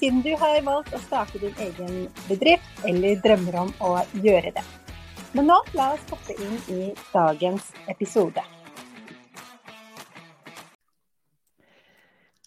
siden 0.00 0.22
du 0.24 0.30
har 0.40 0.62
valgt 0.64 0.94
å 0.96 1.00
starte 1.02 1.40
din 1.42 1.56
egen 1.60 2.06
bedrift 2.24 2.86
eller 2.88 3.20
drømmer 3.20 3.58
om 3.66 3.74
å 3.84 3.90
gjøre 4.24 4.54
det. 4.56 4.64
Men 5.36 5.50
nå 5.50 5.58
la 5.76 5.90
oss 5.92 6.06
hoppe 6.08 6.36
inn 6.40 6.56
i 6.72 6.80
dagens 7.12 7.68
episode. 7.92 8.42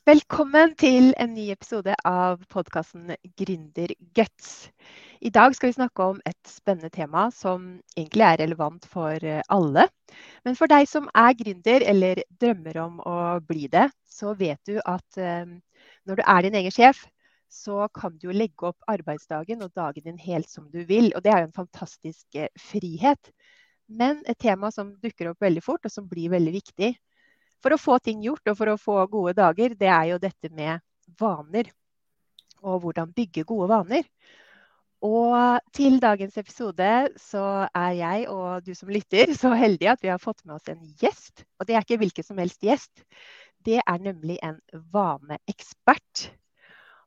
Velkommen 0.04 0.74
til 0.76 1.14
en 1.22 1.32
ny 1.32 1.46
episode 1.54 1.94
av 2.04 2.42
podkasten 2.52 3.14
Gründerguts. 3.40 4.50
I 5.24 5.32
dag 5.32 5.54
skal 5.56 5.70
vi 5.70 5.78
snakke 5.78 6.10
om 6.10 6.20
et 6.28 6.50
spennende 6.50 6.92
tema 6.92 7.30
som 7.32 7.70
egentlig 7.94 8.26
er 8.28 8.42
relevant 8.42 8.90
for 8.90 9.30
alle. 9.54 9.88
Men 10.44 10.60
for 10.60 10.74
deg 10.74 10.90
som 10.92 11.08
er 11.16 11.38
gründer 11.40 11.86
eller 11.94 12.26
drømmer 12.42 12.82
om 12.84 13.00
å 13.00 13.18
bli 13.46 13.70
det, 13.72 13.88
så 14.10 14.34
vet 14.36 14.60
du 14.68 14.82
at 14.84 15.22
eh, 15.22 15.46
når 16.04 16.20
du 16.20 16.26
er 16.26 16.44
din 16.50 16.60
egen 16.60 16.74
sjef, 16.74 17.06
så 17.54 17.88
kan 17.94 18.18
du 18.18 18.28
jo 18.30 18.36
legge 18.36 18.72
opp 18.72 18.90
arbeidsdagen 18.90 19.62
og 19.66 19.74
dagen 19.78 20.08
din 20.08 20.20
helt 20.22 20.50
som 20.50 20.66
du 20.74 20.82
vil. 20.90 21.12
Og 21.14 21.24
det 21.24 21.32
er 21.34 21.44
jo 21.44 21.50
en 21.52 21.60
fantastisk 21.62 22.40
eh, 22.40 22.50
frihet. 22.60 23.32
Men 23.88 24.24
et 24.26 24.40
tema 24.42 24.72
som 24.74 24.96
dukker 25.04 25.30
opp 25.32 25.44
veldig 25.44 25.64
fort, 25.64 25.86
og 25.86 25.94
som 25.94 26.08
blir 26.10 26.34
veldig 26.34 26.54
viktig 26.56 26.94
for 27.64 27.76
å 27.76 27.80
få 27.80 28.00
ting 28.04 28.24
gjort 28.26 28.52
og 28.52 28.60
for 28.60 28.74
å 28.74 28.80
få 28.80 28.98
gode 29.12 29.36
dager, 29.38 29.76
det 29.80 29.90
er 29.90 30.10
jo 30.12 30.22
dette 30.22 30.52
med 30.52 30.84
vaner. 31.20 31.70
Og 32.64 32.82
hvordan 32.84 33.14
bygge 33.16 33.46
gode 33.48 33.70
vaner. 33.72 34.08
Og 35.04 35.60
til 35.76 35.98
dagens 36.00 36.38
episode 36.40 36.90
så 37.20 37.44
er 37.76 37.96
jeg 37.98 38.28
og 38.32 38.64
du 38.64 38.72
som 38.76 38.92
lytter 38.92 39.34
så 39.36 39.52
heldige 39.60 39.92
at 39.92 40.04
vi 40.04 40.12
har 40.12 40.22
fått 40.22 40.46
med 40.46 40.56
oss 40.56 40.70
en 40.72 40.80
gjest. 41.02 41.44
Og 41.60 41.68
det 41.68 41.76
er 41.76 41.84
ikke 41.84 42.00
hvilken 42.04 42.28
som 42.28 42.40
helst 42.40 42.64
gjest. 42.64 43.04
Det 43.64 43.82
er 43.84 44.00
nemlig 44.04 44.40
en 44.44 44.60
vaneekspert. 44.96 46.30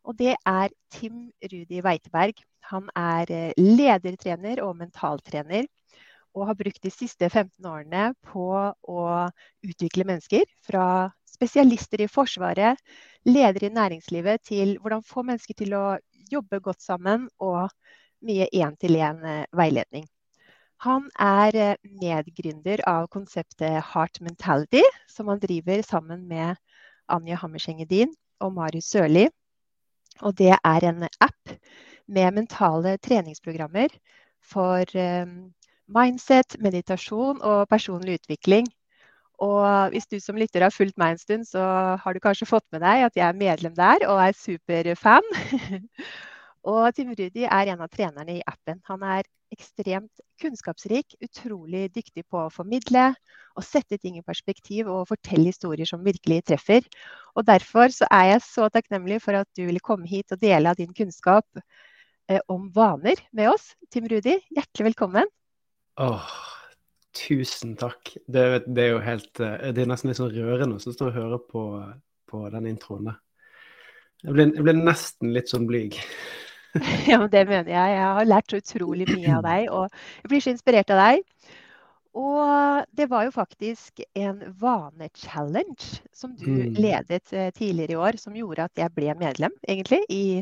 Og 0.06 0.14
det 0.18 0.36
er 0.46 0.70
Tim 0.94 1.30
Rudi 1.42 1.80
Weiteberg. 1.82 2.38
Han 2.70 2.88
er 2.96 3.32
eh, 3.34 3.58
ledertrener 3.58 4.62
og 4.62 4.76
mentaltrener. 4.78 5.66
Og 6.36 6.50
har 6.50 6.58
brukt 6.58 6.82
de 6.84 6.92
siste 6.92 7.28
15 7.30 7.64
årene 7.66 8.10
på 8.28 8.46
å 8.46 9.04
utvikle 9.64 10.04
mennesker. 10.06 10.44
Fra 10.66 11.08
spesialister 11.26 12.02
i 12.04 12.10
Forsvaret, 12.12 12.78
ledere 13.26 13.70
i 13.70 13.74
næringslivet, 13.74 14.44
til 14.44 14.76
hvordan 14.82 15.04
få 15.04 15.24
mennesker 15.26 15.56
til 15.56 15.74
å 15.76 15.86
jobbe 16.30 16.60
godt 16.60 16.84
sammen, 16.84 17.28
og 17.41 17.72
mye 18.26 18.46
én-til-én-veiledning. 18.52 20.04
Eh, 20.06 20.12
han 20.84 21.08
er 21.18 21.56
eh, 21.56 21.76
medgründer 22.02 22.82
av 22.88 23.08
konseptet 23.08 23.80
Heart 23.94 24.20
Mentality, 24.20 24.84
som 25.08 25.32
han 25.32 25.41
driver 25.41 25.82
sammen 25.82 26.26
med 26.28 26.60
Anja 27.08 27.38
Hammerseng-Edin 27.41 28.12
og 28.44 28.52
Marius 28.58 28.91
Sørli. 28.92 29.26
Og 30.22 30.36
det 30.39 30.55
er 30.56 30.89
en 30.89 31.05
app 31.20 31.56
med 32.06 32.36
mentale 32.39 32.97
treningsprogrammer 33.03 33.92
for 34.47 34.86
um, 34.95 35.36
mindset, 35.91 36.56
meditasjon 36.62 37.43
og 37.43 37.69
personlig 37.69 38.21
utvikling. 38.21 38.69
Og 39.43 39.93
hvis 39.93 40.09
du 40.09 40.16
som 40.22 40.38
lytter 40.38 40.65
har 40.65 40.72
fulgt 40.72 40.97
meg 40.97 41.15
en 41.15 41.21
stund, 41.21 41.44
så 41.44 41.62
har 42.00 42.15
du 42.15 42.22
kanskje 42.25 42.49
fått 42.49 42.65
med 42.72 42.81
deg 42.87 43.05
at 43.05 43.19
jeg 43.19 43.26
er 43.26 43.37
medlem 43.37 43.75
der 43.76 44.06
og 44.09 44.22
er 44.22 44.37
superfan. 44.37 45.26
og 46.71 46.94
Tim 46.97 47.12
Rudi 47.12 47.44
er 47.44 47.72
en 47.72 47.84
av 47.84 47.93
trenerne 47.93 48.38
i 48.38 48.44
appen. 48.47 48.81
Han 48.88 49.05
er 49.05 49.28
ekstremt 49.54 50.22
kunnskapsrik, 50.40 51.16
utrolig 51.22 51.88
dyktig 51.94 52.24
på 52.30 52.40
å 52.44 52.52
formidle 52.52 53.12
og 53.56 53.64
sette 53.64 53.98
ting 54.00 54.18
i 54.18 54.24
perspektiv 54.26 54.90
og 54.92 55.06
fortelle 55.10 55.50
historier 55.50 55.88
som 55.88 56.04
virkelig 56.04 56.42
treffer. 56.50 56.84
Og 57.36 57.46
Derfor 57.48 57.92
så 57.94 58.08
er 58.12 58.32
jeg 58.32 58.44
så 58.46 58.68
takknemlig 58.72 59.20
for 59.24 59.38
at 59.38 59.48
du 59.56 59.64
ville 59.68 59.82
komme 59.84 60.08
hit 60.10 60.34
og 60.34 60.42
dele 60.42 60.72
av 60.72 60.80
din 60.80 60.92
kunnskap 60.96 61.46
eh, 61.56 62.42
om 62.52 62.68
vaner 62.74 63.22
med 63.32 63.52
oss. 63.52 63.72
Tim 63.90 64.08
Rudi, 64.10 64.36
hjertelig 64.52 64.90
velkommen. 64.90 65.30
Åh, 66.02 66.32
tusen 67.16 67.76
takk. 67.80 68.16
Det, 68.26 68.66
det, 68.66 68.82
er 68.82 68.90
jo 68.92 69.04
helt 69.04 69.40
eh, 69.40 69.70
Det 69.72 69.84
er 69.84 69.92
nesten 69.92 70.12
litt 70.12 70.20
sånn 70.20 70.34
rørende 70.34 70.76
å 70.76 70.82
stå 70.82 71.08
og 71.08 71.16
høre 71.16 71.40
på, 71.48 71.62
på 72.28 72.42
den 72.52 72.68
introen. 72.74 73.14
Jeg 74.24 74.34
ble, 74.34 74.50
jeg 74.56 74.64
ble 74.64 74.76
nesten 74.80 75.32
litt 75.36 75.52
sånn 75.52 75.68
blyg. 75.68 75.96
Ja, 77.10 77.19
men 77.19 77.31
det 77.32 77.47
mener 77.49 77.71
jeg. 77.72 77.94
Jeg 77.97 78.09
har 78.19 78.28
lært 78.28 78.53
så 78.53 78.60
utrolig 78.60 79.06
mye 79.09 79.37
av 79.38 79.47
deg, 79.47 79.71
og 79.72 79.87
jeg 80.22 80.32
blir 80.32 80.44
så 80.44 80.53
inspirert 80.53 80.93
av 80.93 81.03
deg. 81.03 81.22
Og 82.16 82.84
det 82.97 83.10
var 83.10 83.27
jo 83.27 83.32
faktisk 83.34 84.00
en 84.16 84.41
vanechallenge 84.60 86.00
som 86.16 86.32
du 86.37 86.49
mm. 86.49 86.76
ledet 86.81 87.32
eh, 87.32 87.50
tidligere 87.53 87.93
i 87.93 88.00
år, 88.09 88.16
som 88.21 88.37
gjorde 88.37 88.65
at 88.71 88.81
jeg 88.81 88.93
ble 88.97 89.12
medlem, 89.21 89.53
egentlig, 89.69 90.00
i, 90.09 90.41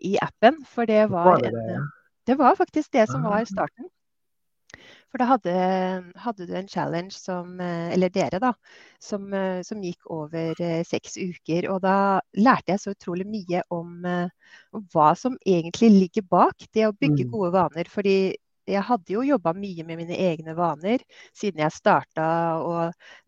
i 0.00 0.16
appen. 0.24 0.62
For 0.64 0.88
det 0.88 1.10
var, 1.12 1.34
var 1.34 1.44
det, 1.44 1.52
en, 1.52 1.88
det 2.26 2.38
var 2.40 2.56
faktisk 2.56 2.92
det 2.96 3.04
som 3.12 3.26
var 3.28 3.42
ah. 3.42 3.48
starten. 3.48 3.90
For 5.10 5.18
da 5.18 5.26
hadde, 5.26 5.52
hadde, 6.22 6.46
du 6.46 6.52
en 6.54 6.68
challenge 6.70 7.16
som 7.18 7.58
eh, 7.60 7.90
Eller 7.94 8.12
dere, 8.14 8.38
da. 8.42 8.52
Som, 9.02 9.32
eh, 9.34 9.62
som, 9.66 9.82
gikk 9.82 10.06
over 10.06 10.60
eh, 10.62 10.82
seks 10.86 11.18
uker. 11.18 11.66
Og 11.72 11.80
da 11.82 12.20
lærte 12.38 12.74
jeg 12.74 12.82
så 12.84 12.94
utrolig 12.94 13.26
mye 13.26 13.64
om, 13.74 14.06
om 14.06 14.86
hva 14.94 15.10
som 15.18 15.38
egentlig 15.46 15.90
ligger 15.96 16.28
bak 16.30 16.68
det 16.74 16.86
å 16.86 16.94
bygge 16.94 17.26
mm. 17.26 17.32
gode 17.34 17.52
vaner. 17.58 17.90
Fordi 17.90 18.16
jeg 18.68 18.82
hadde 18.86 19.12
jo 19.14 19.22
jobba 19.24 19.52
mye 19.56 19.84
med 19.86 19.98
mine 20.02 20.16
egne 20.20 20.54
vaner 20.58 21.02
siden 21.36 21.62
jeg 21.62 21.74
starta 21.74 22.26
å 22.60 22.74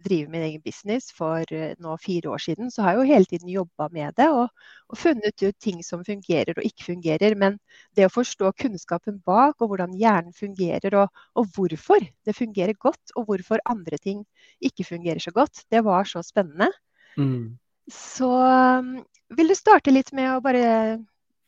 drive 0.04 0.30
min 0.32 0.44
egen 0.46 0.62
business 0.64 1.10
for 1.14 1.46
eh, 1.54 1.72
nå 1.82 1.96
fire 2.02 2.32
år 2.34 2.42
siden. 2.42 2.70
Så 2.70 2.84
har 2.84 2.94
jeg 2.94 3.00
jo 3.00 3.14
hele 3.14 3.30
tiden 3.30 3.52
jobba 3.52 3.88
med 3.94 4.14
det 4.18 4.28
og, 4.32 4.50
og, 4.88 4.98
funnet 4.98 5.42
ut 5.42 5.58
ting 5.62 5.80
som 5.86 6.04
fungerer 6.06 6.56
og 6.56 6.66
ikke 6.68 6.90
fungerer. 6.90 7.36
Men 7.38 7.58
det 7.96 8.06
å 8.06 8.12
forstå 8.12 8.52
kunnskapen 8.60 9.22
bak 9.26 9.62
og 9.62 9.72
hvordan 9.72 9.96
hjernen 9.98 10.36
fungerer 10.36 10.98
og, 11.00 11.24
og 11.38 11.48
hvorfor 11.56 12.04
det 12.26 12.36
fungerer 12.36 12.76
godt 12.78 13.16
og 13.16 13.30
hvorfor 13.30 13.62
andre 13.70 13.98
ting 14.02 14.22
ikke 14.60 14.86
fungerer 14.88 15.22
så 15.22 15.34
godt, 15.34 15.64
det 15.72 15.82
var 15.86 16.08
så 16.08 16.22
spennende. 16.26 16.70
Mm. 17.16 17.58
Så 17.90 18.28
um, 18.30 18.94
vil 19.34 19.50
du 19.50 19.56
starte 19.58 19.92
litt 19.92 20.12
med 20.14 20.30
å 20.36 20.42
bare 20.44 21.00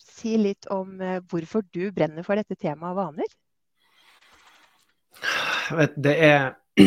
si 0.03 0.34
litt 0.41 0.66
om 0.72 0.99
uh, 1.01 1.21
hvorfor 1.31 1.62
du 1.72 1.89
brenner 1.95 2.27
for 2.27 2.41
dette 2.41 2.59
temaet 2.59 2.99
vaner? 2.99 3.31
Vet, 5.78 5.94
det 6.04 6.14
er 6.25 6.54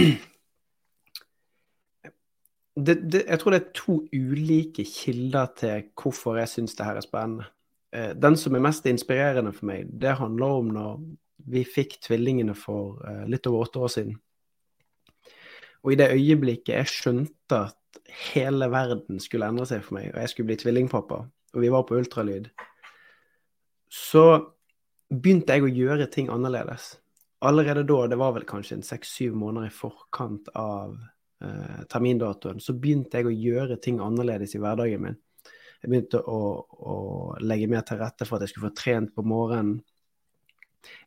det, 2.86 2.96
det, 3.12 3.24
Jeg 3.28 3.40
tror 3.40 3.52
det 3.54 3.62
er 3.62 3.76
to 3.76 4.00
ulike 4.14 4.86
kilder 4.86 5.54
til 5.58 5.88
hvorfor 6.02 6.38
jeg 6.42 6.52
syns 6.52 6.76
det 6.78 6.86
her 6.86 7.00
er 7.00 7.06
spennende. 7.06 7.48
Eh, 7.96 8.14
den 8.16 8.38
som 8.38 8.56
er 8.56 8.66
mest 8.68 8.86
inspirerende 8.86 9.54
for 9.56 9.70
meg, 9.70 9.88
det 10.02 10.18
handler 10.20 10.62
om 10.62 10.72
når 10.76 11.00
vi 11.48 11.64
fikk 11.64 12.00
tvillingene 12.04 12.56
for 12.58 13.02
eh, 13.08 13.26
litt 13.32 13.48
over 13.48 13.66
åtte 13.66 13.80
år 13.80 13.94
siden. 13.94 14.18
Og 15.86 15.94
i 15.94 16.00
det 16.00 16.12
øyeblikket 16.12 16.74
jeg 16.76 16.92
skjønte 16.92 17.64
at 17.70 18.02
hele 18.34 18.68
verden 18.72 19.22
skulle 19.24 19.48
endre 19.48 19.66
seg 19.70 19.84
for 19.86 19.98
meg, 20.00 20.12
og 20.12 20.20
jeg 20.22 20.30
skulle 20.32 20.52
bli 20.52 20.60
tvillingpappa, 20.60 21.20
og 21.54 21.64
vi 21.64 21.72
var 21.72 21.86
på 21.88 21.98
ultralyd, 21.98 22.50
så 23.88 24.26
begynte 25.08 25.56
jeg 25.56 25.64
å 25.64 25.72
gjøre 25.72 26.10
ting 26.12 26.32
annerledes 26.34 26.98
allerede 27.40 27.84
da, 27.84 28.08
det 28.08 28.18
var 28.20 28.34
vel 28.36 28.46
kanskje 28.48 28.80
en 28.80 28.86
seks-syv 28.86 29.36
måneder 29.38 29.70
i 29.70 29.74
forkant 29.74 30.50
av 30.58 30.96
eh, 31.44 31.84
termindatoen, 31.92 32.62
så 32.64 32.74
begynte 32.74 33.20
jeg 33.20 33.30
å 33.30 33.36
gjøre 33.36 33.80
ting 33.84 34.02
annerledes 34.04 34.56
i 34.58 34.62
hverdagen 34.62 35.04
min. 35.04 35.20
Jeg 35.82 35.92
begynte 35.92 36.24
å, 36.26 36.40
å, 36.66 36.96
legge 37.46 37.70
mer 37.70 37.84
til 37.86 38.00
rette 38.02 38.26
for 38.26 38.38
at 38.38 38.46
jeg 38.46 38.56
skulle 38.56 38.72
få 38.72 38.80
trent 38.80 39.14
på 39.14 39.26
morgenen. 39.28 39.78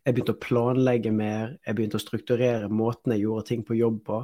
Jeg 0.04 0.14
begynte 0.14 0.36
å 0.36 0.42
planlegge 0.42 1.10
mer, 1.14 1.56
jeg 1.66 1.76
begynte 1.76 1.98
å 1.98 2.02
strukturere 2.02 2.68
måten 2.70 3.14
jeg 3.14 3.24
gjorde 3.24 3.48
ting 3.48 3.64
på 3.66 3.78
jobb 3.78 3.98
på. 4.06 4.20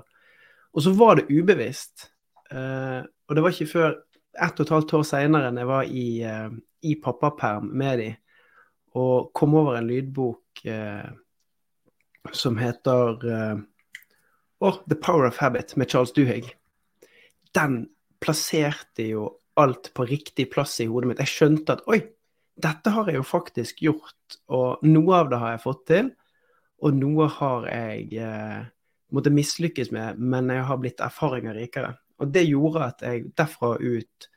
Og 0.76 0.84
så 0.84 0.92
var 0.94 1.18
det 1.18 1.30
ubevisst. 1.32 2.10
Eh, 2.52 3.02
og 3.02 3.34
det 3.34 3.42
var 3.42 3.54
ikke 3.54 3.72
før 3.72 3.98
ett 4.36 4.60
og 4.60 4.66
et 4.66 4.74
halvt 4.76 4.96
år 5.00 5.06
seinere, 5.08 5.50
enn 5.50 5.58
jeg 5.58 5.70
var 5.70 5.90
i, 5.90 6.08
eh, 6.22 6.50
i 6.86 6.94
pappaperm 7.02 7.70
med 7.74 8.02
de, 8.02 8.10
og 8.96 9.32
kom 9.36 9.56
over 9.58 9.78
en 9.80 9.88
lydbok 9.88 10.62
eh, 10.70 11.08
som 12.34 12.58
heter 12.58 13.26
uh, 13.26 13.58
oh, 14.58 14.78
The 14.88 14.98
Power 14.98 15.28
of 15.28 15.38
Habit 15.38 15.76
med 15.76 15.90
Charles 15.90 16.12
Duhigg. 16.16 16.54
Den 17.54 17.86
plasserte 18.20 19.06
jo 19.06 19.30
alt 19.56 19.92
på 19.94 20.04
riktig 20.08 20.50
plass 20.52 20.80
i 20.80 20.88
hodet 20.90 21.10
mitt. 21.10 21.22
Jeg 21.22 21.32
skjønte 21.32 21.76
at 21.76 21.84
oi, 21.88 22.00
dette 22.56 22.92
har 22.92 23.08
jeg 23.08 23.20
jo 23.20 23.26
faktisk 23.26 23.82
gjort, 23.84 24.38
og 24.52 24.84
noe 24.84 25.20
av 25.20 25.30
det 25.32 25.40
har 25.40 25.54
jeg 25.54 25.64
fått 25.64 25.84
til. 25.90 26.10
Og 26.84 26.96
noe 26.96 27.28
har 27.32 27.68
jeg 27.70 28.18
eh, 28.20 28.64
måttet 29.16 29.36
mislykkes 29.36 29.92
med, 29.96 30.20
men 30.20 30.52
jeg 30.52 30.64
har 30.68 30.80
blitt 30.80 31.00
erfaringer 31.04 31.56
rikere. 31.56 31.94
Og 32.20 32.32
det 32.32 32.44
gjorde 32.48 32.88
at 32.90 33.04
jeg 33.04 33.30
derfra 33.36 33.76
ut 33.80 34.28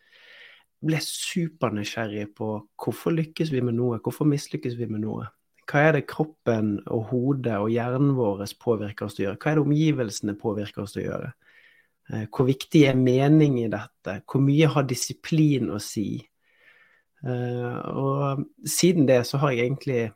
ble 0.79 0.99
supernysgjerrig 1.03 2.29
på 2.37 2.53
hvorfor 2.79 3.15
lykkes 3.15 3.51
vi 3.51 3.63
med 3.63 3.75
noe, 3.75 3.99
hvorfor 4.03 4.27
mislykkes 4.29 4.77
vi 4.79 4.87
med 4.87 5.03
noe. 5.03 5.27
Hva 5.69 5.83
er 5.85 5.99
det 5.99 6.07
kroppen 6.09 6.79
og 6.89 7.11
hodet 7.11 7.59
og 7.61 7.69
hjernen 7.69 8.15
vår 8.17 8.41
påvirker 8.61 9.05
oss 9.05 9.17
til 9.17 9.25
å 9.25 9.27
gjøre? 9.27 9.39
Hva 9.43 9.51
er 9.51 9.59
det 9.59 9.65
omgivelsene 9.67 10.35
påvirker 10.39 10.81
oss 10.83 10.95
til 10.95 11.03
å 11.03 11.07
gjøre? 11.11 11.29
Eh, 12.09 12.25
hvor 12.33 12.47
viktig 12.47 12.83
er 12.89 12.97
mening 12.97 13.59
i 13.61 13.69
dette? 13.69 14.15
Hvor 14.25 14.41
mye 14.41 14.69
har 14.73 14.87
disiplin 14.89 15.69
å 15.69 15.77
si? 15.83 16.07
Eh, 17.21 17.79
og 17.93 18.45
siden 18.65 19.05
det 19.09 19.21
så 19.27 19.41
har 19.41 19.51
jeg 19.51 19.67
egentlig 19.67 20.13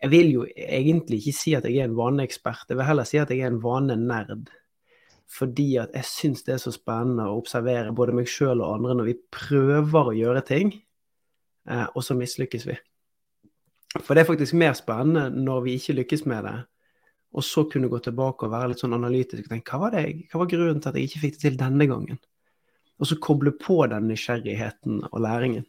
Jeg 0.00 0.08
vil 0.08 0.30
jo 0.32 0.44
egentlig 0.56 1.18
ikke 1.20 1.36
si 1.36 1.52
at 1.54 1.66
jeg 1.68 1.76
er 1.82 1.84
en 1.84 1.98
vaneekspert, 1.98 2.64
jeg 2.70 2.78
vil 2.78 2.86
heller 2.88 3.04
si 3.04 3.18
at 3.20 3.28
jeg 3.30 3.42
er 3.44 3.50
en 3.50 3.60
vanenerd. 3.60 4.48
Fordi 5.28 5.76
at 5.82 5.92
jeg 5.94 6.08
syns 6.08 6.46
det 6.46 6.54
er 6.54 6.62
så 6.62 6.72
spennende 6.72 7.26
å 7.28 7.36
observere 7.36 7.92
både 7.92 8.14
meg 8.16 8.30
sjøl 8.30 8.62
og 8.64 8.78
andre 8.78 8.96
når 8.96 9.10
vi 9.10 9.16
prøver 9.36 10.08
å 10.08 10.16
gjøre 10.16 10.42
ting, 10.48 10.72
eh, 11.68 11.86
og 11.92 12.02
så 12.02 12.16
mislykkes 12.16 12.64
vi. 12.70 12.78
For 13.94 14.14
det 14.14 14.24
er 14.24 14.30
faktisk 14.30 14.56
mer 14.58 14.74
spennende 14.76 15.28
når 15.30 15.62
vi 15.66 15.76
ikke 15.78 15.96
lykkes 16.00 16.26
med 16.28 16.44
det, 16.48 16.56
og 17.36 17.44
så 17.44 17.66
kunne 17.70 17.90
gå 17.92 18.00
tilbake 18.04 18.46
og 18.46 18.52
være 18.52 18.72
litt 18.72 18.82
sånn 18.82 18.96
analytisk 18.96 19.46
og 19.46 19.52
tenke 19.52 19.72
hva 19.72 19.86
var, 19.86 19.96
det, 19.96 20.28
hva 20.30 20.40
var 20.40 20.50
grunnen 20.50 20.82
til 20.82 20.90
at 20.90 20.98
jeg 20.98 21.10
ikke 21.10 21.22
fikk 21.24 21.36
det 21.36 21.42
til 21.44 21.58
denne 21.60 21.88
gangen? 21.90 22.20
Og 22.96 23.10
så 23.10 23.18
koble 23.20 23.52
på 23.60 23.82
den 23.92 24.06
nysgjerrigheten 24.08 25.02
og 25.10 25.18
læringen. 25.20 25.66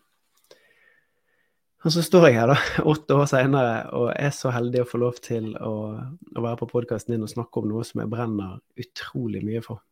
Og 1.85 1.93
så 1.93 2.01
står 2.03 2.29
jeg 2.29 2.39
her 2.39 2.51
da, 2.51 2.55
åtte 2.91 3.17
år 3.17 3.27
senere 3.29 3.75
og 3.95 4.07
er 4.13 4.31
så 4.35 4.51
heldig 4.55 4.83
å 4.83 4.87
få 4.87 5.01
lov 5.01 5.19
til 5.23 5.51
å, 5.59 5.73
å 6.35 6.45
være 6.45 6.61
på 6.63 6.69
podkasten 6.71 7.15
din 7.15 7.27
og 7.27 7.31
snakke 7.31 7.61
om 7.61 7.69
noe 7.69 7.83
som 7.87 8.01
jeg 8.01 8.11
brenner 8.11 8.57
utrolig 8.79 9.43
mye 9.45 9.61
for. 9.65 9.83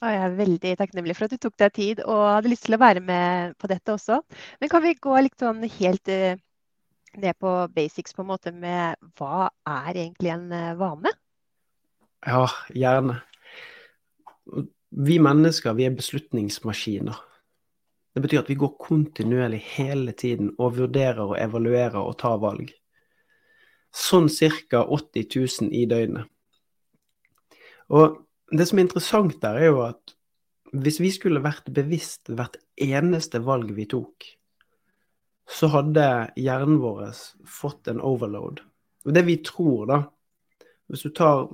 Og 0.00 0.08
jeg 0.08 0.20
er 0.24 0.36
veldig 0.38 0.70
takknemlig 0.80 1.16
for 1.16 1.26
at 1.26 1.34
du 1.34 1.40
tok 1.42 1.56
deg 1.60 1.72
tid 1.76 1.98
og 2.06 2.20
hadde 2.24 2.52
lyst 2.52 2.64
til 2.64 2.76
å 2.76 2.80
være 2.80 3.02
med 3.04 3.56
på 3.60 3.68
dette 3.68 3.92
også. 3.92 4.22
Men 4.60 4.72
kan 4.72 4.84
vi 4.84 4.94
gå 4.96 5.16
litt 5.20 5.36
sånn 5.42 5.60
helt 5.74 6.12
uh, 6.12 6.38
ned 7.16 7.38
på 7.38 7.50
basics 7.74 8.14
på 8.14 8.22
en 8.22 8.30
måte 8.30 8.52
med 8.54 9.00
hva 9.18 9.48
er 9.66 9.96
egentlig 9.96 10.32
en 10.34 10.46
eh, 10.54 10.76
vane? 10.78 11.12
Ja, 12.26 12.44
gjerne. 12.76 13.20
Vi 14.90 15.18
mennesker 15.22 15.76
vi 15.78 15.86
er 15.86 15.96
beslutningsmaskiner. 15.96 17.18
Det 18.14 18.22
betyr 18.24 18.42
at 18.42 18.50
vi 18.50 18.58
går 18.58 18.74
kontinuerlig 18.82 19.60
hele 19.76 20.12
tiden 20.12 20.50
og 20.58 20.76
vurderer 20.80 21.22
og 21.22 21.38
evaluerer 21.38 22.00
og 22.00 22.18
tar 22.18 22.40
valg. 22.42 22.72
Sånn 23.94 24.28
ca. 24.30 24.82
80 24.82 25.28
000 25.62 25.70
i 25.74 25.86
døgnet. 25.90 26.26
Og 27.90 28.18
det 28.50 28.66
som 28.68 28.78
er 28.78 28.86
interessant 28.86 29.38
der, 29.42 29.58
er 29.58 29.70
jo 29.70 29.80
at 29.86 30.14
hvis 30.70 31.00
vi 31.02 31.10
skulle 31.14 31.42
vært 31.42 31.70
bevisst 31.74 32.30
hvert 32.30 32.58
eneste 32.78 33.40
valg 33.42 33.72
vi 33.74 33.86
tok, 33.90 34.26
så 35.50 35.66
hadde 35.66 36.06
hjernen 36.38 36.78
vår 36.78 37.10
fått 37.48 37.88
en 37.90 38.00
overload. 38.00 38.60
Og 39.04 39.14
det 39.14 39.24
vi 39.26 39.40
tror, 39.44 39.86
da 39.86 40.02
Hvis 40.90 41.02
du 41.02 41.10
tar 41.14 41.46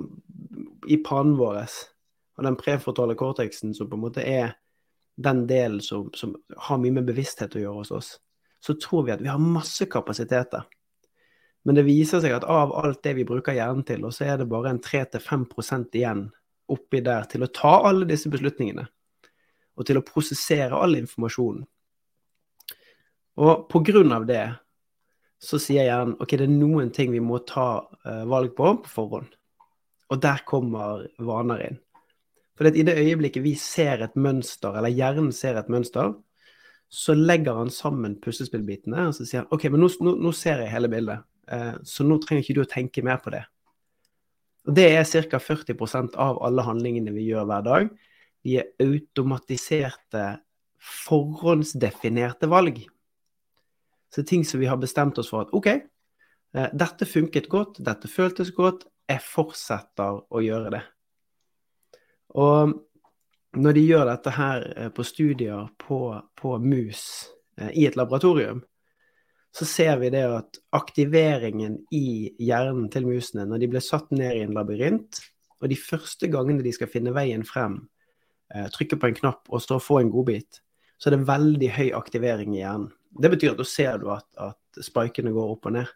i 0.89 0.97
pannen 0.97 1.37
vår 1.37 1.59
og 2.37 2.45
den 2.45 2.57
prefrontale 2.57 3.15
cortexen, 3.15 3.75
som 3.75 3.89
på 3.91 3.97
en 3.99 4.01
måte 4.01 4.23
er 4.25 4.55
den 5.17 5.47
delen 5.47 5.81
som, 5.81 6.09
som, 6.15 6.33
har 6.57 6.79
mye 6.81 6.95
med 6.97 7.05
bevissthet 7.05 7.57
å 7.57 7.61
gjøre 7.61 7.83
hos 7.83 7.93
oss, 7.93 8.09
så 8.65 8.77
tror 8.81 9.05
vi 9.05 9.13
at 9.13 9.21
vi 9.21 9.29
har 9.29 9.41
masse 9.41 9.85
kapasiteter. 9.93 10.65
Men 11.69 11.77
det 11.77 11.85
viser 11.85 12.25
seg 12.25 12.33
at 12.33 12.49
av 12.49 12.73
alt 12.81 13.03
det 13.05 13.13
vi 13.19 13.29
bruker 13.29 13.57
hjernen 13.57 13.85
til, 13.85 14.09
så 14.09 14.25
er 14.25 14.41
det 14.41 14.49
bare 14.49 14.73
en 14.73 14.81
3-5% 14.81 15.97
igjen 16.01 16.27
oppi 16.73 17.01
der 17.05 17.29
til 17.31 17.45
å 17.45 17.53
ta 17.53 17.73
alle 17.89 18.09
disse 18.09 18.33
beslutningene. 18.33 18.87
Og 19.77 19.85
til 19.85 20.01
å 20.01 20.05
prosessere 20.07 20.81
all 20.81 20.97
informasjonen. 20.97 21.67
Og 23.37 23.67
på 23.69 23.83
grunn 23.85 24.15
av 24.17 24.27
det 24.29 24.45
så 25.43 25.59
sier 25.61 25.83
jeg 25.83 25.91
gjerne 25.91 26.17
ok, 26.23 26.37
det 26.39 26.47
er 26.47 26.53
noen 26.53 26.93
ting 26.95 27.11
vi 27.13 27.23
må 27.23 27.43
ta 27.45 27.85
uh, 27.85 28.23
valg 28.29 28.55
på 28.57 28.73
på 28.85 28.93
forhånd. 28.93 29.35
Og 30.13 30.23
der 30.23 30.45
kommer 30.49 31.05
vaner 31.19 31.65
inn. 31.67 31.81
For 32.57 32.71
i 32.71 32.85
det 32.87 32.97
øyeblikket 32.97 33.45
vi 33.45 33.53
ser 33.61 34.01
et 34.07 34.15
mønster, 34.17 34.79
eller 34.79 34.95
hjernen 34.95 35.33
ser 35.35 35.59
et 35.61 35.69
mønster, 35.69 36.15
så 36.89 37.17
legger 37.19 37.59
han 37.59 37.73
sammen 37.75 38.15
puslespillbitene 38.23 39.09
og 39.09 39.17
så 39.17 39.27
sier 39.27 39.43
han, 39.43 39.51
ok, 39.53 39.67
men 39.75 39.83
nå, 39.83 39.91
nå, 40.07 40.15
nå 40.23 40.33
ser 40.37 40.63
jeg 40.63 40.73
hele 40.73 40.89
bildet, 40.89 41.27
uh, 41.53 41.77
så 41.85 42.07
nå 42.07 42.17
trenger 42.23 42.47
ikke 42.47 42.57
du 42.57 42.65
å 42.65 42.71
tenke 42.71 43.05
mer 43.05 43.21
på 43.21 43.35
det. 43.35 43.45
Og 44.67 44.75
Det 44.75 44.89
er 44.97 45.05
ca. 45.31 45.39
40% 45.39 46.17
av 46.19 46.41
alle 46.43 46.65
handlingene 46.67 47.13
vi 47.15 47.29
gjør 47.29 47.47
hver 47.47 47.67
dag. 47.67 47.91
De 48.43 48.57
er 48.63 48.73
automatiserte, 48.83 50.25
forhåndsdefinerte 51.07 52.49
valg. 52.51 52.81
Så 54.15 54.23
ting 54.23 54.45
som 54.45 54.61
vi 54.61 54.67
har 54.67 54.77
bestemt 54.77 55.19
oss 55.19 55.31
for 55.31 55.47
at 55.47 55.55
OK, 55.57 55.67
eh, 55.67 56.69
dette 56.73 57.09
funket 57.09 57.49
godt, 57.53 57.81
dette 57.85 58.11
føltes 58.11 58.53
godt, 58.57 58.87
jeg 59.07 59.23
fortsetter 59.23 60.23
å 60.31 60.43
gjøre 60.43 60.73
det. 60.77 60.83
Og 62.37 62.75
når 63.57 63.77
de 63.77 63.85
gjør 63.87 64.09
dette 64.11 64.33
her 64.37 64.67
eh, 64.77 64.91
på 64.95 65.07
studier 65.07 65.69
på, 65.81 66.01
på 66.39 66.57
mus 66.63 67.03
eh, 67.61 67.71
i 67.73 67.87
et 67.89 67.99
laboratorium, 67.99 68.63
så 69.57 69.65
ser 69.65 69.95
vi 70.03 70.11
det 70.13 70.25
at 70.29 70.59
aktiveringen 70.77 71.79
i 71.95 72.35
hjernen 72.45 72.91
til 72.93 73.07
musene 73.09 73.47
når 73.49 73.63
de 73.63 73.71
blir 73.73 73.85
satt 73.85 74.11
ned 74.13 74.37
i 74.37 74.43
en 74.45 74.53
labyrint, 74.57 75.23
og 75.63 75.71
de 75.73 75.79
første 75.81 76.29
gangene 76.29 76.65
de 76.65 76.75
skal 76.77 76.91
finne 76.93 77.15
veien 77.17 77.41
frem, 77.49 77.79
trykke 78.53 78.99
på 79.01 79.09
en 79.09 79.17
knapp 79.17 79.49
og 79.49 79.63
så 79.65 79.79
få 79.81 80.03
en 80.03 80.11
godbit, 80.13 80.61
så 81.01 81.09
er 81.09 81.17
det 81.17 81.29
veldig 81.31 81.71
høy 81.73 81.89
aktivering 81.97 82.53
i 82.53 82.61
hjernen. 82.61 82.91
Det 83.23 83.31
betyr 83.33 83.55
at 83.55 83.61
da 83.61 83.67
ser 83.69 84.01
du 84.03 84.11
at, 84.15 84.27
at 84.39 84.85
spikene 84.85 85.33
går 85.35 85.55
opp 85.57 85.69
og 85.71 85.77
ned. 85.79 85.93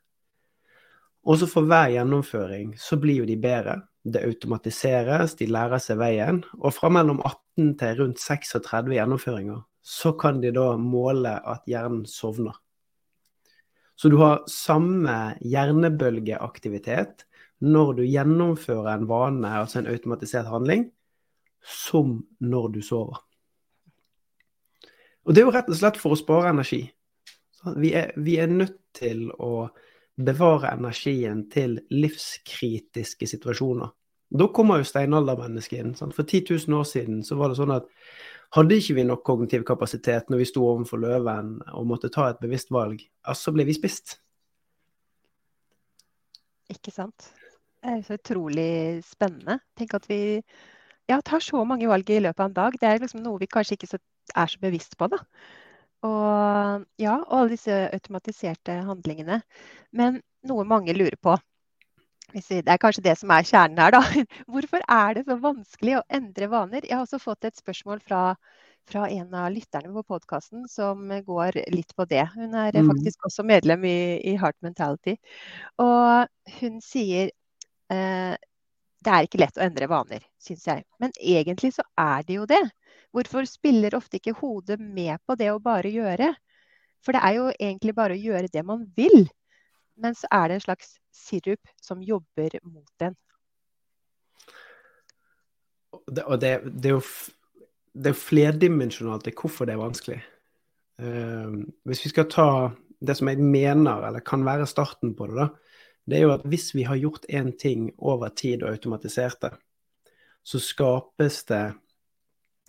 Og 1.28 1.36
så 1.40 1.48
for 1.50 1.68
hver 1.68 1.92
gjennomføring 1.92 2.74
så 2.80 2.96
blir 3.00 3.20
jo 3.20 3.28
de 3.28 3.36
bedre. 3.40 3.80
Det 4.00 4.22
automatiseres, 4.24 5.34
de 5.36 5.50
lærer 5.52 5.82
seg 5.82 6.00
veien. 6.00 6.40
Og 6.56 6.72
fra 6.72 6.88
mellom 6.92 7.20
18 7.20 7.74
til 7.80 7.98
rundt 8.00 8.22
36 8.22 8.96
gjennomføringer 8.96 9.60
så 9.80 10.12
kan 10.12 10.40
de 10.40 10.52
da 10.52 10.74
måle 10.76 11.32
at 11.48 11.64
hjernen 11.68 12.04
sovner. 12.08 12.56
Så 13.96 14.08
du 14.08 14.16
har 14.20 14.44
samme 14.48 15.36
hjernebølgeaktivitet 15.44 17.26
når 17.60 17.98
du 17.98 18.04
gjennomfører 18.06 18.94
en 18.94 19.08
vane, 19.08 19.48
altså 19.48 19.80
en 19.80 19.90
automatisert 19.92 20.48
handling, 20.48 20.86
som 21.60 22.22
når 22.40 22.70
du 22.76 22.80
sover. 22.84 23.20
Og 25.28 25.34
det 25.36 25.42
er 25.42 25.48
jo 25.48 25.52
rett 25.52 25.68
og 25.68 25.76
slett 25.76 26.00
for 26.00 26.16
å 26.16 26.18
spare 26.18 26.54
energi. 26.54 26.86
Vi 27.76 27.92
er, 27.96 28.12
vi 28.16 28.38
er 28.40 28.50
nødt 28.50 28.78
til 28.96 29.28
å 29.36 29.68
bevare 30.20 30.72
energien 30.76 31.46
til 31.52 31.78
livskritiske 31.92 33.28
situasjoner. 33.28 33.90
Da 34.30 34.46
kommer 34.54 34.80
jo 34.80 34.86
steinaldermennesket 34.86 35.80
inn. 35.80 35.94
Sant? 35.98 36.14
For 36.14 36.28
10 36.28 36.54
000 36.68 36.78
år 36.78 36.86
siden 36.86 37.22
så 37.26 37.38
var 37.40 37.50
det 37.50 37.58
sånn 37.58 37.74
at 37.74 37.88
hadde 38.54 38.78
ikke 38.78 38.96
vi 38.98 39.04
nok 39.06 39.22
kognitiv 39.26 39.64
kapasitet 39.66 40.30
når 40.30 40.42
vi 40.42 40.48
sto 40.48 40.64
overfor 40.66 41.02
løven 41.02 41.56
og 41.74 41.86
måtte 41.90 42.10
ta 42.14 42.28
et 42.30 42.40
bevisst 42.42 42.72
valg, 42.74 43.02
så 43.34 43.54
ble 43.54 43.66
vi 43.68 43.76
spist. 43.76 44.18
Ikke 46.70 46.94
sant. 46.94 47.30
Det 47.80 47.94
er 47.94 48.02
så 48.06 48.18
utrolig 48.18 49.00
spennende. 49.06 49.58
Tenk 49.78 49.94
at 49.96 50.06
vi 50.10 50.20
ja, 51.10 51.18
tar 51.24 51.42
så 51.42 51.62
mange 51.66 51.88
valg 51.90 52.10
i 52.10 52.20
løpet 52.22 52.42
av 52.42 52.50
en 52.50 52.58
dag. 52.58 52.78
Det 52.78 52.86
er 52.86 53.02
liksom 53.02 53.22
noe 53.24 53.40
vi 53.40 53.50
kanskje 53.50 53.78
ikke 53.78 53.98
er 53.98 54.50
så 54.52 54.62
bevisst 54.62 54.98
på. 54.98 55.08
da. 55.10 55.22
Og 56.06 56.84
ja, 57.00 57.18
og 57.26 57.36
alle 57.36 57.54
disse 57.54 57.76
automatiserte 57.92 58.80
handlingene. 58.86 59.40
Men 59.96 60.20
noe 60.48 60.64
mange 60.68 60.94
lurer 60.96 61.18
på, 61.20 61.36
det 62.32 62.62
er 62.62 62.80
kanskje 62.80 63.04
det 63.04 63.16
som 63.18 63.32
er 63.34 63.46
kjernen 63.46 63.80
her, 63.82 63.94
da. 63.96 64.00
Hvorfor 64.52 64.84
er 64.86 65.14
det 65.16 65.26
så 65.26 65.36
vanskelig 65.42 65.98
å 65.98 66.06
endre 66.08 66.48
vaner? 66.52 66.86
Jeg 66.86 66.96
har 66.96 67.04
også 67.04 67.20
fått 67.22 67.48
et 67.48 67.58
spørsmål 67.58 68.02
fra, 68.06 68.22
fra 68.88 69.08
en 69.10 69.34
av 69.34 69.50
lytterne 69.52 69.90
på 69.96 70.04
podkasten 70.14 70.68
som 70.70 71.10
går 71.26 71.60
litt 71.74 71.94
på 71.96 72.06
det. 72.10 72.22
Hun 72.36 72.54
er 72.54 72.76
mm. 72.76 72.92
faktisk 72.92 73.26
også 73.28 73.46
medlem 73.46 73.84
i, 73.88 73.98
i 74.30 74.36
Heart 74.40 74.60
Mentality. 74.62 75.16
Og 75.82 76.60
hun 76.60 76.78
sier 76.84 77.32
eh, 77.90 78.38
det 79.00 79.12
er 79.12 79.26
ikke 79.26 79.40
lett 79.40 79.58
å 79.58 79.64
endre 79.64 79.88
vaner, 79.90 80.24
syns 80.42 80.66
jeg. 80.68 80.84
Men 81.00 81.14
egentlig 81.16 81.72
så 81.76 81.84
er 81.98 82.24
det 82.28 82.36
jo 82.36 82.46
det. 82.48 82.62
Hvorfor 83.10 83.46
spiller 83.48 83.96
ofte 83.98 84.20
ikke 84.20 84.36
hodet 84.38 84.78
med 84.80 85.18
på 85.26 85.34
det 85.38 85.50
å 85.50 85.62
bare 85.62 85.90
gjøre? 85.90 86.30
For 87.04 87.16
det 87.16 87.22
er 87.24 87.36
jo 87.38 87.48
egentlig 87.56 87.94
bare 87.96 88.14
å 88.14 88.20
gjøre 88.20 88.50
det 88.52 88.62
man 88.66 88.84
vil. 88.96 89.26
Men 90.00 90.16
så 90.16 90.28
er 90.32 90.48
det 90.48 90.58
en 90.58 90.66
slags 90.68 90.94
sirup 91.14 91.72
som 91.82 92.02
jobber 92.04 92.56
mot 92.62 93.04
en. 93.04 93.16
Det, 96.10 96.22
og 96.24 96.38
det, 96.42 96.52
det, 96.64 96.92
er 96.92 96.96
jo, 96.96 97.02
det 97.92 98.12
er 98.12 98.20
flerdimensjonalt 98.20 99.26
hvorfor 99.34 99.68
det 99.68 99.74
er 99.74 99.82
vanskelig. 99.82 100.20
Uh, 101.00 101.66
hvis 101.88 102.04
vi 102.04 102.12
skal 102.12 102.28
ta 102.30 102.48
det 103.00 103.16
som 103.16 103.30
jeg 103.30 103.40
mener, 103.40 104.04
eller 104.06 104.24
kan 104.24 104.44
være 104.44 104.68
starten 104.68 105.14
på 105.16 105.30
det, 105.30 105.40
da, 105.40 105.48
det 106.10 106.18
er 106.18 106.26
jo 106.26 106.34
at 106.34 106.46
hvis 106.48 106.70
vi 106.74 106.84
har 106.88 106.98
gjort 107.00 107.26
én 107.30 107.52
ting 107.56 107.90
over 107.98 108.32
tid 108.36 108.64
og 108.64 108.74
automatisert 108.74 109.40
det, 109.44 109.52
så 110.42 110.60
skapes 110.62 111.42
det 111.48 111.64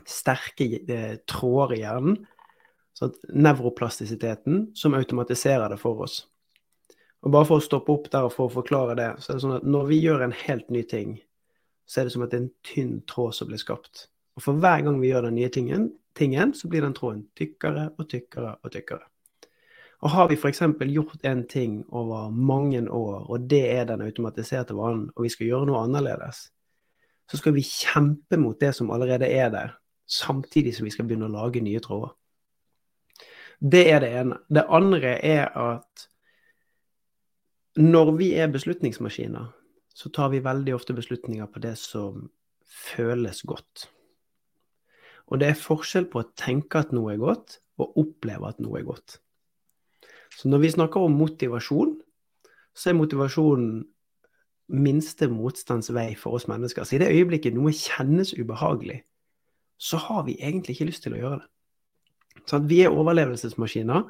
sterke 0.10 0.67
eh, 0.81 1.15
tråder 1.29 1.75
i 1.75 1.81
hjernen, 1.84 2.20
så 2.93 3.10
nevroplastisiteten, 3.34 4.72
som 4.77 4.93
automatiserer 4.93 5.70
det 5.70 5.79
for 5.81 6.03
oss. 6.05 6.25
Og 7.22 7.34
bare 7.34 7.48
for 7.48 7.62
å 7.62 7.63
stoppe 7.63 7.93
opp 7.93 8.10
der 8.13 8.27
og 8.27 8.34
for 8.34 8.50
å 8.50 8.55
forklare 8.55 8.98
det, 8.98 9.10
så 9.22 9.31
er 9.31 9.38
det 9.38 9.43
sånn 9.46 9.58
at 9.60 9.67
når 9.67 9.88
vi 9.91 10.00
gjør 10.01 10.25
en 10.25 10.36
helt 10.43 10.70
ny 10.74 10.84
ting, 10.89 11.15
så 11.86 12.01
er 12.01 12.08
det 12.08 12.15
som 12.15 12.25
at 12.25 12.34
det 12.34 12.39
er 12.39 12.46
en 12.46 12.53
tynn 12.65 12.93
tråd 13.10 13.36
som 13.38 13.50
blir 13.50 13.62
skapt. 13.62 14.08
Og 14.38 14.46
for 14.46 14.62
hver 14.62 14.84
gang 14.86 15.00
vi 15.01 15.12
gjør 15.12 15.27
den 15.27 15.38
nye 15.38 15.51
tingen, 15.53 15.89
tingen 16.17 16.53
så 16.58 16.70
blir 16.72 16.86
den 16.86 16.96
tråden 16.98 17.25
tykkere 17.38 17.91
og 17.98 18.08
tykkere 18.10 18.55
og 18.62 18.74
tykkere. 18.74 19.05
Og 20.01 20.10
har 20.10 20.31
vi 20.31 20.38
f.eks. 20.39 20.63
gjort 20.89 21.27
en 21.29 21.43
ting 21.48 21.81
over 21.89 22.31
mange 22.34 22.81
år, 22.89 23.27
og 23.29 23.50
det 23.50 23.65
er 23.70 23.86
den 23.86 24.01
automatiserte 24.01 24.74
vanen, 24.74 25.12
og 25.15 25.27
vi 25.27 25.29
skal 25.29 25.51
gjøre 25.51 25.70
noe 25.70 25.84
annerledes, 25.86 26.48
så 27.29 27.38
skal 27.38 27.53
vi 27.53 27.63
kjempe 27.63 28.39
mot 28.41 28.58
det 28.60 28.74
som 28.75 28.89
allerede 28.91 29.29
er 29.29 29.51
der, 29.53 29.75
samtidig 30.12 30.75
som 30.75 30.88
vi 30.88 30.94
skal 30.94 31.08
begynne 31.08 31.30
å 31.30 31.34
lage 31.34 31.63
nye 31.63 31.82
tråder. 31.84 32.13
Det 33.62 33.84
er 33.91 34.01
det 34.01 34.12
ene. 34.18 34.39
Det 34.50 34.65
andre 34.68 35.15
er 35.24 35.51
at 35.58 36.08
når 37.80 38.15
vi 38.18 38.34
er 38.36 38.51
beslutningsmaskiner, 38.51 39.51
så 39.96 40.10
tar 40.10 40.32
vi 40.34 40.44
veldig 40.44 40.75
ofte 40.75 40.96
beslutninger 40.98 41.48
på 41.51 41.62
det 41.63 41.75
som 41.80 42.25
føles 42.68 43.44
godt. 43.48 43.88
Og 45.32 45.39
det 45.39 45.51
er 45.51 45.60
forskjell 45.60 46.10
på 46.12 46.22
å 46.22 46.30
tenke 46.36 46.82
at 46.82 46.91
noe 46.96 47.13
er 47.13 47.22
godt, 47.22 47.62
og 47.80 47.96
oppleve 48.01 48.50
at 48.50 48.60
noe 48.63 48.82
er 48.82 48.88
godt. 48.88 49.20
Så 50.36 50.50
når 50.51 50.65
vi 50.65 50.74
snakker 50.75 51.06
om 51.06 51.15
motivasjon, 51.20 51.96
så 52.75 52.91
er 52.91 53.00
motivasjonen 53.00 53.82
minste 54.72 55.27
motstands 55.32 55.91
vei 55.94 56.12
for 56.20 56.38
oss 56.38 56.48
mennesker. 56.48 56.88
Så 56.88 56.96
i 56.96 57.01
det 57.01 57.12
øyeblikket 57.12 57.56
noe 57.56 57.74
kjennes 57.75 58.34
ubehagelig, 58.38 59.01
så 59.81 59.97
har 59.97 60.25
vi 60.27 60.38
egentlig 60.38 60.75
ikke 60.75 60.91
lyst 60.91 61.03
til 61.07 61.15
å 61.17 61.21
gjøre 61.21 61.38
det. 61.41 61.47
Så 62.45 62.59
vi 62.69 62.83
er 62.85 62.93
overlevelsesmaskiner. 62.93 64.03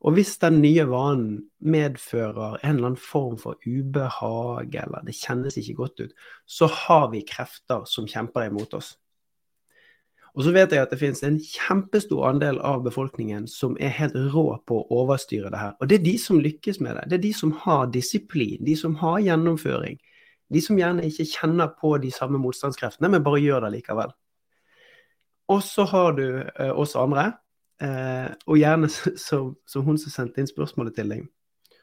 Og 0.00 0.14
hvis 0.16 0.36
den 0.40 0.62
nye 0.62 0.86
vanen 0.88 1.42
medfører 1.60 2.60
en 2.62 2.76
eller 2.76 2.92
annen 2.92 3.00
form 3.00 3.34
for 3.38 3.58
ubehag, 3.66 4.76
eller 4.84 5.02
det 5.04 5.16
kjennes 5.18 5.58
ikke 5.60 5.76
godt 5.82 6.04
ut, 6.06 6.14
så 6.46 6.70
har 6.72 7.10
vi 7.12 7.24
krefter 7.26 7.82
som 7.90 8.06
kjemper 8.08 8.46
imot 8.48 8.78
oss. 8.78 8.94
Og 10.38 10.46
så 10.46 10.54
vet 10.54 10.70
jeg 10.72 10.84
at 10.84 10.92
det 10.94 11.00
finnes 11.00 11.24
en 11.26 11.40
kjempestor 11.42 12.22
andel 12.28 12.60
av 12.62 12.84
befolkningen 12.86 13.48
som 13.50 13.74
er 13.82 13.90
helt 13.98 14.14
rå 14.30 14.46
på 14.70 14.78
å 14.78 15.02
overstyre 15.02 15.50
det 15.50 15.58
her. 15.58 15.74
Og 15.82 15.90
det 15.90 15.98
er 15.98 16.06
de 16.06 16.14
som 16.22 16.38
lykkes 16.38 16.78
med 16.80 16.96
det. 16.96 17.08
Det 17.10 17.18
er 17.18 17.26
de 17.26 17.34
som 17.34 17.52
har 17.66 17.90
disiplin, 17.90 18.62
de 18.64 18.78
som 18.78 18.94
har 19.02 19.18
gjennomføring. 19.26 19.98
De 20.50 20.62
som 20.62 20.78
gjerne 20.78 21.04
ikke 21.06 21.28
kjenner 21.34 21.74
på 21.82 21.96
de 22.02 22.14
samme 22.14 22.38
motstandskreftene, 22.42 23.10
men 23.10 23.26
bare 23.26 23.42
gjør 23.42 23.66
det 23.66 23.74
likevel. 23.80 24.14
Og 25.50 25.62
så 25.66 25.86
har 25.90 26.14
du 26.18 26.26
eh, 26.40 26.70
oss 26.70 26.94
andre, 26.98 27.32
eh, 27.82 28.30
og 28.46 28.58
gjerne 28.60 28.90
som, 28.90 29.54
hun 29.74 29.98
som 29.98 30.14
sendte 30.14 30.42
inn 30.42 30.50
spørsmålet 30.50 30.98
til 30.98 31.12
deg, 31.14 31.26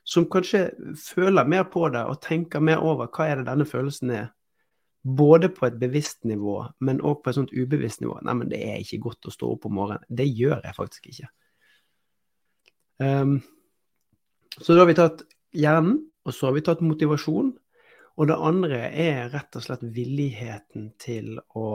som 0.08 0.28
kanskje 0.32 0.70
føler 1.02 1.50
mer 1.52 1.66
på 1.72 1.90
det 1.92 2.06
og 2.08 2.22
tenker 2.24 2.64
mer 2.64 2.80
over 2.80 3.10
hva 3.12 3.28
er 3.28 3.42
det 3.42 3.50
denne 3.50 3.68
følelsen 3.68 4.14
er 4.16 4.30
både 5.08 5.50
på 5.50 5.68
et 5.68 5.76
bevisst 5.80 6.24
nivå, 6.28 6.62
men 6.84 7.04
òg 7.06 7.22
på 7.24 7.32
et 7.32 7.38
sånt 7.38 7.54
ubevisst 7.56 8.02
nivå. 8.04 8.18
Nei, 8.26 8.36
men 8.40 8.50
det 8.52 8.60
er 8.66 8.82
ikke 8.82 9.04
godt 9.06 9.30
å 9.30 9.34
stå 9.34 9.52
opp 9.54 9.68
om 9.70 9.78
morgenen. 9.78 10.04
Det 10.10 10.26
gjør 10.28 10.60
jeg 10.64 10.76
faktisk 10.76 11.08
ikke. 11.12 11.30
Um, 13.04 13.38
så 14.58 14.74
da 14.74 14.82
har 14.82 14.90
vi 14.90 14.98
tatt 14.98 15.24
hjernen, 15.56 16.02
og 16.28 16.36
så 16.36 16.50
har 16.50 16.58
vi 16.58 16.66
tatt 16.66 16.84
motivasjon. 16.84 17.54
Og 18.18 18.30
det 18.32 18.40
andre 18.50 18.82
er 18.90 19.30
rett 19.32 19.60
og 19.60 19.64
slett 19.64 19.86
villigheten 19.96 20.90
til 21.00 21.38
å 21.56 21.68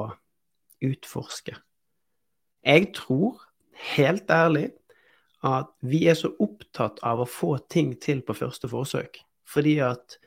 utforske. 0.83 1.55
Jeg 2.63 2.93
tror, 2.95 3.41
helt 3.97 4.31
ærlig, 4.31 4.71
at 5.43 5.73
vi 5.83 6.05
er 6.07 6.15
så 6.19 6.31
opptatt 6.43 7.01
av 7.03 7.23
å 7.23 7.29
få 7.29 7.57
ting 7.73 7.97
til 8.01 8.23
på 8.23 8.37
første 8.39 8.71
forsøk. 8.71 9.19
Fordi 9.49 9.79
at 9.83 10.19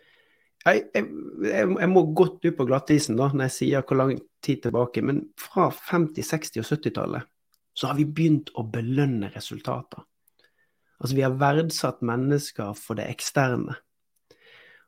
jeg, 0.66 0.82
jeg, 0.96 1.06
jeg, 1.46 1.90
må 1.92 2.04
godt 2.18 2.44
ut 2.44 2.58
på 2.58 2.66
glattisen 2.68 3.20
da, 3.20 3.30
når 3.32 3.48
jeg 3.48 3.56
sier 3.60 3.86
hvor 3.86 4.02
lang 4.02 4.18
tid 4.44 4.64
tilbake. 4.66 5.04
Men 5.06 5.22
fra 5.40 5.70
50-, 5.70 6.26
60- 6.26 6.64
og 6.64 6.68
70-tallet 6.74 7.32
så 7.76 7.92
har 7.92 8.00
vi 8.00 8.08
begynt 8.08 8.52
å 8.56 8.64
belønne 8.72 9.30
resultater. 9.34 10.04
Altså 11.00 11.18
vi 11.18 11.26
har 11.26 11.36
verdsatt 11.40 12.04
mennesker 12.08 12.76
for 12.80 13.00
det 13.00 13.08
eksterne. 13.12 13.76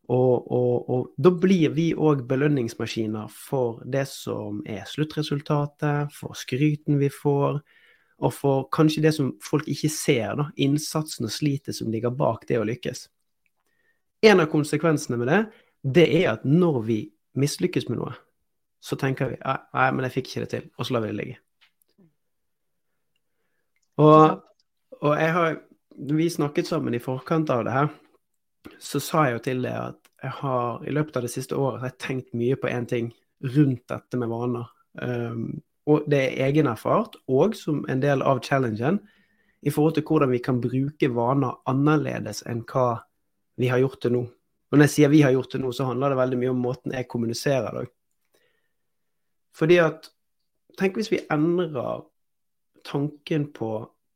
Og, 0.08 0.52
og, 0.52 0.90
og 0.90 1.08
da 1.20 1.34
blir 1.36 1.74
vi 1.76 1.90
òg 1.92 2.22
belønningsmaskiner 2.30 3.28
for 3.34 3.82
det 3.84 4.06
som 4.08 4.62
er 4.64 4.86
sluttresultatet, 4.88 6.14
for 6.16 6.38
skryten 6.38 7.00
vi 7.02 7.10
får, 7.12 7.60
og 8.24 8.34
for 8.34 8.70
kanskje 8.74 9.04
det 9.04 9.14
som 9.18 9.34
folk 9.44 9.68
ikke 9.70 9.92
ser, 9.92 10.38
da, 10.40 10.48
innsatsen 10.56 11.28
og 11.28 11.34
slitet 11.36 11.76
som 11.76 11.92
ligger 11.92 12.16
bak 12.16 12.48
det 12.48 12.60
å 12.62 12.66
lykkes. 12.68 13.10
En 14.26 14.42
av 14.42 14.50
konsekvensene 14.50 15.20
med 15.20 15.30
det 15.30 15.42
det 15.88 16.08
er 16.24 16.32
at 16.34 16.48
når 16.48 16.80
vi 16.88 16.98
mislykkes 17.38 17.86
med 17.92 18.00
noe, 18.00 18.16
så 18.82 18.98
tenker 19.00 19.34
vi 19.34 19.38
nei, 19.44 19.90
men 19.92 20.08
jeg 20.08 20.16
fikk 20.18 20.32
ikke 20.32 20.46
det 20.46 20.50
til, 20.54 20.66
og 20.78 20.88
så 20.88 20.96
lar 20.96 21.04
vi 21.04 21.12
det 21.12 21.20
ligge. 21.20 21.38
Og, 23.98 24.44
og 25.02 25.14
jeg 25.18 25.34
har 25.34 25.64
Vi 25.98 26.28
snakket 26.30 26.68
sammen 26.70 26.94
i 26.94 27.00
forkant 27.02 27.50
av 27.50 27.64
det 27.66 27.72
her, 27.74 27.88
så 28.80 29.02
sa 29.04 29.26
jeg 29.28 29.38
jo 29.38 29.44
til 29.46 29.64
det 29.66 29.74
at 29.76 30.00
jeg 30.24 30.34
har 30.40 30.84
i 30.88 30.94
løpet 30.94 31.18
av 31.20 31.26
det 31.26 31.32
siste 31.34 31.58
året 31.58 31.82
har 31.82 31.92
jeg 31.92 32.02
tenkt 32.04 32.38
mye 32.38 32.58
på 32.60 32.70
én 32.72 32.88
ting 32.90 33.12
rundt 33.56 33.84
dette 33.90 34.18
med 34.18 34.32
vaner. 34.32 34.66
Um, 34.98 35.60
og 35.88 36.08
det 36.10 36.20
er 36.24 36.50
egenerfart, 36.50 37.16
og 37.32 37.56
som 37.56 37.84
en 37.88 38.02
del 38.04 38.24
av 38.26 38.42
challengen, 38.44 39.00
i 39.62 39.72
forhold 39.74 39.96
til 39.98 40.06
hvordan 40.08 40.34
vi 40.34 40.42
kan 40.44 40.60
bruke 40.62 41.10
vaner 41.14 41.62
annerledes 41.70 42.44
enn 42.50 42.64
hva 42.68 43.00
vi 43.58 43.70
har 43.72 43.82
gjort 43.82 44.02
til 44.04 44.14
nå. 44.14 44.24
Og 44.68 44.76
når 44.76 44.90
jeg 44.90 44.94
sier 44.96 45.14
vi 45.14 45.24
har 45.24 45.34
gjort 45.34 45.56
det 45.56 45.62
nå, 45.64 45.72
så 45.72 45.88
handler 45.88 46.12
det 46.12 46.20
veldig 46.20 46.40
mye 46.42 46.52
om 46.54 46.62
måten 46.62 46.94
jeg 46.94 47.08
kommuniserer 47.10 47.80
det 47.80 47.88
Fordi 49.56 49.80
at 49.82 50.12
Tenk 50.78 51.00
hvis 51.00 51.10
vi 51.10 51.24
endrer 51.34 52.04
tanken 52.86 53.48
på 53.50 53.70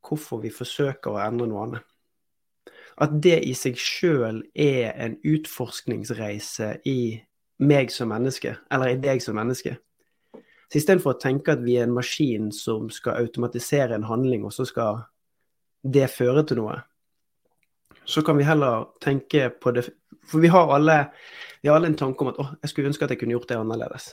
hvorfor 0.06 0.38
vi 0.44 0.52
forsøker 0.54 1.10
å 1.10 1.22
endre 1.24 1.48
noe 1.50 1.64
annet. 1.66 1.88
At 3.00 3.14
det 3.24 3.38
i 3.46 3.54
seg 3.56 3.78
sjøl 3.80 4.42
er 4.54 4.92
en 5.00 5.16
utforskningsreise 5.24 6.74
i 6.88 7.22
meg 7.62 7.92
som 7.94 8.10
menneske, 8.12 8.56
eller 8.72 8.92
i 8.92 9.00
deg 9.00 9.22
som 9.22 9.38
menneske. 9.38 9.76
Så 10.68 10.80
istedenfor 10.80 11.14
å 11.14 11.20
tenke 11.20 11.54
at 11.54 11.62
vi 11.64 11.76
er 11.78 11.86
en 11.86 11.96
maskin 11.96 12.50
som 12.54 12.88
skal 12.92 13.20
automatisere 13.20 13.94
en 13.96 14.08
handling, 14.08 14.44
og 14.48 14.54
så 14.56 14.66
skal 14.68 15.04
det 15.82 16.08
føre 16.12 16.44
til 16.48 16.62
noe, 16.62 16.78
så 18.04 18.22
kan 18.22 18.38
vi 18.38 18.46
heller 18.46 18.86
tenke 19.02 19.50
på 19.50 19.70
det 19.70 19.84
For 20.26 20.38
vi 20.38 20.48
har 20.48 20.70
alle, 20.70 21.10
vi 21.62 21.68
har 21.68 21.76
alle 21.76 21.88
en 21.90 21.98
tanke 21.98 22.22
om 22.22 22.28
at 22.30 22.36
å, 22.38 22.44
jeg 22.62 22.70
skulle 22.70 22.88
ønske 22.92 23.04
at 23.04 23.10
jeg 23.10 23.18
kunne 23.18 23.34
gjort 23.34 23.48
det 23.50 23.56
annerledes. 23.58 24.04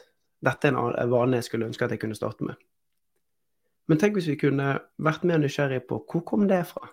Dette 0.42 0.68
er 0.68 0.74
en 0.74 1.12
vane 1.12 1.38
jeg 1.38 1.46
skulle 1.46 1.68
ønske 1.70 1.86
at 1.86 1.92
jeg 1.94 2.02
kunne 2.02 2.18
starte 2.18 2.48
med. 2.48 2.58
Men 3.86 4.00
tenk 4.02 4.18
hvis 4.18 4.30
vi 4.32 4.40
kunne 4.42 4.72
vært 4.98 5.28
mer 5.30 5.38
nysgjerrig 5.42 5.84
på 5.86 6.00
hvor 6.10 6.24
kom 6.26 6.48
det 6.50 6.64
fra? 6.72 6.90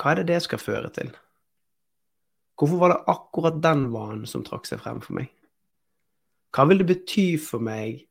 Hva 0.00 0.14
er 0.14 0.20
det 0.20 0.30
det 0.32 0.40
skal 0.46 0.62
føre 0.62 0.90
til? 0.96 1.10
Hvorfor 2.56 2.80
var 2.80 2.92
det 2.92 3.04
akkurat 3.12 3.60
den 3.62 3.86
vanen 3.92 4.24
som 4.28 4.44
trakk 4.44 4.68
seg 4.68 4.80
frem 4.80 5.02
for 5.04 5.16
meg? 5.16 5.28
Hva 6.56 6.66
vil 6.68 6.80
det 6.80 6.88
bety 6.88 7.26
for 7.40 7.62
meg 7.62 8.06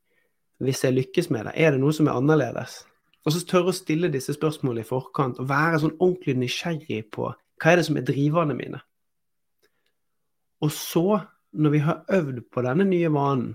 hvis 0.63 0.84
jeg 0.86 0.96
lykkes 0.96 1.29
med 1.34 1.50
det? 1.50 1.55
Er 1.58 1.74
det 1.74 1.81
noe 1.81 1.96
som 1.96 2.08
er 2.08 2.17
annerledes? 2.17 2.84
Og 3.25 3.34
så 3.36 3.41
tørre 3.46 3.74
å 3.74 3.75
stille 3.75 4.12
disse 4.13 4.34
spørsmålene 4.36 4.86
i 4.86 4.88
forkant 4.88 5.41
og 5.41 5.50
være 5.50 5.81
sånn 5.84 5.98
ordentlig 5.98 6.38
nysgjerrig 6.39 7.03
på 7.13 7.27
hva 7.29 7.72
er 7.72 7.81
det 7.81 7.88
som 7.89 8.00
er 8.00 8.08
driverne 8.08 8.55
mine. 8.55 8.79
Og 10.63 10.72
så, 10.75 11.19
når 11.51 11.74
vi 11.75 11.81
har 11.84 12.03
øvd 12.15 12.41
på 12.51 12.63
denne 12.63 12.88
nye 12.88 13.12
vanen 13.12 13.53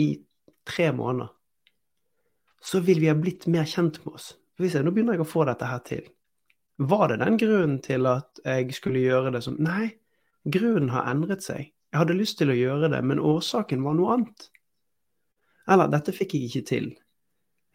i 0.00 0.08
tre 0.66 0.90
måneder, 0.92 1.30
så 2.60 2.80
vil 2.84 3.00
vi 3.00 3.10
ha 3.10 3.16
blitt 3.16 3.46
mer 3.52 3.68
kjent 3.68 4.00
med 4.04 4.16
oss. 4.16 4.32
Vi 4.58 4.70
ser, 4.72 4.84
nå 4.84 4.92
begynner 4.92 5.16
jeg 5.16 5.24
å 5.24 5.28
få 5.28 5.44
dette 5.48 5.68
her 5.68 5.82
til. 5.86 6.06
Var 6.76 7.08
det 7.08 7.22
den 7.22 7.38
grunnen 7.40 7.78
til 7.84 8.06
at 8.10 8.42
jeg 8.44 8.74
skulle 8.76 9.00
gjøre 9.00 9.32
det 9.32 9.42
som 9.46 9.56
Nei, 9.62 9.94
grunnen 10.44 10.90
har 10.92 11.08
endret 11.10 11.44
seg. 11.46 11.72
Jeg 11.92 12.02
hadde 12.02 12.18
lyst 12.18 12.36
til 12.40 12.52
å 12.52 12.58
gjøre 12.58 12.90
det, 12.92 13.00
men 13.06 13.22
årsaken 13.22 13.84
var 13.86 13.96
noe 13.96 14.16
annet. 14.16 14.48
Eller 15.72 15.90
dette 15.90 16.14
fikk 16.14 16.36
jeg 16.36 16.50
ikke 16.50 16.68
til. 16.68 16.88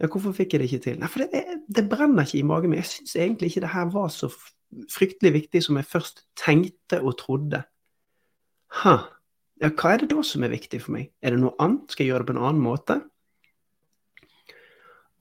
Ja, 0.01 0.09
hvorfor 0.09 0.33
fikk 0.37 0.53
jeg 0.53 0.61
det 0.61 0.69
ikke 0.69 0.83
til? 0.85 0.99
Nei, 1.01 1.09
for 1.11 1.23
det, 1.23 1.41
det 1.69 1.87
brenner 1.89 2.25
ikke 2.25 2.39
i 2.39 2.47
magen 2.47 2.71
min. 2.71 2.81
Jeg 2.81 2.89
syns 2.91 3.15
egentlig 3.17 3.51
ikke 3.51 3.65
det 3.65 3.73
her 3.73 3.89
var 3.93 4.11
så 4.13 4.29
fryktelig 4.89 5.33
viktig 5.35 5.61
som 5.65 5.77
jeg 5.77 5.89
først 5.89 6.23
tenkte 6.39 7.01
og 7.01 7.17
trodde. 7.19 7.63
Ha. 8.81 8.95
Ja, 9.61 9.69
hva 9.77 9.93
er 9.93 10.01
det 10.01 10.11
da 10.13 10.23
som 10.25 10.45
er 10.45 10.53
viktig 10.53 10.79
for 10.81 10.95
meg? 10.95 11.11
Er 11.21 11.35
det 11.35 11.41
noe 11.41 11.53
annet? 11.61 11.91
Skal 11.91 12.05
jeg 12.05 12.13
gjøre 12.13 12.23
det 12.23 12.31
på 12.31 12.37
en 12.37 12.45
annen 12.47 12.63
måte? 12.65 12.97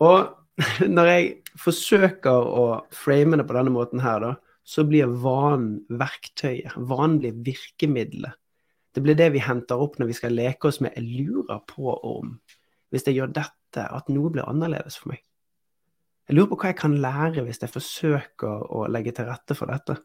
Og 0.01 0.31
når 0.97 1.11
jeg 1.11 1.29
forsøker 1.61 2.53
å 2.61 2.65
frame 2.95 3.39
det 3.41 3.47
på 3.49 3.57
denne 3.57 3.73
måten 3.75 4.03
her, 4.03 4.23
da, 4.23 4.35
så 4.67 4.85
blir 4.87 5.11
vanen 5.23 5.81
verktøyet. 5.89 6.77
Vanen 6.77 7.19
blir 7.23 7.39
virkemidlet. 7.47 8.37
Det 8.95 9.03
blir 9.05 9.17
det 9.19 9.31
vi 9.35 9.43
henter 9.43 9.81
opp 9.81 9.99
når 10.01 10.11
vi 10.11 10.19
skal 10.19 10.35
leke 10.35 10.69
oss 10.69 10.81
med 10.83 10.93
'jeg 10.97 11.07
lurer 11.07 11.61
på 11.67 11.95
om', 11.95 12.41
hvis 12.91 13.07
jeg 13.07 13.17
gjør 13.17 13.33
dette, 13.33 13.87
at 13.87 14.09
noe 14.09 14.31
blir 14.31 14.49
annerledes 14.49 14.97
for 14.99 15.13
meg. 15.13 15.23
Jeg 16.29 16.37
lurer 16.37 16.49
på 16.51 16.57
hva 16.57 16.71
jeg 16.71 16.77
kan 16.79 16.97
lære 17.03 17.45
hvis 17.45 17.61
jeg 17.63 17.71
forsøker 17.71 18.67
å 18.71 18.87
legge 18.91 19.13
til 19.13 19.27
rette 19.27 19.55
for 19.55 19.67
dette. 19.67 19.97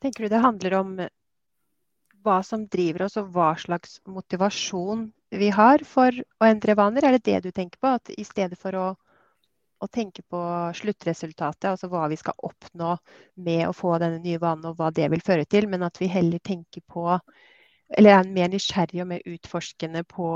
Tenker 0.00 0.24
du 0.24 0.28
det 0.28 0.42
handler 0.42 0.74
om 0.74 0.96
hva 2.22 2.42
som 2.42 2.66
driver 2.66 3.06
oss, 3.06 3.16
og 3.16 3.30
hva 3.34 3.56
slags 3.58 4.00
motivasjon 4.06 5.12
vi 5.30 5.50
har 5.52 5.84
for 5.84 6.14
å 6.14 6.48
endre 6.48 6.74
vaner? 6.78 7.04
Er 7.04 7.18
det 7.18 7.26
det 7.28 7.42
du 7.44 7.50
tenker 7.52 7.80
på? 7.80 7.92
At 7.98 8.10
i 8.14 8.24
stedet 8.24 8.58
for 8.60 8.76
å, 8.78 8.86
å 9.78 9.88
tenke 9.92 10.24
på 10.28 10.40
sluttresultatet, 10.78 11.68
altså 11.72 11.90
hva 11.92 12.06
vi 12.08 12.18
skal 12.20 12.36
oppnå 12.48 12.96
med 13.44 13.66
å 13.68 13.76
få 13.76 13.98
denne 14.02 14.22
nye 14.24 14.40
vanen, 14.42 14.70
og 14.70 14.80
hva 14.80 14.90
det 14.94 15.10
vil 15.12 15.24
føre 15.24 15.46
til, 15.46 15.68
men 15.68 15.84
at 15.86 16.00
vi 16.00 16.10
heller 16.12 16.42
tenker 16.42 16.84
på 16.86 17.20
Eller 17.88 18.18
er 18.18 18.26
mer 18.28 18.50
nysgjerrig 18.52 19.00
og 19.00 19.06
mer 19.08 19.22
utforskende 19.24 20.02
på 20.04 20.26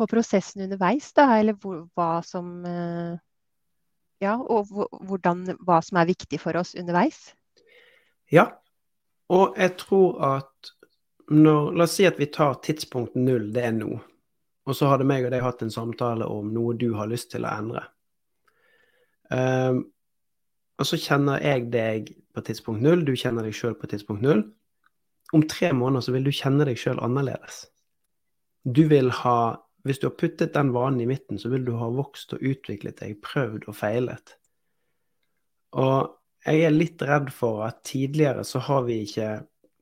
på 0.00 0.06
prosessen 0.08 0.62
underveis, 0.64 1.10
da, 1.12 1.26
eller 1.36 1.56
hvor, 1.60 1.82
hva 1.96 2.22
som 2.24 2.64
eh, 2.64 3.18
Ja, 4.20 4.34
og 4.36 4.68
hvordan, 4.68 5.46
hva 5.64 5.80
som 5.84 5.96
er 5.96 6.10
viktig 6.10 6.38
for 6.40 6.56
oss 6.60 6.74
underveis? 6.76 7.32
Ja, 8.32 8.46
og 9.32 9.56
jeg 9.56 9.78
tror 9.80 10.18
at 10.26 10.72
når 11.30 11.76
La 11.78 11.86
oss 11.86 11.96
si 11.98 12.06
at 12.08 12.18
vi 12.18 12.28
tar 12.32 12.58
tidspunkt 12.64 13.14
null, 13.18 13.50
det 13.54 13.64
er 13.68 13.74
nå. 13.76 13.94
Og 14.66 14.76
så 14.76 14.90
hadde 14.90 15.06
meg 15.08 15.24
og 15.26 15.32
deg 15.34 15.44
hatt 15.44 15.62
en 15.64 15.72
samtale 15.72 16.26
om 16.26 16.50
noe 16.54 16.74
du 16.78 16.90
har 16.98 17.10
lyst 17.10 17.30
til 17.32 17.46
å 17.46 17.54
endre. 17.54 17.84
Um, 19.30 19.84
og 20.80 20.88
så 20.88 20.98
kjenner 20.98 21.42
jeg 21.44 21.68
deg 21.70 22.12
på 22.34 22.42
tidspunkt 22.46 22.82
null, 22.82 23.04
du 23.06 23.14
kjenner 23.18 23.46
deg 23.46 23.54
sjøl 23.56 23.76
på 23.78 23.90
tidspunkt 23.90 24.24
null. 24.26 24.44
Om 25.36 25.46
tre 25.50 25.70
måneder 25.76 26.06
så 26.06 26.14
vil 26.14 26.26
du 26.26 26.32
kjenne 26.34 26.66
deg 26.66 26.78
sjøl 26.80 26.98
annerledes. 27.02 27.64
Du 28.66 28.84
vil 28.90 29.12
ha 29.22 29.40
hvis 29.86 30.00
du 30.00 30.10
har 30.10 30.16
puttet 30.20 30.52
den 30.54 30.74
vanen 30.74 31.00
i 31.00 31.08
midten, 31.08 31.38
så 31.40 31.48
vil 31.48 31.64
du 31.64 31.72
ha 31.80 31.88
vokst 31.94 32.34
og 32.36 32.42
utviklet 32.44 33.00
deg, 33.00 33.16
prøvd 33.24 33.64
og 33.70 33.76
feilet. 33.76 34.34
Og 35.80 36.10
jeg 36.44 36.66
er 36.66 36.74
litt 36.74 37.02
redd 37.06 37.30
for 37.32 37.64
at 37.66 37.80
tidligere 37.88 38.44
så 38.44 38.60
har 38.66 38.84
vi 38.88 39.00
ikke 39.06 39.30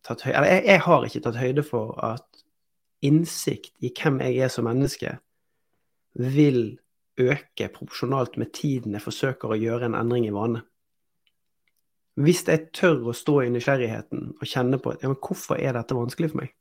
tatt 0.08 0.24
høyde 0.26 0.36
Eller 0.40 0.52
jeg, 0.54 0.64
jeg, 0.66 0.82
har 0.86 1.06
ikke 1.06 1.22
tatt 1.24 1.40
høyde 1.40 1.64
for 1.66 1.94
at 2.04 2.44
innsikt 3.04 3.74
i 3.84 3.92
hvem 3.94 4.20
jeg 4.24 4.40
er 4.42 4.50
som 4.52 4.66
menneske, 4.66 5.18
vil 6.18 6.78
øke 7.18 7.68
proporsjonalt 7.74 8.38
med 8.40 8.50
tiden 8.56 8.96
jeg 8.96 9.04
forsøker 9.04 9.54
å 9.54 9.58
gjøre 9.58 9.86
en 9.86 9.98
endring 9.98 10.26
i 10.26 10.34
vane. 10.34 10.64
Hvis 12.18 12.42
jeg 12.48 12.72
tør 12.74 13.12
å 13.12 13.14
stå 13.14 13.36
i 13.44 13.50
nysgjerrigheten 13.54 14.32
og 14.34 14.48
kjenne 14.50 14.80
på 14.82 14.90
at 14.90 15.04
ja, 15.04 15.12
men 15.12 15.20
hvorfor 15.22 15.60
er 15.60 15.76
dette 15.76 15.94
vanskelig 15.94 16.32
for 16.32 16.42
meg? 16.42 16.56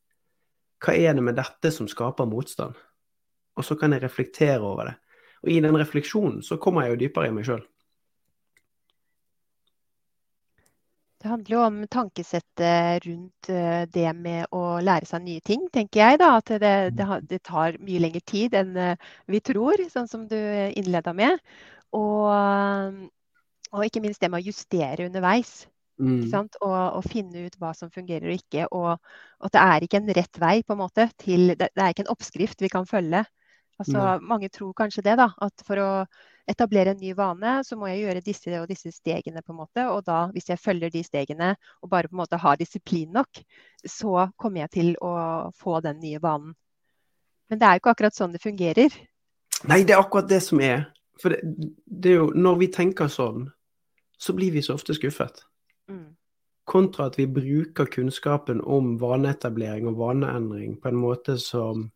Hva 0.83 0.93
er 0.93 1.17
det 1.17 1.23
med 1.25 1.39
dette 1.39 1.71
som 1.73 1.89
skaper 1.89 2.29
motstand? 2.29 2.77
og 3.57 3.65
så 3.65 3.75
kan 3.75 3.93
jeg 3.93 4.03
reflektere 4.03 4.61
over 4.61 4.91
det. 4.91 4.95
Og 5.43 5.51
i 5.53 5.59
den 5.61 5.77
refleksjonen 5.77 6.41
så 6.45 6.59
kommer 6.61 6.85
jeg 6.85 6.93
jo 6.93 7.01
dypere 7.05 7.31
i 7.31 7.33
meg 7.33 7.47
sjøl. 7.47 7.63
Det 11.17 11.31
handler 11.31 11.53
jo 11.55 11.61
om 11.65 11.77
tankesettet 11.89 13.05
rundt 13.07 13.49
eh, 13.49 13.85
det 13.89 14.09
med 14.13 14.51
å 14.53 14.77
lære 14.85 15.07
seg 15.09 15.23
nye 15.25 15.41
ting, 15.41 15.63
tenker 15.73 16.03
jeg. 16.03 16.19
da, 16.21 16.35
At 16.37 16.51
det, 16.61 16.73
det, 17.25 17.39
tar 17.47 17.79
mye 17.81 18.01
lengre 18.03 18.21
tid 18.21 18.53
enn 18.57 18.75
eh, 18.77 19.07
vi 19.25 19.41
tror, 19.41 19.81
sånn 19.89 20.09
som 20.11 20.27
du 20.29 20.37
innleda 20.37 21.15
med. 21.17 21.41
Og, 21.97 22.29
og, 23.71 23.81
ikke 23.87 24.03
minst 24.03 24.21
det 24.21 24.29
med 24.29 24.43
å 24.43 24.49
justere 24.51 25.09
underveis. 25.09 25.65
Mm. 25.97 26.29
Og, 26.29 26.61
og, 26.69 27.01
finne 27.09 27.47
ut 27.47 27.55
hva 27.57 27.73
som 27.73 27.89
fungerer 27.89 28.29
og 28.29 28.37
ikke. 28.37 28.69
Og 28.77 28.93
at 28.93 29.57
det 29.57 29.63
er 29.63 29.87
ikke 29.87 30.03
en 30.03 30.15
rett 30.19 30.41
vei 30.43 30.55
på 30.61 30.77
en 30.77 30.83
måte 30.83 31.09
til 31.17 31.55
Det, 31.55 31.71
det 31.73 31.81
er 31.81 31.95
ikke 31.95 32.05
en 32.05 32.13
oppskrift 32.13 32.61
vi 32.61 32.69
kan 32.69 32.85
følge. 32.85 33.25
Altså, 33.81 34.17
mange 34.21 34.49
tror 34.53 34.77
kanskje 34.77 35.05
det, 35.05 35.17
da. 35.17 35.31
At 35.41 35.65
for 35.65 35.81
å 35.81 35.91
etablere 36.47 36.93
en 36.93 37.01
ny 37.01 37.13
vane, 37.13 37.57
så 37.63 37.75
må 37.77 37.89
jeg 37.91 38.05
gjøre 38.05 38.23
disse 38.25 38.59
og 38.61 38.69
disse 38.69 38.91
stegene. 38.95 39.41
på 39.41 39.51
en 39.51 39.57
måte, 39.57 39.87
Og 39.89 40.03
da, 40.05 40.27
hvis 40.31 40.49
jeg 40.49 40.59
følger 40.59 40.89
de 40.89 41.03
stegene 41.03 41.55
og 41.81 41.89
bare 41.89 42.07
på 42.07 42.15
en 42.15 42.23
måte 42.23 42.37
har 42.37 42.55
disiplin 42.55 43.11
nok, 43.11 43.43
så 43.85 44.31
kommer 44.37 44.61
jeg 44.61 44.69
til 44.69 44.95
å 45.01 45.51
få 45.55 45.81
den 45.81 45.99
nye 45.99 46.19
vanen. 46.19 46.55
Men 47.49 47.59
det 47.59 47.65
er 47.65 47.73
jo 47.73 47.81
ikke 47.83 47.91
akkurat 47.95 48.15
sånn 48.15 48.31
det 48.31 48.41
fungerer. 48.43 48.91
Nei, 49.67 49.83
det 49.83 49.95
er 49.95 49.99
akkurat 49.99 50.27
det 50.29 50.41
som 50.43 50.59
er. 50.59 50.91
For 51.21 51.33
det, 51.33 51.41
det 51.85 52.11
er 52.11 52.19
jo, 52.21 52.31
når 52.35 52.57
vi 52.57 52.67
tenker 52.67 53.07
sånn, 53.07 53.49
så 54.17 54.33
blir 54.33 54.51
vi 54.51 54.61
så 54.61 54.75
ofte 54.77 54.93
skuffet. 54.93 55.43
Mm. 55.89 56.15
Kontra 56.67 57.07
at 57.07 57.17
vi 57.17 57.27
bruker 57.27 57.85
kunnskapen 57.85 58.61
om 58.61 58.97
vaneetablering 58.99 59.87
og 59.87 59.97
vaneendring 60.01 60.75
på 60.81 60.91
en 60.91 60.99
måte 60.99 61.37
som 61.39 61.87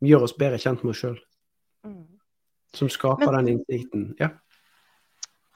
gjør 0.00 0.28
oss 0.28 0.36
bedre 0.38 0.58
kjent 0.62 0.84
med 0.84 0.94
oss 0.94 1.02
sjøl. 1.02 1.18
Mm. 1.86 2.17
Som 2.76 2.90
skaper 2.92 3.32
Men, 3.32 3.44
den 3.44 3.54
innsikten. 3.56 4.14
Ja. 4.18 4.32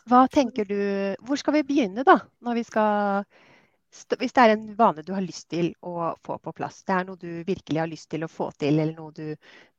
Hva 0.09 0.27
tenker 0.33 0.66
du 0.66 0.79
Hvor 1.22 1.38
skal 1.38 1.59
vi 1.59 1.66
begynne, 1.66 2.05
da? 2.07 2.18
Vi 2.55 2.64
skal 2.66 3.25
Hvis 3.92 4.33
det 4.33 4.44
er 4.44 4.55
en 4.55 4.70
vane 4.79 5.05
du 5.05 5.12
har 5.14 5.25
lyst 5.25 5.51
til 5.53 5.75
å 5.83 6.14
få 6.25 6.38
på 6.40 6.55
plass, 6.57 6.83
det 6.88 6.96
er 6.96 7.05
noe 7.05 7.20
du 7.20 7.42
virkelig 7.44 7.81
har 7.83 7.90
lyst 7.90 8.09
til 8.11 8.25
å 8.25 8.31
få 8.31 8.48
til, 8.57 8.79
eller 8.81 8.96
noe 8.96 9.12
du, 9.12 9.35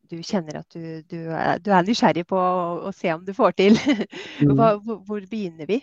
du 0.06 0.20
kjenner 0.22 0.60
at 0.60 0.70
du, 0.76 1.02
du, 1.10 1.18
du, 1.66 1.72
er 1.74 1.88
nysgjerrig 1.88 2.28
på 2.30 2.38
å, 2.38 2.84
å, 2.86 2.92
se 2.94 3.10
om 3.10 3.24
du 3.26 3.34
får 3.34 3.58
til. 3.58 3.80
Mm. 4.44 4.58
Hva, 4.58 4.68
hvor, 4.82 4.98
hvor, 5.08 5.26
begynner 5.30 5.66
vi? 5.70 5.78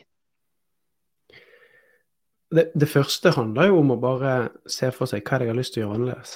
Det, 2.52 2.66
det, 2.74 2.88
første 2.90 3.32
handler 3.32 3.70
jo 3.70 3.78
om 3.80 3.94
å 3.94 3.98
bare 4.02 4.32
se 4.68 4.90
for 4.92 5.08
seg 5.08 5.22
hva 5.24 5.38
jeg 5.40 5.50
har 5.50 5.56
lyst 5.56 5.74
til 5.74 5.82
å 5.82 5.84
gjøre 5.86 5.98
annerledes 5.98 6.32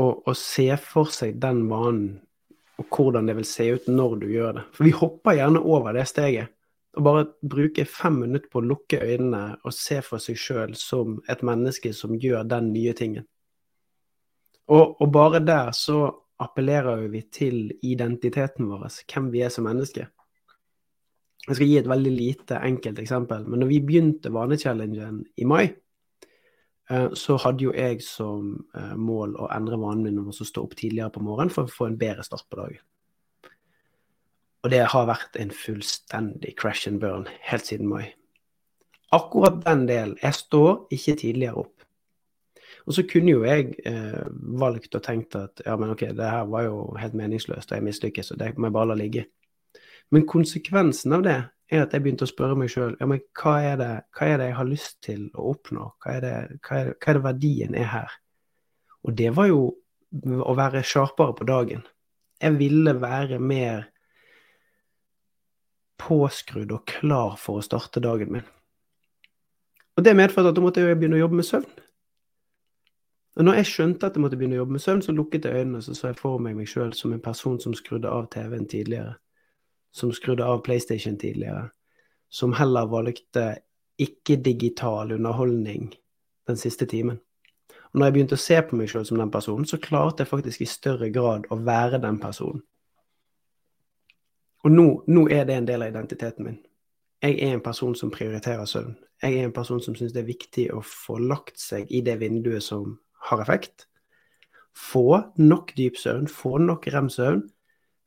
Og 0.00 0.30
se 0.38 0.68
for 0.80 1.12
seg 1.12 1.40
den 1.42 1.64
vanen 1.70 2.25
og 2.76 2.88
hvordan 2.92 3.28
det 3.28 3.36
vil 3.38 3.48
se 3.48 3.68
ut 3.72 3.88
når 3.88 4.18
du 4.20 4.26
gjør 4.30 4.58
det. 4.58 4.66
For 4.76 4.84
vi 4.84 4.92
hopper 4.96 5.38
gjerne 5.38 5.62
over 5.64 5.96
det 5.96 6.04
steget. 6.10 6.52
Og 6.96 7.04
bare 7.04 7.24
bruke 7.44 7.84
fem 7.88 8.20
minutter 8.22 8.48
på 8.52 8.62
å 8.62 8.68
lukke 8.70 9.00
øynene 9.04 9.58
og 9.68 9.74
se 9.76 10.00
for 10.04 10.22
seg 10.22 10.38
sjøl 10.40 10.76
som 10.80 11.18
et 11.28 11.42
menneske 11.44 11.92
som 11.96 12.16
gjør 12.16 12.46
den 12.48 12.70
nye 12.72 12.94
tingen. 12.96 13.26
Og, 14.66 14.96
og, 15.00 15.08
bare 15.12 15.42
der 15.44 15.70
så 15.76 16.08
appellerer 16.42 17.04
vi 17.12 17.20
til 17.32 17.58
identiteten 17.86 18.66
vår, 18.68 18.88
hvem 19.12 19.28
vi 19.32 19.44
er 19.46 19.52
som 19.52 19.68
menneske. 19.68 20.08
Jeg 21.46 21.58
skal 21.58 21.68
gi 21.70 21.76
et 21.78 21.88
veldig 21.88 22.12
lite, 22.12 22.58
enkelt 22.58 22.98
eksempel. 22.98 23.44
Men 23.46 23.62
når 23.62 23.70
vi 23.70 23.82
begynte 23.86 24.32
Vanechallengen 24.34 25.20
i 25.36 25.46
mai, 25.46 25.68
så 27.18 27.34
hadde 27.42 27.66
jo 27.66 27.72
jeg 27.74 28.02
som 28.04 28.52
eh, 28.76 28.92
mål 28.94 29.34
å 29.42 29.48
endre 29.54 29.78
vanen 29.80 30.04
min 30.06 30.20
om 30.22 30.30
å 30.30 30.34
stå 30.36 30.62
opp 30.62 30.76
tidligere 30.78 31.10
på 31.14 31.24
morgenen 31.26 31.50
for 31.54 31.66
å 31.66 31.72
få 31.72 31.88
en 31.90 31.98
bedre 31.98 32.22
start 32.26 32.46
på 32.50 32.60
dagen. 32.60 32.84
Og 34.62 34.70
det 34.70 34.84
har 34.90 35.08
vært 35.08 35.38
en 35.38 35.50
fullstendig 35.54 36.56
crash 36.58 36.88
and 36.90 37.00
burn 37.02 37.26
helt 37.50 37.66
siden 37.66 37.90
mai. 37.90 38.14
Akkurat 39.14 39.60
den 39.62 39.84
delen. 39.86 40.16
Jeg 40.22 40.34
står 40.34 40.86
ikke 40.94 41.18
tidligere 41.20 41.62
opp. 41.62 41.84
Og 42.86 42.94
så 42.94 43.02
kunne 43.10 43.34
jo 43.34 43.42
jeg 43.46 43.74
eh, 43.86 44.26
valgt 44.58 44.94
og 44.94 45.02
tenkt 45.02 45.34
at 45.38 45.62
ja, 45.66 45.74
men 45.78 45.90
ok, 45.90 46.08
det 46.14 46.30
her 46.30 46.46
var 46.50 46.68
jo 46.68 46.80
helt 46.98 47.18
meningsløst, 47.18 47.70
og 47.70 47.78
jeg 47.78 47.86
mislykkes, 47.86 48.30
og 48.30 48.38
det 48.42 48.52
må 48.56 48.70
jeg 48.70 48.76
bare 48.78 48.90
la 48.92 48.98
ligge. 48.98 49.24
Men 50.14 50.26
konsekvensen 50.26 51.16
av 51.18 51.24
det 51.26 51.38
er 51.70 51.82
at 51.82 51.94
jeg 51.94 52.04
begynte 52.04 52.26
å 52.26 52.30
spørre 52.30 52.56
meg 52.58 52.70
sjøl 52.70 52.94
ja, 53.00 53.08
hva, 53.08 53.54
er 53.58 53.80
det, 53.80 53.90
hva 54.14 54.28
er 54.30 54.38
det 54.40 54.50
jeg 54.50 54.58
har 54.58 54.68
lyst 54.68 54.96
til 55.04 55.26
å 55.34 55.50
oppnå? 55.52 55.88
Hva 56.02 56.14
er, 56.14 56.22
det, 56.22 56.60
hva, 56.66 56.78
er 56.78 56.92
hva 56.94 57.10
er 57.10 57.18
det 57.18 57.24
verdien 57.24 57.76
er 57.78 57.90
her? 57.90 58.16
Og 59.06 59.16
det 59.18 59.32
var 59.36 59.50
jo 59.50 59.60
å 60.26 60.54
være 60.56 60.84
sharpere 60.86 61.34
på 61.36 61.46
dagen. 61.46 61.82
Jeg 62.42 62.58
ville 62.58 62.94
være 63.00 63.38
mer 63.42 63.88
påskrudd 66.00 66.72
og 66.76 66.84
klar 66.88 67.34
for 67.40 67.58
å 67.58 67.64
starte 67.64 68.02
dagen 68.04 68.32
min. 68.36 68.46
Og 69.96 70.04
det 70.04 70.16
medførte 70.16 70.52
at 70.52 70.56
da 70.56 70.62
måtte 70.62 70.84
jeg 70.84 70.98
begynne 70.98 71.18
å 71.18 71.24
jobbe 71.24 71.40
med 71.40 71.48
søvn. 71.48 71.68
Og 73.36 73.44
når 73.44 73.58
jeg 73.60 73.68
skjønte 73.68 74.08
at 74.08 74.16
jeg 74.16 74.24
måtte 74.24 74.38
begynne 74.38 74.56
å 74.56 74.62
jobbe 74.62 74.76
med 74.76 74.84
søvn, 74.84 75.02
så 75.04 75.12
lukket 75.12 75.48
jeg 75.48 75.60
øynene 75.60 75.80
og 75.80 75.84
så, 75.84 75.94
så 75.96 76.10
jeg 76.10 76.18
for 76.20 76.40
meg 76.40 76.56
meg 76.56 76.68
sjøl 76.70 76.92
som 76.96 77.12
en 77.12 77.22
person 77.24 77.58
som 77.60 77.74
skrudde 77.76 78.12
av 78.12 78.28
TV-en 78.32 78.68
tidligere 78.68 79.16
som 79.96 80.12
skrudde 80.12 80.44
av 80.44 80.62
PlayStation 80.64 81.16
tidligere, 81.18 81.70
som 82.28 82.52
heller 82.52 82.88
valgte 82.92 83.46
ikke-digital 84.02 85.14
underholdning 85.16 85.88
den 86.46 86.58
siste 86.60 86.86
timen. 86.86 87.18
Og 87.92 88.00
når 88.00 88.06
jeg 88.06 88.16
begynte 88.16 88.36
å 88.36 88.42
se 88.44 88.58
på 88.60 88.76
meg 88.76 88.90
selv 88.92 89.08
som 89.08 89.20
den 89.20 89.32
personen, 89.32 89.64
så 89.64 89.80
klarte 89.80 90.24
jeg 90.24 90.28
faktisk 90.28 90.60
i 90.60 90.68
større 90.68 91.08
grad 91.14 91.48
å 91.48 91.56
være 91.64 92.02
den 92.02 92.20
personen. 92.20 92.60
Og 94.66 94.72
nå, 94.74 94.86
nå 95.06 95.26
er 95.32 95.46
det 95.48 95.56
en 95.56 95.68
del 95.68 95.86
av 95.86 95.94
identiteten 95.94 96.44
min. 96.44 96.60
Jeg 97.24 97.38
er 97.40 97.56
en 97.56 97.64
person 97.64 97.94
som 97.96 98.12
prioriterer 98.12 98.68
søvn. 98.68 98.96
Jeg 99.22 99.38
er 99.38 99.48
en 99.48 99.56
person 99.56 99.80
som 99.80 99.96
syns 99.96 100.12
det 100.12 100.26
er 100.26 100.28
viktig 100.28 100.66
å 100.76 100.82
få 100.84 101.16
lagt 101.22 101.56
seg 101.62 101.88
i 101.88 102.02
det 102.04 102.18
vinduet 102.20 102.64
som 102.64 102.98
har 103.30 103.40
effekt, 103.40 103.86
få 104.76 105.22
nok 105.40 105.72
dyp 105.78 105.96
søvn, 105.96 106.28
få 106.28 106.58
nok 106.60 106.84
rem-søvn, 106.92 107.46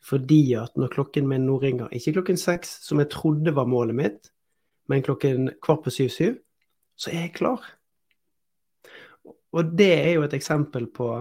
fordi 0.03 0.53
at 0.57 0.77
når 0.79 0.93
klokken 0.93 1.27
min 1.27 1.45
nå 1.47 1.57
ringer, 1.61 1.91
ikke 1.91 2.15
klokken 2.19 2.39
seks, 2.39 2.79
som 2.85 3.01
jeg 3.01 3.11
trodde 3.13 3.55
var 3.55 3.67
målet 3.69 3.97
mitt, 3.97 4.31
men 4.89 5.03
klokken 5.05 5.51
kvart 5.61 5.83
på 5.85 5.93
syv-syv, 5.93 6.39
så 6.99 7.11
er 7.11 7.27
jeg 7.27 7.35
klar. 7.35 7.65
Og 9.53 9.75
det 9.77 9.91
er 9.97 10.13
jo 10.15 10.23
et 10.25 10.33
eksempel 10.37 10.87
på 10.93 11.11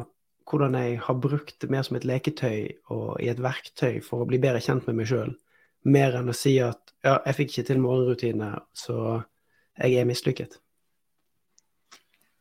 hvordan 0.48 0.76
jeg 0.78 1.00
har 1.04 1.20
brukt 1.20 1.58
det 1.60 1.68
mer 1.70 1.84
som 1.84 1.98
et 1.98 2.06
leketøy 2.08 2.68
og 2.94 3.18
i 3.20 3.28
et 3.28 3.40
verktøy 3.42 4.00
for 4.04 4.24
å 4.24 4.28
bli 4.28 4.40
bedre 4.40 4.62
kjent 4.64 4.86
med 4.88 4.96
meg 4.96 5.10
sjøl, 5.10 5.34
mer 5.88 6.16
enn 6.18 6.32
å 6.32 6.36
si 6.36 6.56
at 6.64 6.94
ja, 7.04 7.18
jeg 7.26 7.36
fikk 7.36 7.52
ikke 7.52 7.66
til 7.68 7.82
morgenrutine, 7.84 8.52
så 8.76 9.20
jeg 9.78 10.00
er 10.00 10.08
mislykket. 10.08 10.58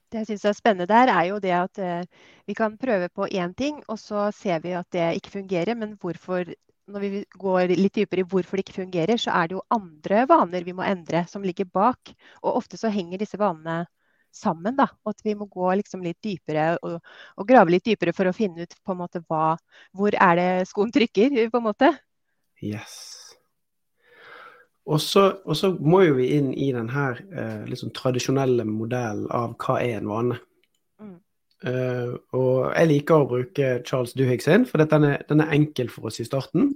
Det 0.08 0.22
jeg 0.22 0.28
syns 0.30 0.46
er 0.48 0.56
spennende 0.56 0.88
der, 0.88 1.10
er 1.12 1.26
jo 1.28 1.39
det 1.43 1.52
at 1.52 1.80
eh, 1.84 2.30
vi 2.48 2.56
kan 2.56 2.78
prøve 2.80 3.10
på 3.12 3.28
én 3.28 3.54
ting, 3.58 3.82
og 3.91 4.00
så 4.00 4.30
ser 4.32 4.62
vi 4.63 4.72
at 4.78 4.88
det 4.96 5.17
ikke 5.17 5.34
fungerer. 5.34 5.76
Men 5.76 5.98
hvorfor, 6.00 6.48
når 6.88 7.04
vi 7.04 7.26
går 7.36 7.74
litt 7.76 8.00
dypere 8.00 8.24
i 8.24 8.28
hvorfor 8.32 8.56
det 8.56 8.63
ikke 8.63 8.80
fungerer, 8.80 9.20
så 9.20 9.36
er 9.36 9.50
det 9.50 9.58
jo 9.58 9.65
andre 9.74 10.24
vaner 10.30 10.63
vi 10.63 10.76
må 10.78 10.86
endre 10.88 11.26
som 11.28 11.43
ligger 11.43 11.67
bak. 11.67 12.13
Og 12.43 12.56
ofte 12.62 12.80
så 12.80 12.91
henger 12.93 13.20
disse 13.20 13.39
vanene 13.39 13.84
sammen. 14.32 14.78
da, 14.80 14.88
og 15.04 15.12
At 15.12 15.28
vi 15.28 15.36
må 15.36 15.50
gå 15.52 15.76
liksom 15.82 16.04
litt 16.06 16.22
dypere 16.24 16.78
og, 16.82 17.00
og, 17.36 17.48
grave 17.48 17.76
litt 17.76 17.86
dypere 17.86 18.15
for 18.15 18.30
å 18.30 18.36
finne 18.36 18.63
ut 18.63 18.80
på 18.84 18.96
en 18.96 19.02
måte 19.04 19.24
hva, 19.28 19.58
hvor 19.91 20.15
er 20.15 20.36
det 20.39 20.52
skoen 20.72 20.93
trykker. 20.93 21.50
på 21.52 21.60
en 21.60 21.67
måte. 21.67 21.91
Yes. 22.63 23.27
Og 24.88 25.02
så, 25.04 25.73
må 25.84 26.02
jo 26.06 26.15
vi 26.15 26.30
inn 26.38 26.54
i 26.56 26.69
den 26.71 26.88
her 26.93 27.19
eh, 27.36 27.65
liksom 27.67 27.91
tradisjonelle 27.95 28.63
modellen 28.67 29.28
av 29.36 29.58
hva 29.60 29.82
er 29.84 29.97
en 30.00 30.08
vane. 30.08 30.38
Mm. 31.04 31.17
Uh, 31.67 32.13
og 32.38 32.54
jeg 32.69 32.89
liker 32.91 33.23
å 33.23 33.28
bruke 33.28 33.71
Charles 33.88 34.13
Duhigg 34.15 34.45
sin, 34.45 34.63
for 34.69 34.80
den 34.80 35.10
er, 35.10 35.26
den 35.28 35.43
er, 35.43 35.52
enkel 35.58 35.91
for 35.91 36.08
oss 36.08 36.21
i 36.23 36.28
starten. 36.28 36.71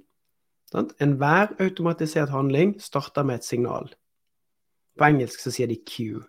Enhver 0.74 1.54
automatisert 1.62 2.32
handling 2.34 2.76
starter 2.84 3.28
med 3.28 3.40
et 3.40 3.48
signal. 3.48 3.88
På 5.00 5.08
engelsk 5.08 5.40
så 5.44 5.54
sier 5.54 5.72
de 5.72 5.80
Q. 5.80 6.20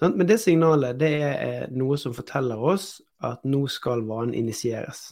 Sant? 0.00 0.16
Men 0.16 0.28
det 0.28 0.38
signalet 0.40 0.96
det 1.00 1.12
er 1.24 1.72
noe 1.72 1.96
som 2.00 2.16
forteller 2.16 2.60
oss 2.60 3.02
at 3.24 3.44
nå 3.48 3.66
skal 3.72 4.04
vanen 4.08 4.36
initieres. 4.36 5.10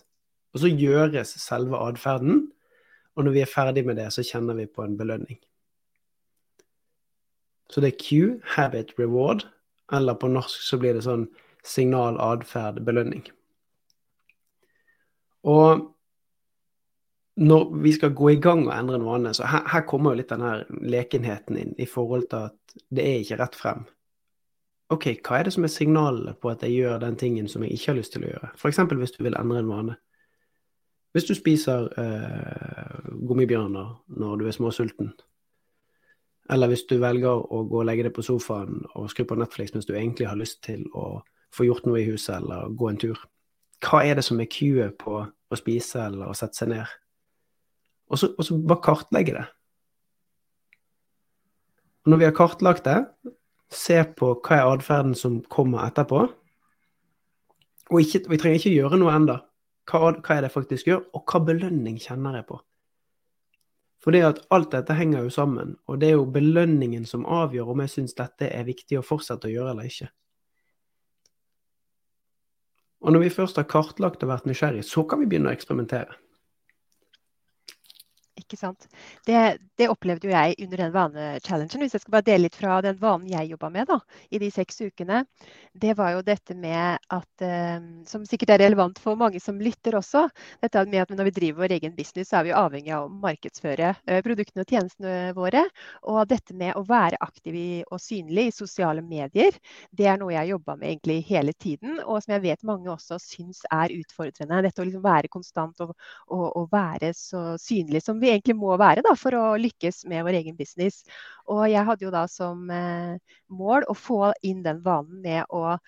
Og 0.54 0.62
så 0.62 0.70
gjøres 0.72 1.36
selve 1.42 1.80
atferden, 1.80 2.46
og 3.16 3.26
når 3.26 3.36
vi 3.36 3.42
er 3.44 3.50
ferdig 3.50 3.84
med 3.86 3.98
det, 4.00 4.12
så 4.14 4.24
kjenner 4.24 4.56
vi 4.56 4.70
på 4.70 4.84
en 4.84 4.96
belønning. 4.96 5.40
Så 7.72 7.80
det 7.80 7.92
er 7.92 8.00
Q, 8.00 8.40
habit, 8.56 8.94
reward. 8.98 9.46
Eller 9.92 10.16
på 10.18 10.28
norsk 10.32 10.62
så 10.64 10.78
blir 10.80 10.96
det 10.96 11.04
sånn 11.06 11.26
signal, 11.64 12.18
atferd, 12.20 12.82
belønning. 12.84 13.24
Og 15.48 15.90
når 17.36 17.64
vi 17.82 17.92
skal 17.92 18.14
gå 18.14 18.30
i 18.30 18.40
gang 18.40 18.62
og 18.68 18.74
endre 18.76 19.00
noe 19.00 19.16
annet, 19.16 19.36
så 19.36 19.48
her, 19.50 19.64
her 19.72 19.84
kommer 19.88 20.12
jo 20.12 20.20
litt 20.20 20.30
den 20.30 20.44
her 20.44 20.64
lekenheten 20.94 21.58
inn 21.58 21.74
i 21.82 21.88
forhold 21.90 22.28
til 22.30 22.50
at 22.50 22.78
det 22.94 23.04
er 23.04 23.20
ikke 23.22 23.40
rett 23.40 23.58
frem. 23.58 23.84
OK, 24.94 25.08
hva 25.24 25.40
er 25.40 25.48
det 25.48 25.54
som 25.54 25.64
er 25.66 25.72
signalene 25.72 26.34
på 26.38 26.52
at 26.52 26.62
jeg 26.62 26.76
gjør 26.76 27.00
den 27.02 27.16
tingen 27.18 27.48
som 27.50 27.64
jeg 27.64 27.74
ikke 27.74 27.90
har 27.90 27.98
lyst 27.98 28.14
til 28.14 28.26
å 28.26 28.30
gjøre? 28.30 28.50
F.eks. 28.54 28.82
hvis 29.00 29.16
du 29.16 29.22
vil 29.24 29.36
endre 29.40 29.62
en 29.62 29.70
vane. 29.72 29.96
Hvis 31.14 31.26
du 31.28 31.34
spiser 31.36 31.88
eh, 32.00 33.10
gummibjørner 33.26 33.90
når 34.20 34.38
du 34.40 34.48
er 34.48 34.56
småsulten, 34.56 35.12
eller 36.52 36.68
hvis 36.68 36.84
du 36.88 36.98
velger 37.00 37.40
å 37.40 37.62
gå 37.68 37.80
og 37.80 37.86
legge 37.88 38.04
deg 38.06 38.14
på 38.16 38.24
sofaen 38.24 38.82
og 38.92 39.08
skru 39.12 39.24
på 39.28 39.38
Netflix 39.40 39.72
mens 39.72 39.88
du 39.88 39.94
egentlig 39.94 40.28
har 40.28 40.36
lyst 40.36 40.60
til 40.66 40.84
å 40.92 41.22
få 41.54 41.68
gjort 41.68 41.86
noe 41.88 42.02
i 42.02 42.08
huset 42.08 42.36
eller 42.36 42.74
gå 42.76 42.90
en 42.90 43.00
tur. 43.00 43.20
Hva 43.84 44.02
er 44.04 44.18
det 44.18 44.26
som 44.26 44.40
er 44.40 44.50
queuet 44.50 44.96
på 45.00 45.22
å 45.24 45.58
spise 45.58 46.02
eller 46.08 46.28
å 46.28 46.36
sette 46.36 46.60
seg 46.60 46.72
ned? 46.74 46.92
Og 48.12 48.20
så, 48.20 48.30
og 48.36 48.44
så 48.44 48.58
bare 48.60 48.84
kartlegge 48.84 49.36
det. 49.38 49.44
Og 52.04 52.12
når 52.12 52.20
vi 52.20 52.28
har 52.28 52.36
kartlagt 52.36 52.84
det, 52.84 52.98
se 53.72 53.96
på 54.18 54.34
hva 54.44 54.58
er 54.58 54.70
atferden 54.74 55.14
som 55.16 55.40
kommer 55.50 55.86
etterpå. 55.86 56.26
Og 57.92 58.00
ikke, 58.00 58.26
vi 58.28 58.40
trenger 58.40 58.60
ikke 58.60 58.74
gjøre 58.74 59.00
noe 59.00 59.14
enda. 59.14 59.40
Hva, 59.88 60.12
hva 60.12 60.36
er 60.36 60.44
det 60.44 60.50
jeg 60.50 60.56
faktisk 60.58 60.88
gjør, 60.88 61.02
og 61.16 61.24
hva 61.28 61.40
belønning 61.48 61.96
kjenner 62.00 62.38
jeg 62.38 62.48
på? 62.48 62.60
For 64.04 64.12
det 64.12 64.20
at 64.26 64.42
alt 64.52 64.68
dette 64.74 64.92
henger 64.98 65.24
jo 65.24 65.30
sammen, 65.32 65.78
og 65.88 66.02
det 66.02 66.10
er 66.10 66.18
jo 66.18 66.26
belønningen 66.28 67.06
som 67.08 67.24
avgjør 67.24 67.70
om 67.72 67.80
jeg 67.80 67.92
syns 67.94 68.16
dette 68.18 68.50
er 68.52 68.66
viktig 68.68 68.98
å 69.00 69.06
fortsette 69.06 69.48
å 69.48 69.52
gjøre 69.54 69.72
eller 69.72 69.88
ikke. 69.88 70.10
Og 73.04 73.12
når 73.12 73.24
vi 73.24 73.32
først 73.32 73.56
har 73.60 73.68
kartlagt 73.68 74.22
og 74.24 74.28
vært 74.28 74.44
nysgjerrig, 74.48 74.84
så 74.84 75.06
kan 75.08 75.22
vi 75.22 75.30
begynne 75.30 75.48
å 75.48 75.56
eksperimentere. 75.56 76.18
Ikke 78.54 78.60
sant. 78.68 78.86
Det, 79.26 79.38
det, 79.74 79.88
opplevde 79.90 80.28
jo 80.28 80.32
jeg 80.32 80.54
under 80.62 80.80
den 80.84 80.92
vanechallengen. 80.94 81.82
Hvis 81.82 81.96
jeg 81.96 82.04
skal 82.04 82.14
bare 82.14 82.26
dele 82.28 82.46
litt 82.46 82.58
fra 82.58 82.78
den 82.84 82.98
vanen 83.00 83.32
jeg 83.32 83.50
jobba 83.50 83.70
med 83.74 83.88
da, 83.90 83.98
i 84.30 84.38
de 84.38 84.50
seks 84.54 84.78
ukene. 84.84 85.24
Det 85.74 85.96
var 85.98 86.12
jo 86.14 86.22
dette 86.22 86.54
med 86.54 87.02
at, 87.10 87.42
eh, 87.42 87.82
som 88.06 88.26
sikkert 88.28 88.54
er 88.54 88.62
relevant 88.62 89.00
for 89.02 89.18
mange 89.18 89.40
som 89.42 89.58
lytter 89.58 89.98
også, 89.98 90.28
dette 90.62 90.84
med 90.86 91.02
at 91.02 91.14
når 91.14 91.28
vi 91.30 91.34
driver 91.40 91.64
vår 91.64 91.74
egen 91.80 91.96
business, 91.96 92.30
så 92.30 92.38
er 92.38 92.46
vi 92.46 92.52
jo 92.52 92.60
avhengig 92.60 92.94
av 92.94 93.08
å 93.08 93.14
markedsføre 93.24 93.90
eh, 94.06 94.20
produktene 94.22 94.62
og 94.62 94.70
tjenestene 94.70 95.16
våre. 95.34 95.64
Og 96.06 96.22
dette 96.30 96.54
med 96.54 96.78
å 96.78 96.84
være 96.86 97.18
aktiv 97.24 97.58
og 97.90 98.00
synlig 98.02 98.46
i 98.48 98.54
sosiale 98.54 99.02
medier, 99.02 99.58
det 99.90 100.06
er 100.10 100.20
noe 100.20 100.32
jeg 100.32 100.40
har 100.44 100.52
jobba 100.54 100.78
med 100.78 100.92
egentlig 100.92 101.18
hele 101.26 101.52
tiden, 101.58 101.98
og 102.04 102.22
som 102.22 102.36
jeg 102.36 102.44
vet 102.46 102.66
mange 102.66 102.92
også 102.94 103.18
syns 103.22 103.64
er 103.74 103.92
utfordrende. 103.94 104.62
Dette 104.64 104.82
å 104.82 104.86
liksom 104.86 105.04
være 105.04 105.32
konstant 105.32 105.82
og, 105.84 105.94
og, 106.30 106.46
og 106.54 106.70
være 106.72 107.10
så 107.18 107.44
synlig 107.60 108.04
som 108.04 108.22
vi 108.22 108.30
egentlig 108.30 108.43
må 108.52 108.76
være 108.76 109.04
da, 109.06 109.14
for 109.16 109.36
å 109.38 109.44
lykkes 109.56 110.04
med 110.10 110.26
vår 110.26 110.40
egen 110.42 110.58
business. 110.58 111.00
Og 111.48 111.64
jeg 111.72 111.86
hadde 111.88 112.04
jo 112.04 112.12
da 112.12 112.26
som 112.28 112.68
eh, 112.70 113.16
mål 113.48 113.88
å 113.88 113.96
få 113.96 114.34
inn 114.44 114.60
den 114.66 114.84
vanen 114.84 115.24
med 115.24 115.48
å 115.48 115.78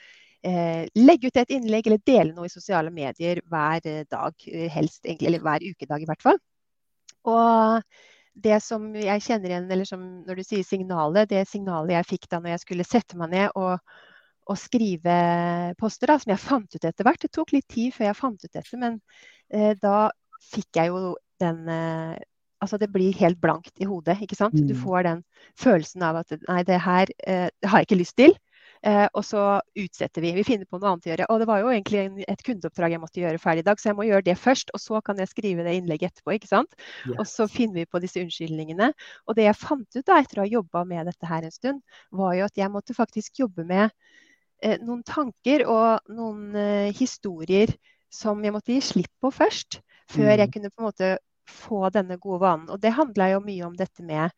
eh, 0.41 0.89
legge 0.97 1.29
ut 1.29 1.41
et 1.43 1.53
innlegg 1.59 1.91
eller 1.91 2.03
dele 2.07 2.33
noe 2.33 2.49
i 2.49 2.57
sosiale 2.57 2.93
medier 2.95 3.43
hver 3.45 3.85
eh, 3.85 4.05
dag, 4.09 4.49
helst 4.73 5.05
egentlig, 5.05 5.35
eller 5.35 5.45
hver 5.45 5.67
ukedag 5.67 6.05
i 6.05 6.09
hvert 6.09 6.25
fall. 6.25 6.41
Og 7.27 7.83
det 8.37 8.59
som 8.65 8.91
jeg 8.97 9.25
kjenner 9.25 9.53
igjen, 9.53 9.71
eller 9.73 9.89
som 9.89 10.03
når 10.27 10.41
du 10.41 10.45
sier 10.45 10.67
signalet, 10.67 11.31
det 11.31 11.47
signalet 11.49 11.97
jeg 11.97 12.11
fikk 12.13 12.29
da 12.31 12.41
når 12.41 12.55
jeg 12.55 12.65
skulle 12.67 12.87
sette 12.87 13.19
meg 13.19 13.33
ned 13.33 13.57
og, 13.57 13.81
og 14.47 14.61
skrive 14.61 15.17
poster, 15.81 16.13
da, 16.13 16.19
som 16.21 16.35
jeg 16.35 16.45
fant 16.45 16.77
ut 16.77 16.85
etter 16.85 17.07
hvert. 17.07 17.23
Det 17.23 17.33
tok 17.33 17.55
litt 17.57 17.69
tid 17.73 17.95
før 17.97 18.11
jeg 18.11 18.19
fant 18.19 18.45
ut 18.45 18.53
dette, 18.53 18.81
men 18.81 19.01
eh, 19.49 19.73
da 19.81 20.11
fikk 20.53 20.81
jeg 20.81 20.93
jo 20.93 21.15
den 21.43 21.65
eh, 21.73 22.17
altså 22.67 22.81
det 22.83 22.91
blir 22.93 23.15
helt 23.21 23.41
blankt 23.43 23.79
i 23.81 23.89
hodet. 23.89 24.19
ikke 24.23 24.39
sant? 24.39 24.57
Du 24.59 24.75
mm. 24.75 24.83
får 24.83 25.07
den 25.07 25.23
følelsen 25.59 26.05
av 26.07 26.21
at 26.23 26.37
nei, 26.49 26.63
det 26.67 26.83
her 26.83 27.13
eh, 27.27 27.47
det 27.49 27.71
har 27.71 27.83
jeg 27.83 27.89
ikke 27.91 28.03
lyst 28.03 28.19
til. 28.19 28.37
Eh, 28.87 29.07
og 29.17 29.25
så 29.25 29.43
utsetter 29.79 30.23
vi. 30.23 30.33
Vi 30.37 30.45
finner 30.47 30.69
på 30.69 30.79
noe 30.79 30.93
annet 30.93 31.09
å 31.09 31.11
gjøre. 31.11 31.29
Og 31.33 31.41
det 31.41 31.49
var 31.49 31.63
jo 31.63 31.71
egentlig 31.73 32.03
en, 32.03 32.19
et 32.29 32.43
kundeoppdrag 32.47 32.95
jeg 32.95 33.03
måtte 33.03 33.23
gjøre 33.23 33.41
ferdig 33.43 33.65
i 33.65 33.69
dag, 33.69 33.81
så 33.81 33.91
jeg 33.91 33.99
må 33.99 34.07
gjøre 34.07 34.27
det 34.29 34.37
først. 34.39 34.71
Og 34.77 34.83
så 34.83 35.01
kan 35.07 35.23
jeg 35.23 35.33
skrive 35.33 35.65
det 35.67 35.77
innlegget 35.79 36.13
etterpå. 36.13 36.37
ikke 36.37 36.51
sant? 36.51 36.77
Yes. 37.07 37.17
Og 37.17 37.25
så 37.31 37.49
finner 37.51 37.81
vi 37.81 37.89
på 37.91 38.03
disse 38.05 38.23
unnskyldningene. 38.23 38.93
Og 39.27 39.39
det 39.39 39.49
jeg 39.49 39.61
fant 39.63 39.99
ut 39.99 40.05
da, 40.07 40.21
etter 40.21 40.41
å 40.41 40.45
ha 40.45 40.53
jobba 40.53 40.85
med 40.89 41.11
dette 41.11 41.31
her 41.31 41.49
en 41.49 41.55
stund, 41.55 41.83
var 42.23 42.37
jo 42.39 42.47
at 42.47 42.63
jeg 42.63 42.73
måtte 42.75 42.97
faktisk 42.97 43.43
jobbe 43.43 43.67
med 43.67 43.89
eh, 44.63 44.79
noen 44.83 45.03
tanker 45.07 45.67
og 45.71 46.13
noen 46.13 46.55
eh, 46.61 46.95
historier 46.97 47.75
som 48.13 48.45
jeg 48.45 48.55
måtte 48.55 48.77
gi 48.77 48.85
slipp 48.85 49.13
på 49.23 49.33
først. 49.35 49.81
Før 50.13 50.31
mm. 50.31 50.39
jeg 50.39 50.53
kunne 50.55 50.71
på 50.71 50.83
en 50.83 50.87
måte 50.87 51.17
få 51.49 51.89
denne 51.95 52.19
gode 52.21 52.43
vanen. 52.45 52.71
Og 52.73 52.81
det 52.83 52.95
handla 52.97 53.31
jo 53.35 53.43
mye 53.45 53.67
om 53.67 53.77
dette 53.79 54.05
med 54.07 54.31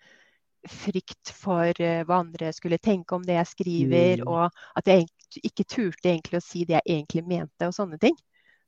frykt 0.69 1.31
for 1.33 1.71
uh, 1.81 2.03
hva 2.09 2.23
andre 2.25 2.51
skulle 2.53 2.81
tenke 2.83 3.15
om 3.15 3.25
det 3.25 3.39
jeg 3.39 3.53
skriver, 3.53 4.25
mm. 4.25 4.29
og 4.29 4.81
at 4.81 4.91
jeg 4.91 5.07
ikke 5.45 5.67
turte 5.69 6.11
egentlig 6.11 6.41
å 6.41 6.45
si 6.45 6.65
det 6.67 6.81
jeg 6.81 6.99
egentlig 6.99 7.25
mente, 7.29 7.69
og 7.69 7.77
sånne 7.77 8.01
ting. 8.03 8.17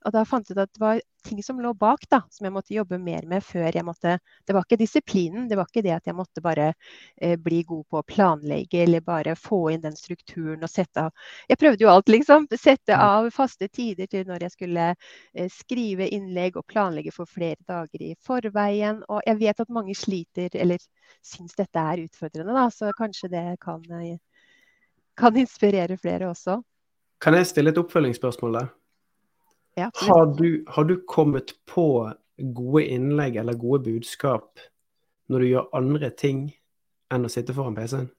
Og 0.06 0.14
da 0.14 0.24
fant 0.24 0.48
jeg 0.48 0.56
ut 0.56 0.62
at 0.62 0.72
det 0.72 0.80
var 0.80 1.00
ting 1.24 1.42
som 1.44 1.58
lå 1.60 1.74
bak, 1.76 2.06
da, 2.08 2.22
som 2.32 2.46
jeg 2.46 2.54
måtte 2.54 2.74
jobbe 2.74 2.98
mer 2.98 3.26
med 3.28 3.44
før 3.44 3.68
jeg 3.76 3.84
måtte 3.84 4.16
Det 4.46 4.54
var 4.56 4.64
ikke 4.64 4.78
disiplinen, 4.80 5.48
det 5.48 5.58
var 5.58 5.68
ikke 5.68 5.82
det 5.84 5.92
at 5.92 6.08
jeg 6.08 6.16
måtte 6.16 6.40
bare 6.40 6.70
eh, 7.20 7.36
bli 7.36 7.60
god 7.68 7.84
på 7.90 8.00
å 8.00 8.06
planlegge 8.08 8.80
eller 8.84 9.04
bare 9.04 9.36
få 9.36 9.60
inn 9.74 9.82
den 9.84 9.96
strukturen 9.96 10.64
og 10.64 10.72
sette 10.72 11.04
av 11.08 11.12
Jeg 11.50 11.60
prøvde 11.60 11.84
jo 11.84 11.92
alt, 11.92 12.08
liksom. 12.08 12.48
Sette 12.56 12.96
mm. 12.96 13.04
av 13.04 13.30
faste 13.34 13.68
tider 13.68 14.08
til 14.10 14.24
når 14.28 14.46
jeg 14.46 14.56
skulle 14.56 14.88
eh, 14.94 15.52
skrive 15.52 16.08
innlegg 16.08 16.56
og 16.56 16.66
planlegge 16.70 17.12
for 17.12 17.28
flere 17.28 17.60
dager 17.68 18.02
i 18.02 18.14
forveien. 18.24 19.04
Og 19.08 19.20
jeg 19.26 19.40
vet 19.44 19.60
at 19.60 19.76
mange 19.76 19.96
sliter 19.98 20.56
eller 20.56 20.80
syns 21.20 21.56
dette 21.58 21.84
er 21.92 22.06
utfordrende, 22.06 22.56
da, 22.56 22.66
så 22.72 22.94
kanskje 22.96 23.32
det 23.36 23.46
kan, 23.60 23.84
eh, 24.00 24.18
kan 25.20 25.36
inspirere 25.36 26.00
flere 26.00 26.32
også. 26.32 26.62
Kan 27.20 27.36
jeg 27.36 27.50
stille 27.50 27.74
et 27.74 27.78
oppfølgingsspørsmål 27.78 28.54
der? 28.56 28.70
Ja, 29.81 29.90
har, 30.07 30.27
du, 30.37 30.64
har, 30.69 30.85
du, 30.85 30.97
kommet 31.09 31.55
på 31.69 31.87
gode 32.57 32.85
innlegg 32.87 33.37
eller 33.40 33.59
gode 33.59 33.85
budskap 33.88 34.61
når 35.31 35.43
du 35.43 35.51
gjør 35.51 35.69
andre 35.77 36.11
ting 36.11 36.49
enn 37.11 37.27
å 37.27 37.31
sitte 37.33 37.55
foran 37.57 37.77
PC-en? 37.79 38.11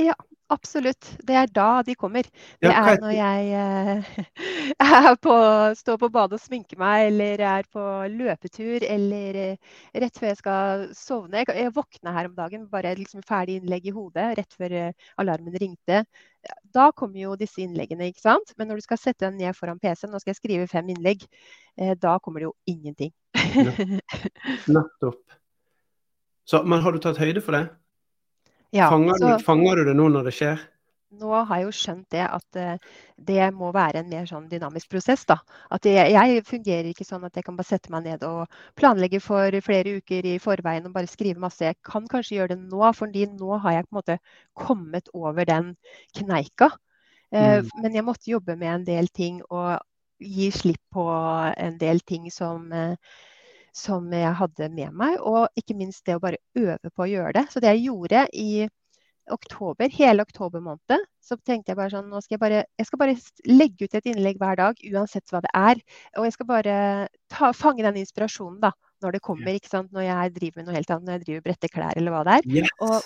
Ja, 0.00 0.14
absolutt. 0.48 1.08
Det 1.26 1.34
er 1.36 1.50
da 1.52 1.82
de 1.84 1.94
kommer. 1.98 2.24
Det 2.62 2.70
Ja, 2.70 2.92
er 2.92 3.00
når 3.02 3.12
jeg 3.12 3.50
eh, 3.52 4.08
er 4.86 5.16
på, 5.20 5.34
står 5.76 5.98
på 6.00 6.08
badet 6.14 6.38
og 6.38 6.42
sminker 6.42 6.80
meg, 6.80 7.10
eller 7.10 7.42
er 7.50 7.68
på 7.72 7.84
løpetur, 8.14 8.86
eller 8.86 9.40
eh, 9.42 9.76
rett 10.04 10.20
før 10.20 10.30
jeg 10.30 10.40
skal 10.40 10.86
sovne. 10.96 11.42
Jeg, 11.42 11.52
jeg 11.64 11.74
våkna 11.76 12.14
her 12.16 12.30
om 12.30 12.36
dagen, 12.38 12.64
bare 12.72 12.94
liksom 12.96 13.24
ferdig 13.28 13.58
innlegg 13.60 13.90
i 13.90 13.94
hodet 13.96 14.30
rett 14.40 14.56
før 14.56 14.76
eh, 14.86 15.08
alarmen 15.20 15.60
ringte. 15.60 16.04
Da 16.74 16.90
kommer 16.96 17.20
jo 17.20 17.34
disse 17.38 17.60
innleggene, 17.64 18.10
ikke 18.10 18.22
sant. 18.22 18.54
Men 18.58 18.70
når 18.70 18.80
du 18.80 18.86
skal 18.86 19.00
sette 19.00 19.26
den 19.26 19.40
ned 19.40 19.56
foran 19.58 19.80
PC-en, 19.82 20.12
nå 20.12 20.20
skal 20.22 20.32
jeg 20.32 20.40
skrive 20.40 20.68
fem 20.70 20.88
innlegg, 20.94 21.26
eh, 21.76 21.92
da 21.98 22.16
kommer 22.22 22.42
det 22.42 22.50
jo 22.50 22.54
ingenting. 22.70 23.12
Nettopp. 24.70 25.20
Så, 26.48 26.62
men 26.66 26.82
har 26.82 26.94
du 26.94 27.00
tatt 27.02 27.20
høyde 27.20 27.42
for 27.44 27.54
det? 27.54 27.66
Ja, 28.74 28.88
fanger, 28.90 29.18
så 29.18 29.32
du, 29.34 29.44
fanger 29.44 29.80
du 29.80 29.90
det 29.90 29.96
nå 29.98 30.08
når 30.14 30.30
det 30.30 30.34
skjer? 30.34 30.62
Nå 31.10 31.30
har 31.48 31.58
jeg 31.58 31.66
jo 31.66 31.72
skjønt 31.74 32.06
det 32.14 32.22
at 32.26 32.58
eh, 32.60 32.76
det 33.30 33.48
må 33.56 33.70
være 33.74 34.02
en 34.02 34.10
mer 34.12 34.26
sånn 34.30 34.46
dynamisk 34.50 34.90
prosess. 34.92 35.24
da. 35.28 35.38
At 35.74 35.86
jeg, 35.88 36.12
jeg 36.14 36.44
fungerer 36.46 36.90
ikke 36.90 37.06
sånn 37.08 37.24
at 37.26 37.36
jeg 37.36 37.46
kan 37.46 37.56
bare 37.58 37.70
sette 37.70 37.92
meg 37.92 38.06
ned 38.06 38.24
og 38.28 38.46
planlegge 38.78 39.20
for 39.24 39.56
flere 39.66 39.96
uker 40.00 40.28
i 40.32 40.36
forveien 40.42 40.86
og 40.86 40.94
bare 40.94 41.10
skrive 41.10 41.42
masse. 41.42 41.64
Jeg 41.66 41.80
kan 41.86 42.06
kanskje 42.10 42.38
gjøre 42.38 42.54
det 42.54 42.60
nå, 42.70 42.84
fordi 42.96 43.26
nå 43.32 43.58
har 43.64 43.78
jeg 43.78 43.88
på 43.88 43.94
en 43.94 44.00
måte 44.02 44.18
kommet 44.66 45.10
over 45.14 45.48
den 45.48 45.74
kneika. 46.16 46.70
Eh, 47.32 47.62
Mm. 47.62 47.68
Men 47.82 47.94
jeg 47.94 48.04
måtte 48.04 48.30
jobbe 48.30 48.56
med 48.56 48.74
en 48.74 48.84
del 48.86 49.08
ting 49.08 49.42
og 49.50 49.78
gi 50.20 50.50
slipp 50.52 50.82
på 50.92 51.04
en 51.56 51.78
del 51.78 52.00
ting 52.00 52.30
som 52.30 52.72
eh, 52.72 52.94
som 53.72 54.12
jeg 54.12 54.34
hadde 54.34 54.68
med 54.74 54.92
meg, 54.98 55.18
og 55.20 55.48
ikke 55.58 55.76
minst 55.78 56.04
det 56.06 56.16
å 56.18 56.22
bare 56.22 56.40
øve 56.58 56.90
på 56.90 57.04
å 57.04 57.08
gjøre 57.10 57.32
det. 57.38 57.44
Så 57.52 57.60
det 57.62 57.70
jeg 57.74 57.84
gjorde 57.86 58.24
i 58.34 58.66
oktober, 59.30 59.90
hele 59.94 60.24
oktober 60.26 60.62
måned, 60.64 61.04
så 61.22 61.36
tenkte 61.46 61.72
jeg 61.72 61.78
bare 61.78 61.92
sånn, 61.92 62.08
nå 62.10 62.20
skal 62.24 62.36
jeg 62.36 62.42
bare, 62.42 62.62
jeg 62.80 62.88
skal 62.88 63.00
bare 63.02 63.16
legge 63.48 63.86
ut 63.86 63.96
et 63.98 64.08
innlegg 64.10 64.40
hver 64.40 64.58
dag, 64.60 64.80
uansett 64.90 65.32
hva 65.32 65.42
det 65.44 65.52
er. 65.56 65.82
Og 66.18 66.26
jeg 66.26 66.36
skal 66.36 66.48
bare 66.48 66.76
ta, 67.32 67.52
fange 67.56 67.84
den 67.86 68.00
inspirasjonen 68.00 68.60
da, 68.64 68.72
når 69.04 69.16
det 69.16 69.22
kommer, 69.26 69.54
ikke 69.56 69.72
sant? 69.72 69.92
Når 69.96 70.08
jeg 70.08 70.34
driver 70.38 70.60
med 70.60 70.70
noe 70.70 70.78
helt 70.78 70.92
annet, 70.94 71.06
når 71.06 71.18
jeg 71.18 71.26
driver 71.28 71.46
bretter 71.48 71.72
klær 71.72 72.00
eller 72.00 72.16
hva 72.16 72.22
det 72.26 72.38
er. 72.40 72.50
Yes! 72.60 72.74
Og, 72.86 72.98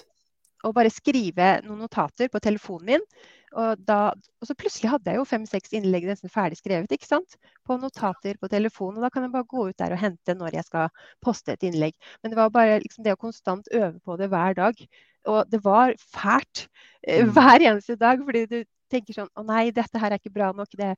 og 0.65 0.75
bare 0.77 0.93
skrive 0.93 1.49
noen 1.67 1.83
notater 1.85 2.31
på 2.33 2.41
telefonen 2.43 2.95
min. 2.95 3.07
Og, 3.55 3.79
da, 3.87 4.11
og 4.43 4.49
så 4.49 4.57
plutselig 4.59 4.91
hadde 4.91 5.13
jeg 5.13 5.21
jo 5.21 5.27
fem-seks 5.31 5.75
innlegg 5.79 6.09
nesten 6.09 6.33
ferdig 6.33 6.59
skrevet, 6.59 6.91
ikke 6.91 7.07
sant? 7.07 7.37
På 7.67 7.77
notater 7.79 8.35
på 8.41 8.51
telefonen. 8.51 8.99
Og 8.99 9.07
da 9.07 9.13
kan 9.15 9.27
jeg 9.27 9.35
bare 9.35 9.47
gå 9.51 9.69
ut 9.69 9.79
der 9.79 9.95
og 9.95 10.01
hente 10.03 10.35
når 10.35 10.57
jeg 10.59 10.67
skal 10.67 10.89
poste 11.23 11.55
et 11.55 11.67
innlegg. 11.69 11.95
Men 12.23 12.35
det 12.35 12.41
var 12.41 12.51
bare 12.55 12.81
liksom 12.83 13.07
det 13.07 13.15
å 13.15 13.21
konstant 13.21 13.71
øve 13.71 13.95
på 14.03 14.19
det 14.19 14.31
hver 14.33 14.59
dag. 14.59 14.83
Og 15.31 15.45
det 15.53 15.63
var 15.65 15.95
fælt 16.03 16.67
eh, 17.07 17.23
Mm. 17.25 17.31
hver 17.37 17.63
eneste 17.63 17.97
dag, 18.01 18.19
fordi 18.25 18.47
du 18.51 18.59
tenker 18.95 19.17
sånn 19.19 19.31
Å 19.35 19.45
nei, 19.47 19.69
dette 19.75 20.01
her 20.01 20.15
er 20.15 20.23
ikke 20.23 20.33
bra 20.35 20.51
nok. 20.57 20.73
Det, 20.79 20.91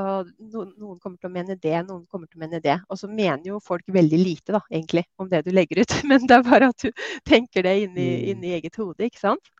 og 0.00 0.30
noen, 0.38 0.70
noen 0.76 1.00
kommer 1.02 1.18
til 1.18 1.30
å 1.30 1.34
mene 1.34 1.56
det, 1.56 1.74
noen 1.88 2.04
kommer 2.10 2.28
til 2.28 2.38
å 2.40 2.44
mene 2.44 2.60
det. 2.64 2.76
Og 2.90 3.00
så 3.00 3.10
mener 3.10 3.48
jo 3.54 3.60
folk 3.64 3.86
veldig 3.94 4.20
lite, 4.20 4.54
da, 4.56 4.60
egentlig, 4.70 5.06
om 5.22 5.30
det 5.30 5.44
du 5.46 5.52
legger 5.54 5.82
ut. 5.84 5.98
Men 6.10 6.26
det 6.28 6.38
er 6.38 6.46
bare 6.46 6.70
at 6.74 6.86
du 6.86 6.90
tenker 7.28 7.66
det 7.66 7.76
inni, 7.86 8.08
Mm. 8.14 8.24
inni 8.34 8.54
eget 8.58 8.76
hode, 8.76 9.06
ikke 9.06 9.22
sant? 9.22 9.52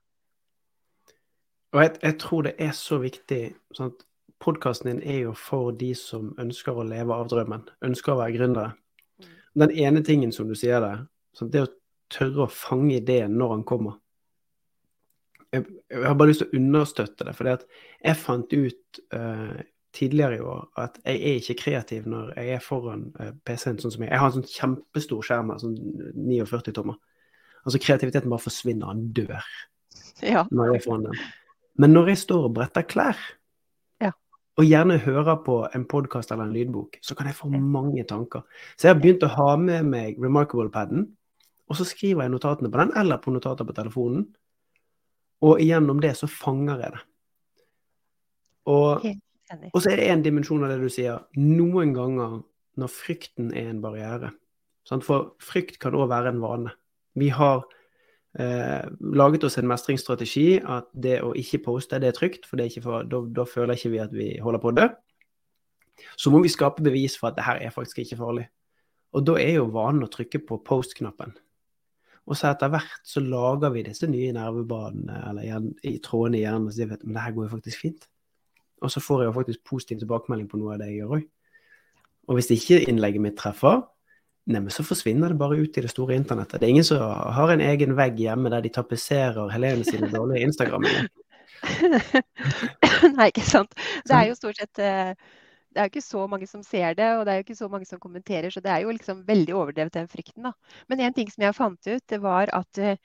Og 1.74 1.80
jeg, 1.82 1.94
jeg 2.02 2.18
tror 2.22 2.44
det 2.46 2.54
er 2.62 2.74
så 2.76 3.00
viktig 3.02 3.44
sånn 3.74 3.90
at 3.94 4.04
Podkasten 4.44 4.90
din 4.90 5.00
er 5.08 5.22
jo 5.24 5.32
for 5.38 5.72
de 5.72 5.94
som 5.96 6.34
ønsker 6.42 6.76
å 6.76 6.84
leve 6.84 7.14
av 7.16 7.30
drømmen, 7.30 7.62
ønsker 7.86 8.12
å 8.12 8.18
være 8.18 8.34
gründere. 8.36 8.74
Mm. 9.22 9.30
Den 9.62 9.72
ene 9.86 10.02
tingen 10.04 10.34
som 10.36 10.50
du 10.50 10.54
sier 10.58 10.82
der, 10.84 11.06
sånn, 11.38 11.48
det 11.54 11.62
å 11.64 11.70
tørre 12.12 12.44
å 12.44 12.52
fange 12.52 12.98
ideen 12.98 13.38
når 13.40 13.54
han 13.54 13.64
kommer. 13.64 13.96
Jeg, 15.54 15.64
jeg 15.92 16.08
har 16.08 16.16
bare 16.18 16.32
lyst 16.32 16.42
til 16.44 16.50
å 16.50 16.58
understøtte 16.60 17.26
det, 17.28 17.34
for 17.38 17.50
jeg 17.50 18.18
fant 18.20 18.52
ut 18.56 19.00
uh, 19.14 19.60
tidligere 19.94 20.38
i 20.40 20.42
år 20.42 20.64
at 20.82 20.98
jeg 21.04 21.20
er 21.20 21.38
ikke 21.38 21.58
kreativ 21.62 22.08
når 22.10 22.32
jeg 22.40 22.56
er 22.56 22.64
foran 22.64 23.06
uh, 23.20 23.30
PC-en 23.46 23.78
sånn 23.82 23.94
som 23.94 24.04
jeg. 24.04 24.10
Jeg 24.10 24.22
har 24.22 24.32
en 24.32 24.36
sånn 24.40 24.50
kjempestor 24.50 25.22
skjerm 25.28 25.54
sånn 25.62 25.78
49 26.18 26.74
tommer. 26.74 26.98
Altså 27.64 27.80
kreativiteten 27.80 28.32
bare 28.32 28.44
forsvinner, 28.44 28.90
han 28.90 29.06
dør 29.16 29.38
Ja. 30.22 30.44
når 30.50 30.72
jeg 30.72 30.80
er 30.80 30.84
foran 30.84 31.08
den. 31.08 31.24
Men 31.80 31.94
når 31.96 32.12
jeg 32.12 32.22
står 32.26 32.48
og 32.50 32.54
bretter 32.58 32.84
klær, 32.86 33.18
Ja. 34.02 34.10
og 34.58 34.64
gjerne 34.64 34.98
hører 35.02 35.40
på 35.46 35.56
en 35.74 35.84
podkast 35.90 36.30
eller 36.32 36.44
en 36.44 36.52
lydbok, 36.54 36.98
så 37.02 37.16
kan 37.16 37.26
jeg 37.26 37.34
få 37.38 37.48
mange 37.50 38.04
tanker. 38.04 38.42
Så 38.76 38.88
jeg 38.88 38.94
har 38.94 39.00
begynt 39.02 39.22
å 39.26 39.32
ha 39.34 39.56
med 39.56 39.84
meg 39.86 40.18
Remarkable-paden, 40.18 41.08
og 41.68 41.76
så 41.76 41.86
skriver 41.88 42.22
jeg 42.26 42.34
notatene 42.34 42.70
på 42.70 42.78
den, 42.82 42.92
eller 42.96 43.16
på 43.18 43.32
notater 43.32 43.64
på 43.64 43.74
telefonen. 43.74 44.26
Og 45.44 45.60
gjennom 45.60 46.00
det 46.02 46.14
så 46.18 46.28
fanger 46.30 46.80
jeg 46.80 46.94
det. 46.94 47.02
Og, 48.72 49.06
og 49.70 49.78
så 49.82 49.92
er 49.92 50.00
det 50.00 50.08
en 50.08 50.24
dimensjon 50.24 50.64
av 50.64 50.72
det 50.72 50.80
du 50.80 50.88
sier. 50.92 51.26
Noen 51.36 51.92
ganger 51.96 52.40
når 52.80 52.90
frykten 52.90 53.52
er 53.52 53.68
en 53.70 53.82
barriere. 53.84 54.32
Sant? 54.88 55.04
For 55.06 55.34
frykt 55.42 55.78
kan 55.82 55.96
òg 55.96 56.08
være 56.12 56.32
en 56.32 56.42
vane. 56.42 56.72
Vi 57.18 57.28
har 57.34 57.62
eh, 58.40 58.88
laget 59.14 59.46
oss 59.46 59.58
en 59.60 59.68
mestringsstrategi 59.70 60.58
at 60.60 60.88
det 60.92 61.20
å 61.22 61.34
ikke 61.38 61.62
poste, 61.68 62.00
det 62.02 62.10
er 62.10 62.16
trygt, 62.16 62.48
for 62.48 62.60
det 62.60 62.70
er 62.70 62.84
for, 62.84 63.06
da, 63.08 63.22
da 63.36 63.46
føler 63.48 63.78
ikke 63.78 63.92
vi 63.94 64.02
at 64.02 64.16
vi 64.16 64.32
holder 64.42 64.62
på 64.62 64.72
å 64.72 64.76
dø. 64.80 64.88
Så 66.18 66.32
må 66.34 66.40
vi 66.42 66.52
skape 66.52 66.82
bevis 66.84 67.18
for 67.20 67.30
at 67.30 67.38
det 67.38 67.46
her 67.46 67.62
er 67.62 67.74
faktisk 67.74 68.02
ikke 68.02 68.18
farlig. 68.18 68.48
Og 69.14 69.22
da 69.28 69.36
er 69.38 69.60
jo 69.60 69.70
vanen 69.70 70.02
å 70.06 70.10
trykke 70.10 70.40
på 70.42 70.58
post-knappen. 70.66 71.36
Og 72.24 72.38
så 72.38 72.48
etter 72.48 72.70
hvert 72.72 73.00
så 73.04 73.20
lager 73.20 73.72
vi 73.74 73.84
disse 73.84 74.08
nye 74.08 74.32
nervebanene 74.32 75.18
eller 75.28 75.66
i 75.84 75.98
trådene 76.04 76.38
i 76.38 76.44
hjernen 76.44 76.70
og 76.70 76.76
sier 76.76 76.94
at 76.94 77.02
det 77.04 77.20
her 77.20 77.34
går 77.36 77.48
jo 77.48 77.54
faktisk 77.56 77.82
fint. 77.84 78.06
Og 78.84 78.92
så 78.92 79.00
får 79.00 79.22
jeg 79.22 79.28
jo 79.28 79.38
faktisk 79.38 79.64
positiv 79.68 80.00
tilbakemelding 80.00 80.48
på 80.48 80.60
noe 80.60 80.74
av 80.74 80.80
det 80.80 80.90
jeg 80.90 81.02
gjør 81.02 81.18
òg. 81.18 81.26
Og 82.28 82.38
hvis 82.38 82.50
ikke 82.54 82.84
innlegget 82.88 83.24
mitt 83.24 83.36
treffer, 83.36 83.82
neimen 84.48 84.72
så 84.72 84.84
forsvinner 84.84 85.32
det 85.32 85.40
bare 85.40 85.60
ut 85.60 85.76
i 85.76 85.84
det 85.84 85.92
store 85.92 86.16
internettet. 86.16 86.60
Det 86.60 86.66
er 86.66 86.72
ingen 86.72 86.88
som 86.88 87.04
har 87.36 87.52
en 87.52 87.64
egen 87.64 87.92
vegg 87.96 88.20
hjemme 88.20 88.52
der 88.52 88.64
de 88.64 88.72
tapetserer 88.72 89.52
Helene 89.52 89.84
sine 89.84 90.08
dårlige 90.12 90.48
Instagram. 90.48 90.84
Nei, 93.16 93.28
ikke 93.28 93.44
sant. 93.44 93.72
Det 94.04 94.16
er 94.16 94.30
jo 94.30 94.36
stort 94.36 94.60
sett 94.60 94.80
eh, 94.84 95.12
det 95.74 95.80
er 95.82 95.88
jo 95.88 95.92
ikke 95.92 96.06
så 96.06 96.24
mange 96.30 96.46
som 96.46 96.62
ser 96.62 96.94
det, 96.98 97.10
og 97.18 97.24
det 97.26 97.32
er 97.32 97.40
jo 97.40 97.44
ikke 97.48 97.58
så 97.58 97.68
mange 97.70 97.88
som 97.88 98.00
kommenterer, 98.02 98.50
så 98.54 98.62
det 98.62 98.70
er 98.70 98.84
jo 98.84 98.94
liksom 98.94 99.24
veldig 99.26 99.54
overdrevet 99.58 99.96
den 99.96 100.10
frykten, 100.10 100.46
da. 100.46 100.52
Men 100.88 101.02
en 101.02 101.16
ting 101.16 101.30
som 101.32 101.42
jeg 101.42 101.56
fant 101.58 101.88
ut, 101.90 102.04
det 102.12 102.20
var 102.22 102.52
at 102.54 102.78
eh, 102.78 103.00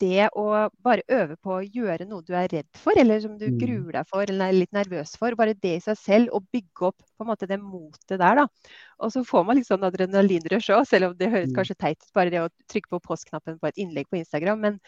det 0.00 0.28
å 0.36 0.44
bare 0.84 1.02
øve 1.08 1.36
på 1.40 1.56
å 1.58 1.62
gjøre 1.64 2.06
noe 2.08 2.24
du 2.26 2.32
er 2.36 2.48
redd 2.52 2.68
for, 2.76 2.92
eller 2.98 3.20
som 3.22 3.36
du 3.38 3.46
Mm. 3.46 3.60
gruer 3.60 3.92
deg 3.98 4.08
for 4.10 4.24
eller 4.28 4.50
er 4.50 4.56
litt 4.58 4.72
nervøs 4.74 5.14
for, 5.20 5.34
bare 5.38 5.54
det 5.54 5.76
i 5.78 5.82
seg 5.84 5.98
selv, 6.00 6.32
og 6.36 6.46
bygge 6.52 6.88
opp 6.90 6.98
på 7.00 7.24
en 7.24 7.30
måte 7.30 7.46
det 7.48 7.60
motet 7.62 8.18
der, 8.20 8.40
da. 8.42 8.46
Og 9.00 9.12
så 9.14 9.22
får 9.26 9.44
man 9.46 9.56
litt 9.60 9.68
sånn 9.68 9.84
adrenalinrush 9.86 10.70
òg, 10.74 10.84
selv 10.88 11.10
om 11.10 11.16
det 11.20 11.30
høres 11.32 11.52
Mm. 11.52 11.56
kanskje 11.56 11.76
teit 11.80 11.98
ut, 12.02 12.10
bare 12.16 12.30
det 12.34 12.42
å 12.42 12.48
trykke 12.72 12.90
på 12.96 13.00
postknappen 13.06 13.58
på 13.60 13.70
et 13.70 13.80
innlegg 13.80 14.08
på 14.10 14.18
Instagram. 14.20 14.60
Men 14.60 14.78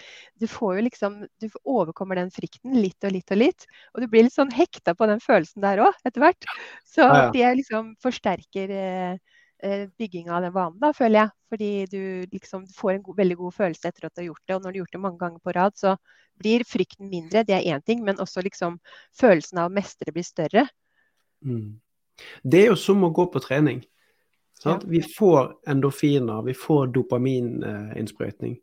du 0.40 0.47
får 0.51 0.77
jo 0.79 0.87
liksom 0.88 1.21
Du 1.40 1.49
overkommer 1.64 2.16
den 2.21 2.31
frykten 2.35 2.75
litt 2.83 3.03
og 3.05 3.12
litt 3.14 3.31
og 3.33 3.38
litt. 3.38 3.66
Og 3.95 4.03
du 4.03 4.09
blir 4.09 4.25
litt 4.27 4.35
sånn 4.37 4.53
hekta 4.53 4.95
på 4.99 5.07
den 5.11 5.21
følelsen 5.23 5.62
der 5.64 5.79
òg, 5.85 5.95
etter 6.07 6.21
hvert. 6.25 6.49
Så 6.87 7.07
det 7.33 7.45
liksom 7.59 7.95
forsterker 8.03 8.71
eh, 8.71 9.16
eh, 9.64 9.87
bygging 9.98 10.31
av 10.31 10.42
den 10.44 10.55
vanen, 10.55 10.81
da, 10.83 10.92
føler 10.96 11.25
jeg. 11.25 11.35
Fordi 11.53 11.70
du 11.92 12.03
liksom 12.33 12.66
får 12.72 12.94
en 12.94 13.07
god, 13.07 13.16
veldig 13.20 13.38
god 13.42 13.57
følelse 13.59 13.88
etter 13.88 14.09
at 14.09 14.14
du 14.14 14.22
har 14.22 14.29
gjort 14.31 14.44
det. 14.46 14.57
Og 14.57 14.62
når 14.62 14.66
du 14.66 14.72
har 14.72 14.81
gjort 14.83 14.96
det 14.96 15.05
mange 15.05 15.22
ganger 15.22 15.44
på 15.44 15.55
rad, 15.57 15.79
så 15.79 15.94
blir 16.40 16.64
frykten 16.68 17.11
mindre. 17.12 17.44
Det 17.48 17.57
er 17.57 17.68
én 17.75 17.85
ting, 17.85 18.03
men 18.05 18.20
også 18.20 18.44
liksom 18.44 18.79
følelsen 19.18 19.62
av 19.62 19.70
å 19.70 19.75
mestre 19.75 20.14
blir 20.14 20.27
større. 20.27 20.66
Mm. 21.44 21.81
Det 22.42 22.61
er 22.62 22.70
jo 22.72 22.79
som 22.79 23.03
å 23.05 23.12
gå 23.14 23.27
på 23.33 23.42
trening. 23.42 23.83
Sant? 24.62 24.85
Vi 24.87 25.01
får 25.03 25.57
endorfiner, 25.66 26.42
vi 26.46 26.55
får 26.55 26.92
dopamininnsprøytning, 26.94 28.55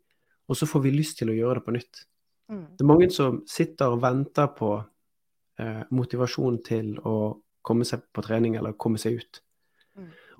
og 0.48 0.56
så 0.56 0.68
får 0.68 0.86
vi 0.86 0.94
lyst 0.94 1.18
til 1.20 1.28
å 1.28 1.36
gjøre 1.36 1.60
det 1.60 1.66
på 1.66 1.74
nytt. 1.76 2.04
Mm. 2.50 2.64
Det 2.78 2.84
er 2.84 2.88
mange 2.88 3.10
som 3.12 3.42
sitter 3.48 3.92
og 3.92 4.00
venter 4.02 4.48
på 4.56 4.70
eh, 5.60 5.82
motivasjon 5.92 6.56
til 6.64 6.94
å 7.04 7.16
komme 7.60 7.84
seg 7.84 8.06
på 8.16 8.24
trening 8.24 8.56
eller 8.56 8.78
komme 8.80 8.98
seg 9.02 9.20
ut. 9.20 9.42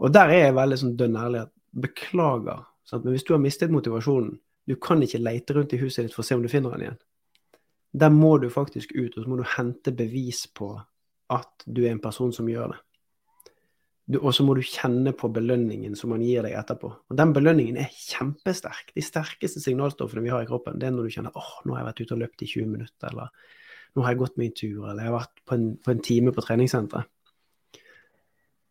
Og 0.01 0.13
der 0.15 0.33
er 0.33 0.47
jeg 0.47 0.57
veldig 0.57 0.79
sånn 0.81 0.97
dønn 0.99 1.19
ærlig 1.21 1.45
at 1.45 1.53
beklager, 1.85 2.65
sant? 2.89 3.05
men 3.05 3.15
hvis 3.15 3.27
du 3.29 3.35
har 3.35 3.43
mistet 3.43 3.73
motivasjonen, 3.73 4.35
du 4.69 4.77
kan 4.81 5.03
ikke 5.03 5.23
leite 5.23 5.57
rundt 5.57 5.75
i 5.75 5.81
huset 5.81 6.07
ditt 6.07 6.15
for 6.15 6.25
å 6.25 6.29
se 6.29 6.37
om 6.37 6.45
du 6.45 6.51
finner 6.51 6.75
den 6.75 6.87
igjen. 6.87 7.01
Der 8.01 8.13
må 8.15 8.37
du 8.39 8.47
faktisk 8.53 8.93
ut, 8.95 9.17
og 9.17 9.25
så 9.25 9.31
må 9.31 9.41
du 9.41 9.49
hente 9.57 9.93
bevis 9.97 10.45
på 10.55 10.73
at 11.31 11.67
du 11.67 11.83
er 11.85 11.93
en 11.95 12.03
person 12.03 12.33
som 12.35 12.49
gjør 12.51 12.75
det. 12.75 12.81
Og 14.19 14.33
så 14.35 14.43
må 14.43 14.57
du 14.59 14.63
kjenne 14.67 15.13
på 15.15 15.29
belønningen 15.31 15.95
som 15.99 16.11
man 16.11 16.23
gir 16.25 16.43
deg 16.43 16.57
etterpå. 16.59 16.89
Og 16.91 17.19
den 17.19 17.35
belønningen 17.35 17.77
er 17.79 17.93
kjempesterk. 17.95 18.91
De 18.97 19.05
sterkeste 19.07 19.63
signalstoffene 19.63 20.25
vi 20.25 20.33
har 20.33 20.43
i 20.43 20.49
kroppen, 20.49 20.81
det 20.83 20.89
er 20.89 20.95
når 20.97 21.07
du 21.07 21.15
kjenner 21.15 21.37
åh, 21.39 21.53
nå 21.63 21.77
har 21.77 21.85
jeg 21.85 21.91
vært 21.91 22.03
ute 22.03 22.17
og 22.17 22.23
løpt 22.25 22.43
i 22.43 22.51
20 22.51 22.73
minutter, 22.73 23.13
eller 23.13 23.31
nå 23.95 24.07
har 24.07 24.15
jeg 24.15 24.23
gått 24.23 24.41
min 24.41 24.55
tur, 24.55 24.81
eller 24.89 25.05
jeg 25.05 25.13
har 25.13 25.19
vært 25.19 25.43
på 25.47 25.59
en, 25.59 25.69
på 25.79 25.95
en 25.95 26.03
time 26.11 26.35
på 26.35 26.47
treningssenteret. 26.47 27.11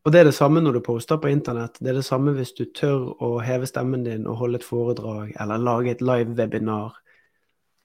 Og 0.05 0.13
det 0.13 0.21
er 0.21 0.29
det 0.29 0.35
samme 0.37 0.61
når 0.63 0.77
du 0.77 0.83
poster 0.85 1.19
på 1.19 1.31
internett. 1.31 1.75
Det 1.79 1.91
er 1.91 1.99
det 1.99 2.05
samme 2.07 2.31
hvis 2.37 2.53
du 2.55 2.63
tør 2.75 3.11
å 3.21 3.33
heve 3.43 3.67
stemmen 3.67 4.05
din 4.05 4.27
og 4.27 4.39
holde 4.39 4.61
et 4.61 4.67
foredrag, 4.67 5.33
eller 5.39 5.59
lage 5.59 5.91
et 5.91 6.03
live 6.05 6.37
webinar. 6.39 6.95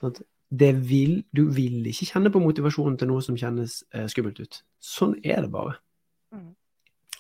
Sånn 0.03 0.15
det 0.59 0.73
vil, 0.89 1.25
du 1.37 1.49
vil 1.51 1.87
ikke 1.91 2.07
kjenne 2.13 2.31
på 2.31 2.43
motivasjonen 2.43 2.99
til 3.01 3.09
noe 3.11 3.23
som 3.25 3.37
kjennes 3.39 3.81
eh, 3.95 4.07
skummelt 4.11 4.39
ut. 4.39 4.61
Sånn 4.79 5.17
er 5.25 5.43
det 5.43 5.51
bare. 5.51 5.79
Mm. 6.35 6.53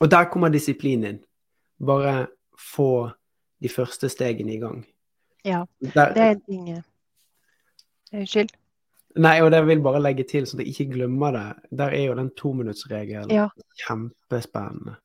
Og 0.04 0.11
der 0.12 0.28
kommer 0.30 0.52
disiplin 0.54 1.07
inn. 1.09 1.20
Bare 1.83 2.28
få 2.54 3.11
de 3.62 3.70
første 3.72 4.11
stegene 4.12 4.54
i 4.54 4.61
gang. 4.62 4.85
Ja, 5.44 5.64
Der, 5.80 6.14
det 6.14 6.22
er 6.22 6.37
en 6.37 6.44
ting 6.46 6.68
eh, 6.70 6.85
Unnskyld. 8.14 8.54
Nei, 9.14 9.37
og 9.44 9.50
det 9.55 9.61
vil 9.68 9.83
bare 9.83 10.03
legge 10.03 10.24
til, 10.27 10.46
så 10.46 10.59
jeg 10.59 10.72
ikke 10.72 10.92
glemmer 10.96 11.35
det. 11.37 11.46
Der 11.79 11.94
er 11.94 12.05
jo 12.09 12.14
den 12.18 12.31
tominuttsregelen 12.35 13.31
Ja. 13.31 13.48
kjempespennende. 13.85 14.96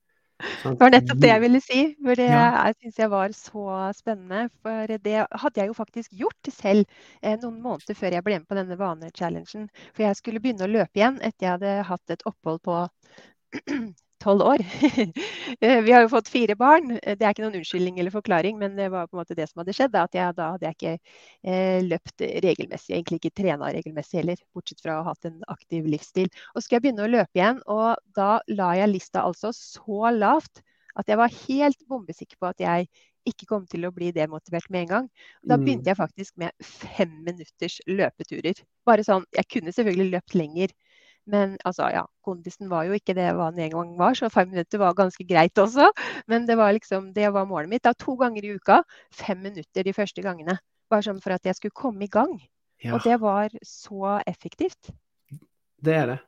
Sånn. 0.64 0.78
Det 0.78 0.86
var 0.86 0.94
nettopp 0.94 1.20
det 1.20 1.30
jeg 1.30 1.42
ville 1.42 1.60
si. 1.62 1.80
For 2.02 2.16
det 2.16 2.30
Ja. 2.30 2.66
jeg 2.66 2.76
syns 2.80 2.98
jeg 2.98 3.10
var 3.12 3.30
så 3.36 3.94
spennende. 3.94 4.50
For 4.64 4.88
det 4.88 5.28
hadde 5.32 5.60
jeg 5.62 5.68
jo 5.68 5.74
faktisk 5.74 6.10
gjort 6.16 6.50
selv 6.50 6.86
eh, 7.22 7.36
noen 7.38 7.62
måneder 7.62 7.94
før 7.94 8.12
jeg 8.12 8.24
ble 8.24 8.40
med 8.40 8.48
på 8.48 8.56
denne 8.56 8.78
vanechallengen. 8.80 9.70
For 9.94 10.04
jeg 10.04 10.16
skulle 10.16 10.40
begynne 10.40 10.66
å 10.66 10.72
løpe 10.72 10.96
igjen 10.96 11.20
etter 11.22 11.46
jeg 11.46 11.52
hadde 11.60 11.84
hatt 11.84 12.10
et 12.10 12.24
opphold 12.26 12.62
på 12.64 12.88
tolv 14.24 14.42
år. 14.54 14.64
Eh, 15.62 15.82
Vi 15.84 15.92
har 15.92 16.04
jo 16.06 16.10
fått 16.12 16.30
fire 16.32 16.56
barn. 16.56 16.92
Eh, 17.04 17.16
Det 17.18 17.26
er 17.26 17.34
ikke 17.34 17.44
noen 17.44 17.58
unnskyldning 17.60 17.98
eller 18.00 18.14
forklaring, 18.14 18.58
men 18.60 18.76
det 18.78 18.90
var 18.94 19.08
på 19.08 19.18
en 19.18 19.22
måte 19.24 19.36
det 19.36 19.48
som 19.50 19.60
hadde 19.64 19.74
skjedd. 19.76 19.92
da, 19.96 20.04
At 20.08 20.16
jeg, 20.16 20.36
da 20.38 20.52
hadde 20.54 20.68
jeg 20.70 20.78
ikke 20.78 20.94
eh, 21.44 21.82
løpt 21.88 22.24
regelmessig, 22.46 22.94
egentlig 22.96 23.20
ikke 23.22 23.34
trena 23.42 23.72
regelmessig 23.76 24.22
heller, 24.22 24.40
bortsett 24.56 24.82
fra 24.84 25.00
å 25.00 25.04
ha 25.04 25.14
hatt 25.14 25.26
en 25.30 25.42
aktiv 25.52 25.86
livsstil. 25.90 26.30
Og 26.54 26.60
så 26.62 26.66
skulle 26.68 26.80
jeg 26.80 26.86
begynne 26.88 27.08
å 27.08 27.12
løpe 27.12 27.40
igjen, 27.42 27.62
og 27.68 27.96
da 28.16 28.32
la 28.54 28.72
jeg 28.80 28.94
lista 28.94 29.26
altså 29.26 29.52
så 29.56 30.14
lavt 30.16 30.64
at 31.00 31.08
jeg 31.12 31.18
var 31.20 31.32
helt 31.48 31.84
bombesikker 31.88 32.38
på 32.40 32.50
at 32.52 32.60
jeg 32.64 32.88
ikke 33.30 33.46
kom 33.50 33.66
til 33.70 33.86
å 33.86 33.92
bli 33.94 34.10
demotivert 34.16 34.70
med 34.74 34.86
en 34.86 34.92
gang. 34.94 35.08
Da 35.48 35.58
Mm. 35.58 35.64
begynte 35.66 35.92
jeg 35.92 35.98
faktisk 36.00 36.38
med 36.38 36.52
fem 36.64 37.12
minutters 37.26 37.80
løpeturer. 37.88 38.56
Bare 38.86 39.04
sånn, 39.04 39.26
Jeg 39.36 39.46
kunne 39.48 39.72
selvfølgelig 39.76 40.12
løpt 40.16 40.36
lenger, 40.36 40.70
men 41.30 41.56
altså, 41.68 41.90
ja, 41.94 42.04
kondisen 42.26 42.70
var 42.72 42.88
jo 42.88 42.98
ikke 42.98 43.16
det 43.18 43.28
hva 43.38 43.50
den 43.54 43.68
en 43.68 43.76
gang 43.76 43.92
var, 44.00 44.18
så 44.18 44.32
fem 44.34 44.50
minutter 44.52 44.82
var 44.82 44.98
ganske 44.98 45.26
greit 45.30 45.62
også. 45.62 45.90
Men 46.32 46.48
det 46.50 46.58
var 46.58 46.74
liksom, 46.76 47.12
det 47.14 47.30
var 47.36 47.48
målet 47.50 47.70
mitt. 47.72 47.84
da, 47.86 47.94
To 47.94 48.16
ganger 48.20 48.46
i 48.46 48.56
uka, 48.58 48.82
fem 49.14 49.44
minutter 49.46 49.86
de 49.86 49.94
første 49.94 50.26
gangene. 50.26 50.58
Bare 50.90 51.06
sånn 51.06 51.22
for 51.22 51.36
at 51.36 51.46
jeg 51.46 51.60
skulle 51.60 51.78
komme 51.78 52.08
i 52.08 52.12
gang. 52.12 52.40
Ja, 52.82 52.96
Og 52.96 53.04
det 53.04 53.20
var 53.22 53.52
så 53.66 54.20
effektivt. 54.26 54.92
det 55.84 55.96
er 55.96 56.08
det. 56.08 56.20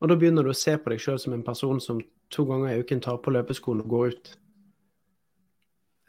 Og 0.00 0.08
da 0.08 0.16
begynner 0.18 0.42
du 0.42 0.50
å 0.50 0.56
se 0.56 0.76
på 0.78 0.90
deg 0.90 1.00
sjøl 1.00 1.18
som 1.18 1.32
en 1.32 1.44
person 1.46 1.80
som 1.80 2.00
to 2.30 2.44
ganger 2.44 2.74
i 2.74 2.80
uken 2.82 3.00
tar 3.00 3.20
på 3.22 3.32
løpeskoene 3.34 3.84
og 3.84 3.92
går 3.92 4.14
ut. 4.14 4.32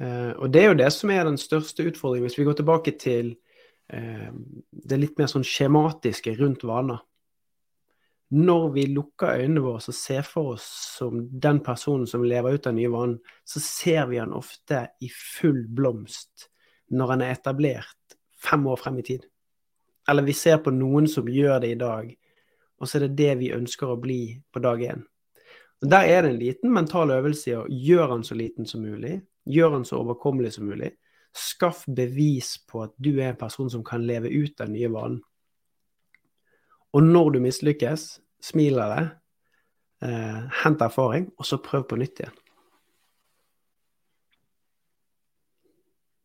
Uh, 0.02 0.34
og 0.44 0.52
det 0.52 0.62
er 0.62 0.72
jo 0.72 0.80
det 0.82 0.92
som 0.92 1.12
er 1.14 1.24
den 1.24 1.38
største 1.40 1.86
utfordringen, 1.88 2.28
hvis 2.28 2.38
vi 2.40 2.44
går 2.48 2.58
tilbake 2.60 2.96
til 3.00 3.36
uh, 3.94 4.32
det 4.72 5.00
litt 5.00 5.20
mer 5.20 5.32
sånn 5.32 5.46
skjematiske 5.48 6.36
rundt 6.42 6.66
vaner. 6.68 7.00
Når 8.34 8.70
vi 8.74 8.88
lukker 8.90 9.38
øynene 9.38 9.62
våre 9.62 9.84
og 9.84 9.94
ser 9.94 10.26
for 10.26 10.56
oss 10.56 10.66
som 10.98 11.28
den 11.30 11.60
personen 11.64 12.08
som 12.10 12.24
lever 12.26 12.58
ut 12.58 12.64
den 12.66 12.80
nye 12.80 12.90
vanen, 12.90 13.20
så 13.46 13.62
ser 13.62 14.08
vi 14.10 14.18
han 14.18 14.34
ofte 14.34 14.88
i 15.02 15.10
full 15.14 15.66
blomst 15.70 16.50
når 16.90 17.14
han 17.14 17.24
er 17.26 17.36
etablert 17.36 18.18
fem 18.42 18.66
år 18.68 18.82
frem 18.82 18.98
i 19.00 19.06
tid. 19.06 19.28
Eller 20.10 20.26
vi 20.26 20.34
ser 20.38 20.58
på 20.62 20.74
noen 20.74 21.08
som 21.10 21.30
gjør 21.30 21.62
det 21.62 21.76
i 21.76 21.82
dag, 21.82 22.10
og 22.82 22.90
så 22.90 22.98
er 22.98 23.08
det 23.08 23.18
det 23.22 23.36
vi 23.42 23.54
ønsker 23.56 23.94
å 23.94 24.02
bli 24.02 24.20
på 24.54 24.62
dag 24.62 24.82
én. 24.86 25.06
Der 25.86 26.10
er 26.10 26.24
det 26.24 26.32
en 26.32 26.42
liten 26.42 26.74
mental 26.74 27.12
øvelse 27.14 27.52
i 27.52 27.58
å 27.58 27.66
gjøre 27.70 28.12
han 28.14 28.24
så 28.26 28.38
liten 28.38 28.66
som 28.70 28.82
mulig, 28.86 29.20
gjøre 29.46 29.80
han 29.80 29.86
så 29.86 30.00
overkommelig 30.02 30.56
som 30.56 30.70
mulig. 30.70 30.96
Skaff 31.36 31.84
bevis 31.86 32.56
på 32.70 32.86
at 32.86 32.94
du 32.98 33.18
er 33.20 33.34
en 33.34 33.40
person 33.40 33.70
som 33.70 33.84
kan 33.86 34.06
leve 34.08 34.32
ut 34.32 34.56
den 34.58 34.74
nye 34.74 34.90
vanen. 34.90 35.20
Og 36.96 37.04
når 37.04 37.36
du 37.36 37.42
mislykkes, 37.44 38.08
smil 38.46 38.80
av 38.80 38.96
det, 38.96 39.06
eh, 40.08 40.42
hent 40.64 40.82
erfaring, 40.86 41.30
og 41.38 41.48
så 41.48 41.60
prøv 41.60 41.88
på 41.90 42.00
nytt 42.00 42.24
igjen. 42.24 42.42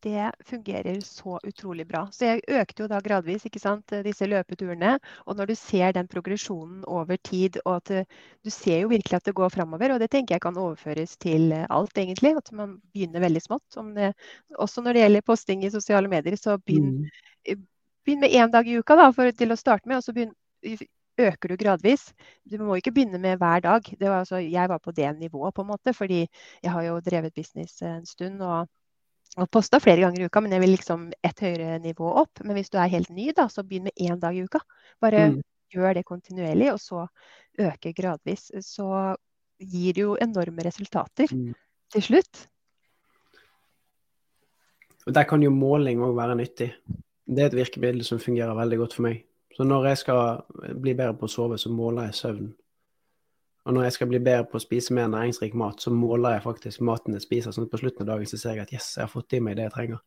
Det 0.00 0.33
fungerer 0.48 1.00
så 1.04 1.40
utrolig 1.44 1.85
bra. 1.87 2.06
Så 2.12 2.24
jeg 2.24 2.40
økte 2.48 2.85
jo 2.85 2.88
da 2.88 3.02
gradvis 3.04 3.42
ikke 3.44 3.61
sant, 3.61 3.92
disse 4.06 4.24
løpeturene. 4.24 4.94
Og 5.28 5.37
når 5.37 5.50
du 5.50 5.54
ser 5.61 5.92
den 5.92 6.09
progresjonen 6.09 6.87
over 6.88 7.20
tid, 7.20 7.59
og 7.66 7.74
at 7.83 7.92
eh, 7.92 8.06
du 8.40 8.48
ser 8.54 8.80
jo 8.80 8.92
virkelig 8.94 9.18
at 9.18 9.28
det 9.28 9.37
går 9.37 9.52
framover, 9.52 9.92
og 9.92 10.00
det 10.00 10.09
tenker 10.14 10.38
jeg 10.38 10.44
kan 10.46 10.56
overføres 10.56 11.18
til 11.20 11.52
eh, 11.52 11.66
alt, 11.68 11.92
egentlig. 12.00 12.33
At 12.40 12.48
man 12.56 12.78
begynner 12.94 13.26
veldig 13.26 13.42
smått. 13.44 13.76
Om 13.76 13.92
det, 13.98 14.14
også 14.56 14.80
når 14.87 14.96
det 14.96 15.04
gjelder 15.04 15.26
posting 15.28 15.66
i 15.68 15.74
sosiale 15.74 16.09
medier, 16.09 16.37
så 16.40 16.56
begynn, 16.56 17.04
Mm. 17.50 17.66
begynn 18.06 18.20
med 18.20 18.33
én 18.33 18.50
dag 18.50 18.68
i 18.68 18.78
uka 18.80 18.96
da, 18.96 19.12
for, 19.12 19.28
til 19.37 19.52
å 19.52 19.56
starte 19.61 19.88
med, 19.88 19.98
og 20.00 20.04
så 20.04 20.14
begynn, 20.16 20.33
øker 21.20 21.49
du 21.49 21.57
gradvis. 21.57 22.12
Du 22.51 22.59
må 22.59 22.75
ikke 22.75 22.92
begynne 22.92 23.18
med 23.18 23.37
hver 23.38 23.61
dag. 23.61 23.83
Det 23.83 24.09
var 24.09 24.20
altså, 24.25 24.37
jeg 24.37 24.68
var 24.68 24.79
på 24.79 24.92
det 24.92 25.18
nivået, 25.18 25.55
på 25.55 25.62
en 25.62 25.68
måte, 25.68 25.94
fordi 25.94 26.27
jeg 26.62 26.70
har 26.73 26.83
jo 26.83 27.01
drevet 27.01 27.35
business 27.35 27.83
en 27.83 28.07
stund. 28.07 28.42
og 28.42 28.68
og 29.38 29.46
posta 29.51 29.79
flere 29.79 30.01
ganger 30.03 30.20
i 30.20 30.25
uka, 30.27 30.40
men 30.40 30.51
jeg 30.53 30.61
vil 30.61 30.73
liksom 30.75 31.12
et 31.23 31.40
høyere 31.40 31.79
nivå 31.79 32.09
opp. 32.18 32.40
Men 32.42 32.57
hvis 32.57 32.70
du 32.70 32.79
er 32.79 32.90
helt 32.90 33.11
ny, 33.14 33.31
da, 33.37 33.46
så 33.46 33.62
begynn 33.62 33.85
med 33.87 33.92
én 34.01 34.18
dag 34.18 34.35
i 34.35 34.42
uka. 34.42 34.59
Bare 35.01 35.31
Mm. 35.31 35.42
gjør 35.73 35.94
det 35.94 36.05
kontinuerlig, 36.05 36.73
og 36.73 36.81
så 36.81 37.07
øke 37.59 37.92
gradvis. 37.94 38.51
Så 38.61 39.14
gir 39.61 39.92
det 39.92 40.03
jo 40.03 40.16
enorme 40.20 40.64
resultater 40.64 41.29
Mm. 41.31 41.55
til 41.92 42.03
slutt. 42.03 42.49
Og 45.07 45.14
Der 45.14 45.23
kan 45.23 45.42
jo 45.42 45.51
måling 45.51 46.01
òg 46.01 46.16
være 46.16 46.37
nyttig. 46.37 46.75
Det 47.27 47.38
er 47.38 47.46
et 47.46 47.55
virkemiddel 47.55 48.05
som 48.05 48.18
fungerer 48.18 48.55
veldig 48.55 48.79
godt 48.79 48.94
for 48.94 49.03
meg. 49.03 49.25
Så 49.61 49.64
når 49.68 49.90
jeg 49.90 49.99
skal 50.01 50.38
bli 50.81 50.94
bedre 50.96 51.12
på 51.20 51.29
å 51.29 51.29
sove, 51.29 51.59
så 51.61 51.68
måler 51.68 52.07
jeg 52.07 52.14
søvn. 52.16 52.46
Og 53.68 53.75
når 53.77 53.83
jeg 53.85 53.92
skal 53.92 54.09
bli 54.09 54.20
bedre 54.25 54.46
på 54.49 54.57
å 54.57 54.62
spise 54.62 54.94
mer 54.96 55.11
næringsrik 55.12 55.53
mat, 55.61 55.83
så 55.85 55.90
måler 55.92 56.38
jeg 56.38 56.44
faktisk 56.46 56.81
maten 56.88 57.18
jeg 57.18 57.27
spiser. 57.27 57.53
Sånn 57.53 57.66
at 57.66 57.75
på 57.75 57.81
slutten 57.83 58.07
av 58.07 58.14
dagen 58.14 58.31
så 58.31 58.38
ser 58.40 58.57
jeg 58.57 58.64
at 58.64 58.73
yes, 58.73 58.87
jeg 58.96 59.05
har 59.05 59.11
fått 59.12 59.37
i 59.37 59.40
meg 59.44 59.59
det 59.59 59.66
jeg 59.66 59.75
trenger. 59.75 59.99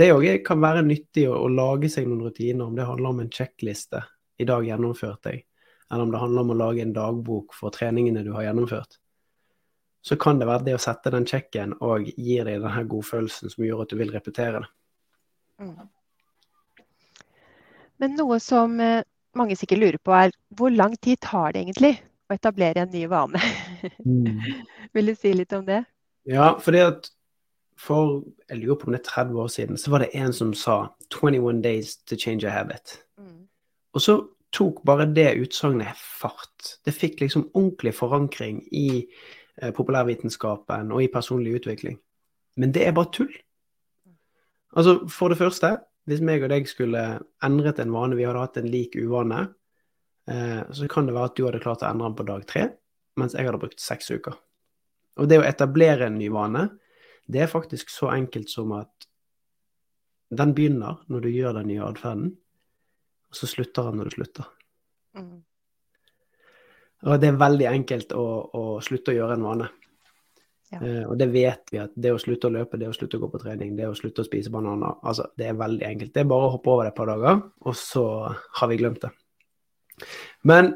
Det 0.00 0.06
òg 0.14 0.24
kan 0.46 0.62
være 0.64 0.86
nyttig 0.86 1.26
å, 1.28 1.34
å 1.44 1.50
lage 1.52 1.90
seg 1.92 2.08
noen 2.08 2.24
rutiner, 2.24 2.62
om 2.64 2.78
det 2.78 2.88
handler 2.88 3.10
om 3.10 3.20
en 3.26 3.28
sjekkliste. 3.36 4.00
I 4.40 4.48
dag 4.48 4.64
gjennomførte 4.64 5.36
jeg. 5.36 5.44
Eller 5.90 6.08
om 6.08 6.16
det 6.16 6.24
handler 6.24 6.48
om 6.48 6.54
å 6.56 6.58
lage 6.62 6.86
en 6.86 6.96
dagbok 6.96 7.52
for 7.58 7.76
treningene 7.76 8.24
du 8.24 8.32
har 8.32 8.48
gjennomført. 8.48 8.96
Så 10.00 10.16
kan 10.16 10.40
det 10.40 10.48
være 10.48 10.70
det 10.70 10.78
å 10.78 10.82
sette 10.88 11.12
den 11.12 11.28
sjekken 11.28 11.76
og 11.84 12.08
gir 12.16 12.48
deg 12.48 12.64
den 12.64 12.72
her 12.78 12.88
godfølelsen 12.96 13.52
som 13.52 13.68
gjør 13.68 13.84
at 13.84 13.92
du 13.92 14.00
vil 14.00 14.16
repetere 14.16 14.64
det. 14.64 14.74
Mm. 15.68 15.76
Men 17.98 18.14
noe 18.18 18.38
som 18.42 18.78
eh, 18.80 19.02
mange 19.38 19.56
sikkert 19.58 19.82
lurer 19.82 20.00
på, 20.02 20.14
er 20.14 20.34
hvor 20.56 20.72
lang 20.74 20.96
tid 21.02 21.20
tar 21.24 21.54
det 21.54 21.64
egentlig 21.64 21.94
å 22.28 22.36
etablere 22.36 22.84
en 22.84 22.92
ny 22.92 23.04
vane? 23.10 23.42
Vil 24.94 25.10
du 25.10 25.14
si 25.18 25.32
litt 25.34 25.54
om 25.56 25.64
det? 25.66 25.82
Ja, 26.28 26.52
fordi 26.62 26.84
at 26.84 27.10
for 27.78 28.24
jeg 28.48 28.58
lurer 28.58 28.78
på 28.78 28.88
om 28.88 28.94
det 28.94 29.04
er 29.04 29.10
30 29.10 29.38
år 29.38 29.50
siden, 29.54 29.78
så 29.78 29.90
var 29.90 30.02
det 30.02 30.10
en 30.18 30.32
som 30.34 30.50
sa 30.54 30.88
21 31.14 31.62
days 31.62 31.96
to 31.96 32.16
change 32.18 32.46
a 32.46 32.50
habit. 32.50 32.98
Mm. 33.18 33.46
Og 33.94 34.02
så 34.02 34.16
tok 34.52 34.82
bare 34.86 35.06
det 35.14 35.36
utsagnet 35.38 35.96
fart. 35.96 36.78
Det 36.84 36.94
fikk 36.94 37.20
liksom 37.20 37.50
ordentlig 37.54 37.94
forankring 37.94 38.64
i 38.72 39.06
eh, 39.62 39.70
populærvitenskapen 39.74 40.92
og 40.92 41.04
i 41.04 41.12
personlig 41.12 41.60
utvikling. 41.60 42.00
Men 42.56 42.74
det 42.74 42.86
er 42.86 42.96
bare 42.96 43.12
tull. 43.12 43.32
Altså, 44.76 44.98
for 45.08 45.28
det 45.28 45.38
første, 45.38 45.76
hvis 46.08 46.24
meg 46.24 46.44
og 46.44 46.52
deg 46.52 46.68
skulle 46.70 47.04
endret 47.44 47.80
en 47.82 47.92
vane, 47.92 48.16
vi 48.16 48.26
hadde 48.26 48.42
hatt 48.42 48.58
en 48.60 48.68
lik 48.72 48.96
uvane, 48.96 49.42
eh, 50.30 50.60
så 50.72 50.88
kan 50.90 51.08
det 51.08 51.16
være 51.16 51.32
at 51.32 51.36
du 51.36 51.44
hadde 51.46 51.62
klart 51.64 51.84
å 51.84 51.90
endre 51.90 52.08
den 52.08 52.18
på 52.18 52.28
dag 52.30 52.46
tre, 52.48 52.66
mens 53.20 53.36
jeg 53.36 53.48
hadde 53.48 53.60
brukt 53.60 53.82
seks 53.82 54.08
uker. 54.14 54.38
Og 55.18 55.28
det 55.28 55.40
å 55.40 55.46
etablere 55.46 56.08
en 56.08 56.18
ny 56.20 56.30
vane, 56.32 56.68
det 57.28 57.44
er 57.44 57.52
faktisk 57.52 57.90
så 57.92 58.12
enkelt 58.14 58.48
som 58.48 58.72
at 58.78 59.08
den 60.32 60.54
begynner 60.56 61.02
når 61.12 61.24
du 61.24 61.30
gjør 61.32 61.58
den 61.58 61.68
nye 61.72 61.84
atferden, 61.84 62.32
og 63.28 63.36
så 63.36 63.48
slutter 63.50 63.90
den 63.90 64.00
når 64.00 64.08
du 64.08 64.16
slutter. 64.16 64.48
Mm. 65.18 65.36
Og 67.08 67.20
det 67.20 67.28
er 67.28 67.40
veldig 67.40 67.68
enkelt 67.68 68.14
å, 68.16 68.24
å 68.48 68.62
slutte 68.84 69.12
å 69.12 69.18
gjøre 69.18 69.36
en 69.36 69.44
vane. 69.46 69.68
Ja. 70.68 70.80
Eh, 70.82 71.04
og 71.08 71.16
det 71.20 71.30
vet 71.32 71.72
vi 71.72 71.80
at 71.80 71.94
det 71.96 72.12
å 72.12 72.20
slutte 72.20 72.50
å 72.50 72.52
løpe, 72.52 72.80
det 72.80 72.90
å 72.90 72.96
slutte 72.96 73.16
å 73.16 73.22
gå 73.22 73.30
på 73.32 73.40
trening, 73.40 73.72
det 73.78 73.88
å 73.88 73.96
slutte 73.96 74.24
å 74.24 74.28
spise 74.28 74.52
bananer, 74.52 74.98
altså 75.02 75.30
det 75.40 75.48
er 75.48 75.56
veldig 75.56 75.86
enkelt. 75.86 76.12
Det 76.14 76.24
er 76.24 76.28
bare 76.28 76.50
å 76.50 76.52
hoppe 76.56 76.74
over 76.74 76.84
det 76.84 76.92
et 76.92 76.98
par 76.98 77.10
dager, 77.12 77.40
og 77.64 77.78
så 77.78 78.04
har 78.60 78.70
vi 78.70 78.78
glemt 78.80 79.00
det. 79.06 79.12
Men 80.48 80.74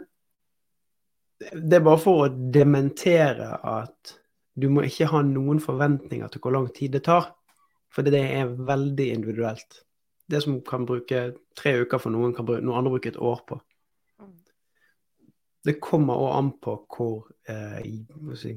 det 1.53 1.79
er 1.79 1.85
bare 1.85 2.01
for 2.01 2.25
å 2.25 2.33
dementere 2.33 3.51
at 3.59 4.17
du 4.55 4.69
må 4.73 4.85
ikke 4.87 5.11
ha 5.11 5.23
noen 5.27 5.61
forventninger 5.63 6.33
til 6.33 6.43
hvor 6.45 6.55
lang 6.57 6.69
tid 6.75 6.97
det 6.97 7.05
tar. 7.09 7.33
For 7.93 8.07
det 8.07 8.21
er 8.21 8.53
veldig 8.57 9.09
individuelt. 9.13 9.83
Det 10.29 10.41
som 10.45 10.61
kan 10.65 10.87
bruke 10.89 11.25
tre 11.59 11.75
uker 11.83 12.01
for 12.01 12.15
noen, 12.15 12.33
kan 12.37 12.47
bruke, 12.49 12.65
noen 12.65 12.81
andre 12.81 12.95
bruke 12.95 13.11
et 13.13 13.21
år 13.21 13.43
på. 13.49 13.59
Mm. 14.23 14.37
Det 15.69 15.81
kommer 15.83 16.21
òg 16.21 16.37
an 16.39 16.53
på 16.63 16.77
hvor 16.89 17.17
eh, 17.49 17.81
hva 17.83 18.37
skal 18.37 18.37
jeg 18.37 18.41
si, 18.41 18.55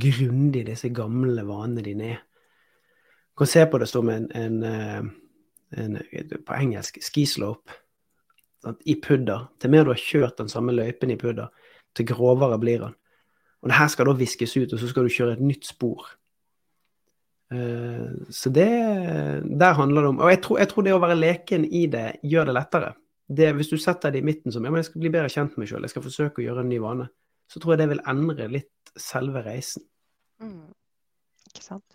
grundig 0.00 0.64
disse 0.68 0.90
gamle 0.94 1.44
vanene 1.46 1.84
dine 1.84 2.10
er. 2.16 2.24
Du 3.34 3.42
kan 3.42 3.50
se 3.50 3.64
på 3.66 3.80
det 3.82 3.88
som 3.90 4.08
en, 4.12 4.28
en, 4.34 4.58
eh, 4.62 5.06
en, 5.82 6.02
på 6.46 6.58
engelsk 6.58 7.00
skislope 7.02 7.80
i 8.86 8.94
pudder. 9.02 9.48
Til 9.60 9.72
mer 9.72 9.84
du 9.84 9.92
har 9.92 10.00
kjørt 10.00 10.38
den 10.38 10.50
samme 10.52 10.74
løypen 10.74 11.12
i 11.12 11.18
pudder, 11.20 11.50
til 11.94 12.06
grovere 12.08 12.58
blir 12.62 12.84
den. 12.86 12.94
Og 13.62 13.70
det 13.70 13.78
her 13.78 13.88
skal 13.88 14.08
da 14.10 14.14
viskes 14.18 14.56
ut, 14.56 14.72
og 14.72 14.80
så 14.80 14.90
skal 14.90 15.06
du 15.06 15.12
kjøre 15.12 15.38
et 15.38 15.42
nytt 15.44 15.66
spor. 15.66 16.06
Uh, 17.52 18.24
så 18.32 18.50
det 18.50 18.66
Der 19.60 19.74
handler 19.76 20.00
det 20.00 20.08
om 20.08 20.18
Og 20.18 20.30
jeg 20.30 20.40
tror, 20.42 20.58
jeg 20.58 20.68
tror, 20.68 20.82
det 20.82 20.94
å 20.94 21.00
være 21.02 21.18
leken 21.18 21.64
i 21.64 21.84
det 21.86 22.16
gjør 22.24 22.48
det 22.48 22.54
lettere. 22.56 22.94
Det, 23.28 23.52
hvis 23.56 23.68
du 23.68 23.76
setter 23.76 24.10
det 24.10 24.22
i 24.22 24.26
midten 24.26 24.52
som 24.52 24.64
ja, 24.64 24.70
men 24.70 24.80
jeg 24.80 24.88
skal 24.88 25.00
bli 25.00 25.12
bedre 25.12 25.28
kjent 25.28 25.52
med 25.54 25.64
meg 25.64 25.68
sjøl, 25.70 25.84
jeg 25.84 25.92
skal 25.92 26.04
forsøke 26.04 26.40
å 26.40 26.44
gjøre 26.44 26.64
en 26.64 26.68
ny 26.72 26.78
vane, 26.80 27.06
så 27.48 27.60
tror 27.60 27.74
jeg 27.74 27.82
det 27.82 27.90
vil 27.92 28.02
endre 28.10 28.48
litt 28.52 28.70
selve 28.96 29.44
reisen. 29.44 29.88
Mm. 30.38 30.72
Ikke 31.46 31.64
sant. 31.64 31.93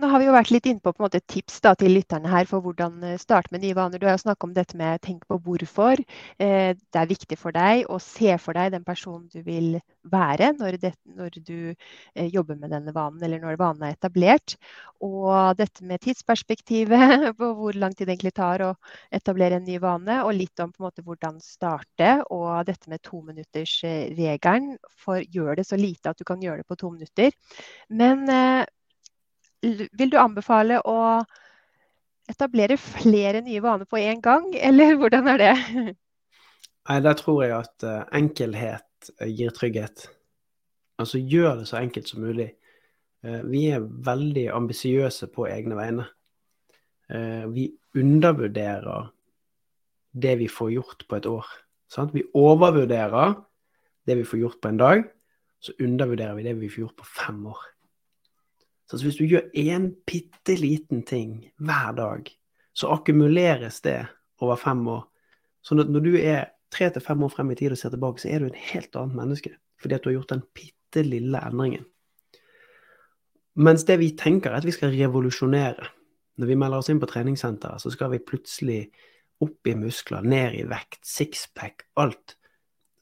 Nå 0.00 0.08
har 0.08 0.22
vi 0.22 0.26
jo 0.26 0.32
vært 0.34 0.50
litt 0.54 0.66
inne 0.70 0.80
på, 0.80 1.08
tips 1.28 1.60
da, 1.64 1.74
til 1.76 1.92
lytterne 1.92 2.30
her 2.32 2.46
for 2.48 2.64
hvordan 2.64 3.02
eh, 3.04 3.18
starte 3.20 3.52
med 3.52 3.62
nye 3.64 3.76
vaner. 3.76 4.00
Du 4.00 4.06
har 4.08 4.16
jo 4.16 4.22
snakka 4.24 4.48
om 4.48 4.54
dette 4.56 4.78
med 4.80 5.02
tenk 5.04 5.26
på 5.28 5.36
hvorfor. 5.44 6.00
Eh, 6.40 6.72
det 6.72 7.00
er 7.00 7.10
viktig 7.10 7.36
for 7.38 7.52
deg 7.52 7.84
å 7.92 7.98
se 8.00 8.32
for 8.40 8.56
deg 8.56 8.72
den 8.72 8.86
personen 8.88 9.28
du 9.32 9.42
vil 9.44 9.76
være 10.08 10.52
når, 10.56 10.78
det, 10.80 10.94
når 11.04 11.36
du 11.44 11.58
eh, 11.74 12.28
jobber 12.32 12.56
med 12.56 12.72
denne 12.72 12.94
vanen, 12.96 13.20
eller 13.22 13.44
når 13.44 13.60
vanen 13.60 13.86
er 13.86 13.98
etablert. 13.98 14.56
Og 15.04 15.58
dette 15.60 15.84
med 15.84 16.00
tidsperspektivet, 16.06 17.28
på 17.38 17.52
hvor 17.60 17.76
lang 17.76 17.92
tid 17.92 18.08
det 18.08 18.16
egentlig 18.16 18.36
tar 18.40 18.64
å 18.64 18.74
etablere 19.12 19.60
en 19.60 19.68
ny 19.68 19.76
vane. 19.82 20.22
Og 20.24 20.36
litt 20.40 20.64
om 20.64 20.72
på 20.72 20.82
en 20.82 20.88
måte 20.88 21.04
hvordan 21.04 21.40
starte, 21.44 22.14
og 22.32 22.64
dette 22.68 22.88
med 22.88 23.04
tominuttersregelen. 23.04 24.78
For 25.04 25.20
gjør 25.20 25.60
det 25.60 25.68
så 25.68 25.76
lite 25.76 26.14
at 26.14 26.20
du 26.20 26.24
kan 26.24 26.40
gjøre 26.40 26.64
det 26.64 26.70
på 26.72 26.80
to 26.80 26.96
minutter. 26.96 27.34
Men 27.92 28.24
vil 29.62 30.10
du 30.10 30.18
anbefale 30.20 30.80
å 30.88 31.22
etablere 32.30 32.78
flere 32.80 33.42
nye 33.44 33.62
vaner 33.62 33.88
på 33.88 34.00
én 34.00 34.22
gang, 34.22 34.48
eller 34.68 34.96
hvordan 35.00 35.30
er 35.34 35.42
det? 35.42 35.52
Nei, 36.88 36.98
Der 37.04 37.18
tror 37.18 37.44
jeg 37.44 37.54
at 37.56 37.86
uh, 37.86 38.02
enkelhet 38.14 39.12
uh, 39.20 39.28
gir 39.28 39.54
trygghet. 39.54 40.08
Altså 40.98 41.18
gjør 41.18 41.62
det 41.62 41.68
så 41.70 41.78
enkelt 41.80 42.10
som 42.10 42.24
mulig. 42.24 42.52
Uh, 43.22 43.42
vi 43.46 43.68
er 43.74 43.82
veldig 43.82 44.48
ambisiøse 44.54 45.30
på 45.34 45.48
egne 45.50 45.78
vegne. 45.78 46.08
vi 47.52 47.66
undervurderer 47.94 49.10
det 50.12 50.38
vi 50.38 50.46
får 50.48 50.70
gjort 50.72 51.02
på 51.08 51.16
et 51.16 51.26
år. 51.26 51.46
Sant? 51.92 52.14
Vi 52.14 52.22
overvurderer 52.32 53.34
det 54.06 54.16
vi 54.16 54.24
får 54.24 54.40
gjort 54.40 54.60
på 54.62 54.68
en 54.68 54.78
dag, 54.80 55.02
så 55.60 55.74
undervurderer 55.80 56.34
vi 56.34 56.46
det 56.46 56.54
vi 56.60 56.70
får 56.72 56.80
gjort 56.86 56.96
på 56.96 57.04
fem 57.04 57.46
år. 57.46 57.71
Så 58.98 59.06
hvis 59.06 59.20
du 59.20 59.24
gjør 59.24 59.48
én 59.56 59.90
bitte 60.08 60.56
liten 60.60 61.02
ting 61.08 61.38
hver 61.56 61.94
dag, 61.96 62.28
så 62.76 62.90
akkumuleres 62.92 63.80
det 63.84 64.02
over 64.42 64.58
fem 64.60 64.82
år. 64.88 65.06
Sånn 65.64 65.80
at 65.84 65.92
når 65.92 66.04
du 66.04 66.12
er 66.18 66.50
tre 66.72 66.88
til 66.92 67.04
fem 67.04 67.22
år 67.24 67.32
frem 67.32 67.52
i 67.52 67.56
tid 67.58 67.72
og 67.72 67.80
ser 67.80 67.92
tilbake, 67.94 68.20
så 68.20 68.28
er 68.32 68.42
du 68.42 68.50
en 68.50 68.60
helt 68.72 68.96
annet 68.98 69.18
menneske. 69.18 69.54
Fordi 69.80 69.96
at 69.96 70.04
du 70.04 70.10
har 70.10 70.18
gjort 70.18 70.34
den 70.34 70.44
bitte 70.56 71.04
lille 71.06 71.40
endringen. 71.40 71.86
Mens 73.60 73.84
det 73.88 73.98
vi 74.00 74.12
tenker, 74.16 74.52
er 74.52 74.62
at 74.62 74.68
vi 74.68 74.74
skal 74.74 74.94
revolusjonere. 74.96 75.88
Når 76.40 76.48
vi 76.48 76.56
melder 76.56 76.80
oss 76.80 76.88
inn 76.88 77.00
på 77.00 77.08
treningssenteret, 77.10 77.82
så 77.82 77.92
skal 77.92 78.14
vi 78.14 78.22
plutselig 78.24 78.86
opp 79.44 79.68
i 79.68 79.74
muskler, 79.76 80.24
ned 80.24 80.56
i 80.56 80.64
vekt, 80.68 81.02
sixpack, 81.04 81.84
alt. 82.00 82.36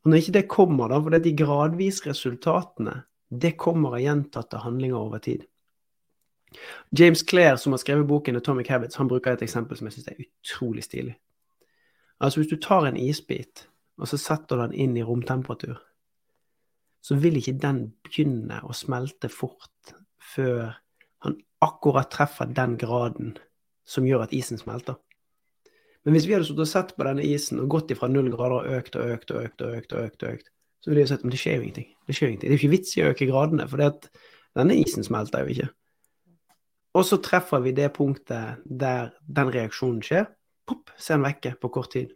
Og 0.02 0.10
når 0.10 0.22
ikke 0.22 0.36
det 0.38 0.48
kommer, 0.50 0.90
da, 0.90 0.98
for 0.98 1.12
det 1.12 1.20
er 1.20 1.28
de 1.28 1.38
gradvis 1.38 2.00
resultatene, 2.06 3.02
det 3.30 3.54
kommer 3.60 3.94
av 3.94 4.02
gjentatte 4.02 4.62
handlinger 4.64 4.98
over 4.98 5.22
tid. 5.22 5.44
James 6.98 7.22
Clair, 7.22 7.56
som 7.56 7.72
har 7.72 7.78
skrevet 7.78 8.08
boken 8.08 8.36
'Atomic 8.36 8.70
Habits', 8.70 8.96
han 8.96 9.08
bruker 9.08 9.32
et 9.32 9.42
eksempel 9.42 9.76
som 9.76 9.86
jeg 9.86 9.92
syns 9.92 10.08
er 10.08 10.24
utrolig 10.24 10.84
stilig. 10.84 11.14
Altså 12.20 12.40
Hvis 12.40 12.50
du 12.50 12.56
tar 12.56 12.86
en 12.86 12.96
isbit 12.96 13.68
og 14.00 14.08
så 14.08 14.16
setter 14.16 14.56
du 14.56 14.62
den 14.62 14.72
inn 14.72 14.96
i 14.96 15.04
romtemperatur, 15.04 15.76
så 17.00 17.16
vil 17.20 17.36
ikke 17.36 17.58
den 17.60 17.82
begynne 18.04 18.60
å 18.64 18.76
smelte 18.76 19.28
fort 19.32 19.94
før 20.34 20.72
han 21.24 21.36
akkurat 21.64 22.10
treffer 22.12 22.48
den 22.56 22.76
graden 22.80 23.36
som 23.84 24.06
gjør 24.08 24.24
at 24.24 24.32
isen 24.36 24.60
smelter. 24.60 24.96
Men 26.04 26.16
hvis 26.16 26.26
vi 26.28 26.32
hadde 26.32 26.48
stått 26.48 26.62
og 26.64 26.70
sett 26.70 26.94
på 26.96 27.04
denne 27.04 27.24
isen 27.26 27.60
og 27.60 27.68
gått 27.74 27.92
ifra 27.92 28.08
null 28.08 28.30
grader 28.32 28.56
og 28.56 28.78
økt 28.78 28.96
og 28.96 29.14
økt 29.16 29.34
og 29.34 29.44
økt, 29.44 29.62
og 29.62 29.76
økt, 29.76 29.92
og 29.92 30.06
økt, 30.06 30.22
og 30.22 30.38
økt 30.38 30.48
så 30.80 30.88
ville 30.88 31.02
vi 31.02 31.10
sett 31.10 31.24
at 31.24 31.34
det 31.34 31.40
skjer 31.40 31.58
jo 31.58 31.64
ingenting. 31.66 31.88
Det 32.08 32.16
skjer 32.16 32.26
jo 32.26 32.30
ingenting. 32.30 32.48
Det 32.48 32.54
er 32.54 32.56
jo 32.56 32.62
ikke 32.62 32.76
vits 32.76 32.96
i 32.96 33.02
å 33.04 33.10
øke 33.10 33.28
gradene, 33.28 33.66
for 33.68 33.82
denne 34.56 34.76
isen 34.80 35.04
smelter 35.04 35.44
jo 35.44 35.52
ikke. 35.52 35.68
Og 36.94 37.04
så 37.06 37.20
treffer 37.22 37.62
vi 37.62 37.74
det 37.76 37.92
punktet 37.94 38.64
der 38.64 39.12
den 39.26 39.52
reaksjonen 39.54 40.00
skjer. 40.02 40.26
Pop, 40.66 40.90
så 40.98 41.14
er 41.14 41.20
den 41.20 41.28
vekke 41.28 41.54
på 41.60 41.70
kort 41.72 41.92
tid. 41.94 42.14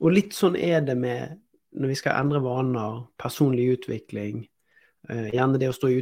Og 0.00 0.12
litt 0.12 0.36
sånn 0.36 0.56
er 0.56 0.84
det 0.84 0.96
med 1.00 1.40
når 1.76 1.92
vi 1.92 1.98
skal 1.98 2.16
endre 2.18 2.40
vaner, 2.42 3.04
personlig 3.20 3.68
utvikling, 3.76 4.42
eh, 5.08 5.28
gjerne 5.30 5.60
det 5.60 5.68
å 5.70 5.76
stå 5.76 5.90
i 5.92 6.00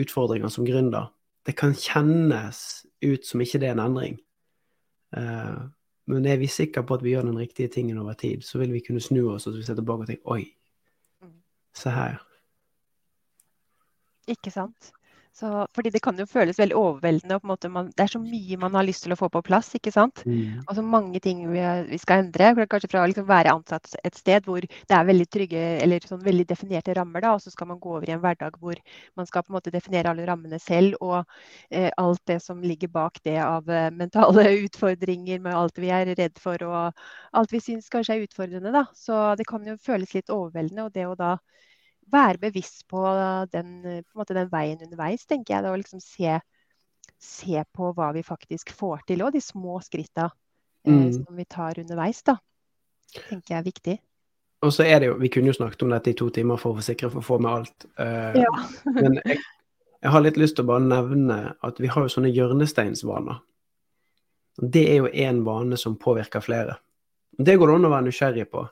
utfordringer 0.00 0.48
som 0.48 0.64
gründer. 0.64 1.10
Det 1.44 1.56
kan 1.56 1.74
kjennes 1.76 2.86
ut 3.04 3.26
som 3.26 3.40
ikke 3.40 3.60
det 3.60 3.68
er 3.68 3.76
en 3.76 3.84
endring. 3.84 4.16
Eh, 5.16 5.58
men 6.10 6.26
er 6.26 6.40
vi 6.40 6.48
sikre 6.50 6.82
på 6.86 6.96
at 6.96 7.04
vi 7.04 7.12
gjør 7.12 7.28
den 7.28 7.38
riktige 7.38 7.68
tingen 7.68 7.98
over 7.98 8.14
tid, 8.14 8.42
så 8.42 8.58
vil 8.58 8.72
vi 8.72 8.80
kunne 8.80 9.00
snu 9.00 9.28
oss 9.34 9.46
og 9.46 9.60
se 9.60 9.74
tilbake 9.74 10.06
og 10.06 10.10
tenke 10.10 10.32
Oi, 10.32 10.48
mm. 11.22 11.36
se 11.76 11.92
her. 11.94 12.18
Ikke 14.30 14.50
sant. 14.54 14.92
Så, 15.32 15.48
fordi 15.74 15.92
det 15.94 16.00
kan 16.02 16.18
jo 16.18 16.26
føles 16.28 16.58
veldig 16.58 16.76
overveldende. 16.76 17.36
og 17.36 17.42
på 17.42 17.46
en 17.46 17.52
måte 17.52 17.68
man, 17.70 17.90
Det 17.96 18.02
er 18.04 18.12
så 18.12 18.18
mye 18.20 18.56
man 18.58 18.74
har 18.74 18.84
lyst 18.84 19.04
til 19.04 19.12
å 19.14 19.16
få 19.16 19.28
på 19.30 19.42
plass. 19.46 19.74
ikke 19.74 19.92
sant? 19.94 20.24
Mm. 20.26 20.60
Og 20.66 20.74
så 20.76 20.82
mange 20.82 21.20
ting 21.20 21.44
vi, 21.52 21.62
vi 21.88 21.98
skal 21.98 22.24
endre. 22.24 22.66
Kanskje 22.66 22.90
fra 22.90 23.04
å 23.04 23.10
liksom 23.10 23.28
være 23.28 23.54
ansatt 23.54 23.94
et 24.04 24.16
sted 24.18 24.44
hvor 24.44 24.60
det 24.60 24.96
er 24.96 25.06
veldig 25.06 25.28
trygge 25.30 25.62
eller 25.84 26.06
sånn 26.06 26.22
veldig 26.24 26.46
definerte 26.50 26.94
rammer, 26.98 27.22
da, 27.24 27.34
og 27.34 27.42
så 27.44 27.50
skal 27.54 27.70
man 27.70 27.80
gå 27.80 27.94
over 27.96 28.08
i 28.10 28.14
en 28.16 28.20
hverdag 28.20 28.58
hvor 28.60 28.76
man 29.16 29.26
skal 29.26 29.44
på 29.44 29.52
en 29.52 29.58
måte 29.58 29.72
definere 29.74 30.10
alle 30.10 30.26
rammene 30.26 30.58
selv. 30.58 30.98
Og 31.00 31.22
eh, 31.70 31.90
alt 31.96 32.22
det 32.26 32.40
som 32.42 32.60
ligger 32.62 32.90
bak 32.92 33.22
det 33.24 33.38
av 33.44 33.70
eh, 33.70 33.90
mentale 33.94 34.48
utfordringer 34.66 35.40
med 35.40 35.54
alt 35.54 35.78
vi 35.78 35.94
er 35.94 36.10
redd 36.18 36.38
for 36.42 36.60
og 36.66 37.06
alt 37.32 37.52
vi 37.54 37.62
syns 37.62 37.88
kanskje 37.88 38.18
er 38.18 38.26
utfordrende. 38.26 38.74
da. 38.74 38.84
Så 38.94 39.36
det 39.38 39.46
kan 39.48 39.64
jo 39.66 39.78
føles 39.80 40.14
litt 40.14 40.30
overveldende. 40.30 40.88
og 40.88 40.92
det 40.92 41.06
å 41.06 41.16
da 41.16 41.36
være 42.12 42.40
bevisst 42.42 42.86
på 42.90 43.02
den, 43.52 43.80
på 44.04 44.20
måte, 44.20 44.36
den 44.36 44.50
veien 44.52 44.82
underveis, 44.84 45.26
tenker 45.28 45.56
jeg. 45.56 45.64
Da, 45.64 45.72
og 45.72 45.80
liksom 45.82 46.02
se, 46.04 46.36
se, 47.20 47.64
på 47.76 47.92
hva 47.96 48.10
vi 48.16 48.24
faktisk 48.26 48.74
får 48.76 49.06
til, 49.10 49.24
og 49.26 49.34
de 49.34 49.42
små 49.44 49.80
skritta 49.84 50.28
eh, 50.28 50.94
mm. 50.94 51.10
som 51.20 51.38
vi 51.38 51.46
tar 51.48 51.80
underveis, 51.82 52.22
da. 52.26 52.38
tenker 53.28 53.54
jeg 53.54 53.60
er 53.60 53.68
viktig. 53.68 53.98
Og 54.60 54.74
så 54.76 54.84
er 54.84 55.00
det 55.00 55.08
jo, 55.08 55.14
Vi 55.20 55.30
kunne 55.32 55.48
jo 55.48 55.56
snakket 55.56 55.82
om 55.86 55.94
dette 55.94 56.12
i 56.12 56.18
to 56.18 56.28
timer 56.34 56.60
for 56.60 56.74
å 56.74 56.80
forsikre 56.80 57.08
for 57.12 57.22
å 57.22 57.26
få 57.26 57.38
med 57.40 57.52
alt. 57.52 57.86
Uh, 57.96 58.36
ja. 58.36 58.50
men 58.92 59.16
jeg, 59.22 59.38
jeg, 60.02 60.10
har 60.12 60.24
litt 60.24 60.40
lyst 60.40 60.58
til 60.58 60.66
å 60.66 60.72
bare 60.74 60.84
nevne 60.84 61.38
at 61.64 61.80
vi 61.80 61.88
har 61.88 62.04
jo 62.04 62.12
sånne 62.12 62.32
hjørnesteinsvaner. 62.34 63.40
Det 64.60 64.82
er 64.90 65.00
jo 65.00 65.08
én 65.08 65.40
vane 65.46 65.78
som 65.80 65.96
påvirker 65.96 66.44
flere. 66.44 66.76
Det 67.40 67.56
går 67.56 67.70
det 67.70 67.78
an 67.78 67.88
å 67.88 67.92
være 67.94 68.06
nysgjerrig 68.10 68.46
på. 68.52 68.66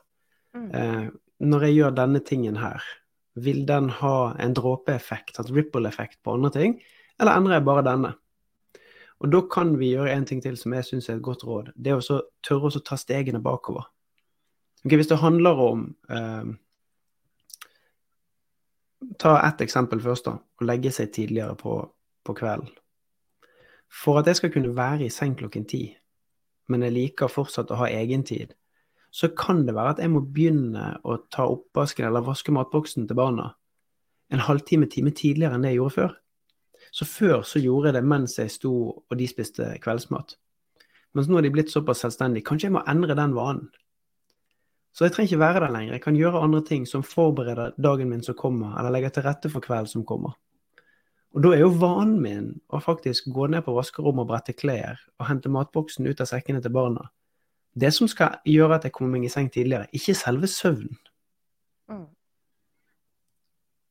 Mm. 0.53 0.69
Uh, 0.75 1.09
når 1.49 1.65
jeg 1.65 1.77
gjør 1.79 1.97
denne 1.97 2.21
tingen 2.25 2.59
her, 2.61 2.85
vil 3.43 3.65
den 3.67 3.89
ha 3.99 4.33
en 4.39 4.55
dråpeeffekt, 4.57 5.37
altså 5.39 5.55
ripple-effekt 5.55 6.19
på 6.23 6.33
andre 6.37 6.51
ting, 6.55 6.79
eller 7.19 7.35
endrer 7.35 7.59
jeg 7.59 7.67
bare 7.67 7.85
denne? 7.87 8.13
Og 9.19 9.31
da 9.33 9.41
kan 9.51 9.73
vi 9.79 9.91
gjøre 9.91 10.13
en 10.15 10.25
ting 10.27 10.41
til 10.43 10.55
som 10.57 10.73
jeg 10.75 10.87
syns 10.87 11.09
er 11.09 11.17
et 11.17 11.25
godt 11.25 11.43
råd. 11.43 11.73
Det 11.75 11.91
er 11.91 11.99
å 11.99 12.19
tørre 12.45 12.71
å 12.71 12.83
ta 12.85 12.95
stegene 12.99 13.41
bakover. 13.43 13.89
Okay, 14.85 14.95
hvis 14.95 15.11
det 15.11 15.19
handler 15.19 15.59
om 15.59 15.87
eh, 16.07 16.55
Ta 19.19 19.47
ett 19.47 19.61
eksempel 19.63 20.01
først, 20.03 20.27
da. 20.27 20.35
Å 20.59 20.65
legge 20.67 20.91
seg 20.91 21.11
tidligere 21.15 21.55
på, 21.59 21.77
på 22.27 22.33
kvelden. 22.35 22.67
For 23.89 24.19
at 24.19 24.27
jeg 24.27 24.39
skal 24.39 24.51
kunne 24.53 24.75
være 24.75 25.07
i 25.07 25.13
seng 25.13 25.37
klokken 25.39 25.65
ti, 25.67 25.83
men 26.69 26.83
jeg 26.85 26.95
liker 26.95 27.31
fortsatt 27.31 27.71
å 27.71 27.79
ha 27.79 27.87
egentid, 27.89 28.51
så 29.11 29.31
kan 29.33 29.65
det 29.65 29.73
være 29.75 29.95
at 29.95 30.01
jeg 30.03 30.11
må 30.13 30.21
begynne 30.21 30.91
å 31.03 31.17
ta 31.33 31.47
oppvasken 31.49 32.05
eller 32.05 32.25
vaske 32.25 32.53
matboksen 32.53 33.07
til 33.09 33.17
barna 33.17 33.51
en 34.29 34.43
halvtime, 34.45 34.85
time 34.85 35.11
tidligere 35.15 35.57
enn 35.57 35.65
det 35.65 35.73
jeg 35.73 35.79
gjorde 35.79 35.95
før. 35.95 36.15
Så 36.93 37.05
før 37.05 37.41
så 37.45 37.61
gjorde 37.61 37.89
jeg 37.89 37.97
det 37.97 38.05
mens 38.07 38.37
jeg 38.39 38.53
sto 38.53 38.73
og 38.93 39.17
de 39.17 39.27
spiste 39.29 39.71
kveldsmat. 39.83 40.35
Mens 41.17 41.29
nå 41.29 41.39
er 41.39 41.47
de 41.47 41.53
blitt 41.53 41.73
såpass 41.73 42.03
selvstendige. 42.05 42.45
Kanskje 42.45 42.69
jeg 42.69 42.75
må 42.77 42.83
endre 42.89 43.17
den 43.17 43.33
vanen. 43.37 43.69
Så 44.93 45.05
jeg 45.05 45.15
trenger 45.15 45.31
ikke 45.31 45.41
være 45.41 45.63
der 45.63 45.73
lenger. 45.73 45.95
Jeg 45.95 46.03
kan 46.03 46.17
gjøre 46.17 46.43
andre 46.43 46.61
ting 46.65 46.85
som 46.89 47.05
forbereder 47.05 47.75
dagen 47.81 48.09
min 48.09 48.23
som 48.25 48.37
kommer, 48.37 48.75
eller 48.77 48.93
legger 48.93 49.13
til 49.15 49.25
rette 49.25 49.49
for 49.49 49.65
kvelden 49.65 49.89
som 49.89 50.05
kommer. 50.05 50.35
Og 51.33 51.43
da 51.45 51.53
er 51.53 51.61
jo 51.61 51.73
vanen 51.77 52.17
min 52.21 52.47
å 52.73 52.81
faktisk 52.81 53.29
gå 53.33 53.49
ned 53.53 53.65
på 53.65 53.73
vaskerommet 53.75 54.25
og 54.25 54.31
brette 54.31 54.55
klær 54.57 55.01
og 55.19 55.27
hente 55.29 55.51
matboksen 55.53 56.07
ut 56.09 56.21
av 56.21 56.29
sekkene 56.29 56.61
til 56.61 56.73
barna 56.73 57.05
det 57.79 57.91
som 57.95 58.07
skal 58.07 58.39
gjøre 58.47 58.79
at 58.79 58.87
jeg 58.87 58.95
kommer 58.95 59.17
meg 59.17 59.27
i 59.27 59.33
seng 59.33 59.49
tidligere, 59.51 59.89
ikke 59.95 60.15
selve 60.17 60.47
søvnen. 60.47 60.97
Mm. 61.89 62.07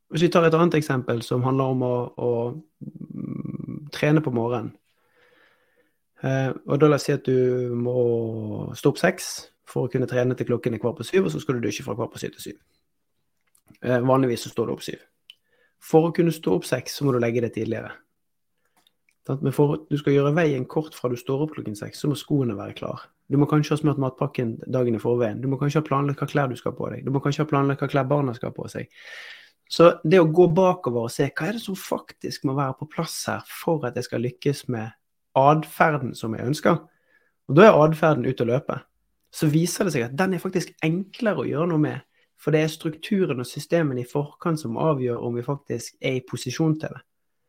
Hvis 0.08 0.24
vi 0.24 0.30
tar 0.32 0.46
et 0.48 0.56
annet 0.56 0.78
eksempel 0.78 1.22
som 1.22 1.44
handler 1.44 1.74
om 1.74 1.84
å, 1.84 1.94
å 2.16 2.30
mm, 2.54 3.88
trene 3.92 4.22
på 4.24 4.32
morgenen. 4.32 4.72
Eh, 6.24 6.50
og 6.66 6.80
da 6.80 6.88
la 6.88 6.98
oss 6.98 7.06
si 7.06 7.14
at 7.14 7.28
du 7.28 7.70
må 7.78 8.72
stå 8.78 8.90
opp 8.90 8.98
seks 9.00 9.28
for 9.68 9.86
å 9.86 9.92
kunne 9.92 10.08
trene 10.10 10.34
til 10.34 10.48
klokken 10.48 10.74
er 10.74 10.82
kvart 10.82 10.98
på 10.98 11.06
syv, 11.06 11.28
og 11.28 11.34
så 11.34 11.42
skal 11.42 11.58
du 11.58 11.68
dusje 11.68 11.84
fra 11.86 11.94
kvart 11.98 12.14
på 12.14 12.22
syv 12.22 12.34
til 12.34 12.46
syv. 12.48 12.58
Eh, 13.84 14.00
vanligvis 14.00 14.46
så 14.46 14.52
står 14.54 14.68
du 14.68 14.74
opp 14.74 14.84
syv. 14.86 15.04
For 15.78 16.08
å 16.08 16.14
kunne 16.14 16.34
stå 16.34 16.56
opp 16.58 16.66
seks, 16.66 16.96
så 16.96 17.06
må 17.06 17.14
du 17.14 17.20
legge 17.22 17.44
deg 17.44 17.54
tidligere. 17.54 17.92
Men 19.28 19.52
for 19.52 19.76
at 19.76 19.88
du 19.92 19.98
skal 20.00 20.14
gjøre 20.14 20.34
veien 20.36 20.64
kort 20.68 20.96
fra 20.96 21.10
du 21.12 21.16
står 21.20 21.44
opp 21.44 21.54
klokken 21.56 21.76
seks, 21.76 22.00
så 22.00 22.08
må 22.08 22.16
skoene 22.16 22.56
være 22.56 22.76
klare. 22.78 23.10
Du 23.28 23.36
må 23.36 23.48
kanskje 23.48 23.74
ha 23.74 23.80
smurt 23.82 24.00
matpakken 24.00 24.54
dagen 24.72 24.96
i 24.96 25.02
forveien. 25.02 25.42
Du 25.42 25.50
må 25.52 25.58
kanskje 25.60 25.82
ha 25.82 25.88
planlagt 25.88 26.22
hva 26.22 26.28
klær 26.30 26.48
du 26.48 26.56
skal 26.56 26.72
på 26.76 26.88
deg. 26.92 27.04
Du 27.04 27.12
må 27.12 27.20
kanskje 27.20 27.44
ha 27.44 27.50
planlagt 27.50 27.84
hva 27.84 27.90
klær 27.92 28.08
barna 28.08 28.32
skal 28.36 28.54
på 28.56 28.64
seg. 28.72 28.88
Så 29.68 29.90
det 30.00 30.20
å 30.22 30.30
gå 30.32 30.46
bakover 30.56 31.10
og 31.10 31.12
se 31.12 31.26
hva 31.28 31.50
er 31.50 31.58
det 31.58 31.60
som 31.60 31.76
faktisk 31.76 32.46
må 32.48 32.56
være 32.56 32.78
på 32.78 32.88
plass 32.94 33.18
her 33.28 33.44
for 33.52 33.84
at 33.84 33.98
jeg 34.00 34.08
skal 34.08 34.24
lykkes 34.24 34.64
med 34.72 34.96
atferden 35.36 36.14
som 36.16 36.32
jeg 36.34 36.48
ønsker, 36.48 36.80
og 37.48 37.56
da 37.56 37.66
er 37.68 37.76
atferden 37.76 38.24
ute 38.28 38.44
å 38.44 38.48
løpe, 38.48 38.80
så 39.32 39.48
viser 39.52 39.86
det 39.86 39.94
seg 39.94 40.06
at 40.08 40.16
den 40.16 40.34
er 40.34 40.42
faktisk 40.42 40.72
enklere 40.84 41.44
å 41.44 41.48
gjøre 41.48 41.68
noe 41.72 41.84
med. 41.84 42.04
For 42.38 42.54
det 42.54 42.62
er 42.62 42.72
strukturen 42.72 43.42
og 43.42 43.48
systemene 43.50 44.04
i 44.04 44.08
forkant 44.08 44.60
som 44.60 44.78
avgjør 44.80 45.24
om 45.26 45.36
vi 45.36 45.44
faktisk 45.44 45.96
er 46.00 46.20
i 46.20 46.24
posisjon 46.24 46.76
til 46.80 46.94
det. 46.94 47.00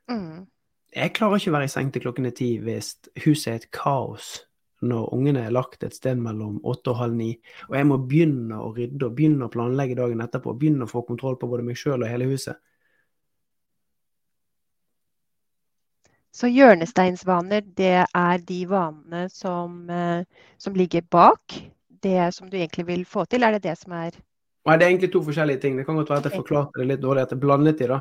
Mm. 0.09 0.47
Jeg 0.95 1.13
klarer 1.13 1.37
ikke 1.37 1.51
å 1.51 1.57
være 1.57 1.69
i 1.69 1.71
seng 1.71 1.91
til 1.93 2.01
klokken 2.01 2.25
er 2.25 2.33
ti 2.37 2.53
hvis 2.63 2.95
huset 3.25 3.51
er 3.51 3.59
et 3.59 3.67
kaos 3.75 4.39
når 4.81 5.09
ungene 5.13 5.43
er 5.45 5.53
lagt 5.53 5.83
et 5.83 5.93
sted 5.93 6.17
mellom 6.23 6.59
åtte 6.67 6.93
og 6.93 7.01
halv 7.01 7.15
ni, 7.19 7.33
og 7.67 7.75
jeg 7.75 7.87
må 7.89 7.97
begynne 7.99 8.61
å 8.63 8.71
rydde 8.75 9.09
og 9.09 9.15
begynne 9.17 9.49
å 9.49 9.51
planlegge 9.51 9.97
dagen 9.99 10.23
etterpå, 10.23 10.55
begynne 10.55 10.87
å 10.87 10.91
få 10.91 11.03
kontroll 11.07 11.35
på 11.39 11.49
både 11.51 11.65
meg 11.67 11.79
sjøl 11.79 11.99
og 11.99 12.07
hele 12.07 12.29
huset. 12.31 12.55
Så 16.31 16.47
hjørnesteinsvaner, 16.47 17.65
det 17.75 18.05
er 18.05 18.41
de 18.47 18.59
vanene 18.69 19.25
som, 19.33 19.81
eh, 19.89 20.23
som, 20.57 20.73
ligger 20.73 21.03
bak 21.11 21.57
det 22.01 22.33
som 22.33 22.47
du 22.49 22.55
egentlig 22.55 22.85
vil 22.87 23.03
få 23.05 23.25
til? 23.25 23.43
Er 23.43 23.57
det 23.57 23.65
det 23.65 23.77
som 23.77 23.91
er 23.91 24.13
Nei, 24.67 24.77
Det 24.77 24.85
er 24.85 24.89
egentlig 24.91 25.11
to 25.11 25.21
forskjellige 25.23 25.59
ting. 25.59 25.77
Det 25.77 25.85
kan 25.85 25.95
godt 25.95 26.09
være 26.09 26.19
at 26.19 26.25
jeg 26.29 26.39
forklarte 26.39 26.79
det 26.79 26.87
litt 26.87 27.01
dårlig, 27.01 27.23
at 27.23 27.31
jeg 27.31 27.39
blandet 27.39 27.79
de 27.79 27.87
da. 27.87 27.99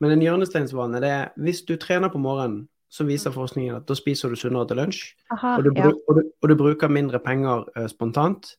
Men 0.00 0.14
en 0.14 0.22
hjørnesteinsvane, 0.24 1.00
det 1.02 1.10
er 1.12 1.32
hvis 1.40 1.62
du 1.68 1.74
trener 1.80 2.12
på 2.12 2.20
morgenen, 2.22 2.64
så 2.90 3.04
viser 3.06 3.30
mm. 3.30 3.36
forskningen 3.36 3.76
at 3.78 3.86
da 3.86 3.94
spiser 3.94 4.32
du 4.32 4.38
sunnere 4.38 4.66
til 4.70 4.80
lunsj. 4.80 5.02
Aha, 5.34 5.58
og, 5.58 5.66
du, 5.66 5.70
ja. 5.76 5.90
og, 5.90 6.16
du, 6.18 6.22
og, 6.40 6.48
du, 6.50 6.56
bruker 6.58 6.90
mindre 6.90 7.20
penger 7.22 7.68
uh, 7.76 7.84
spontant, 7.90 8.54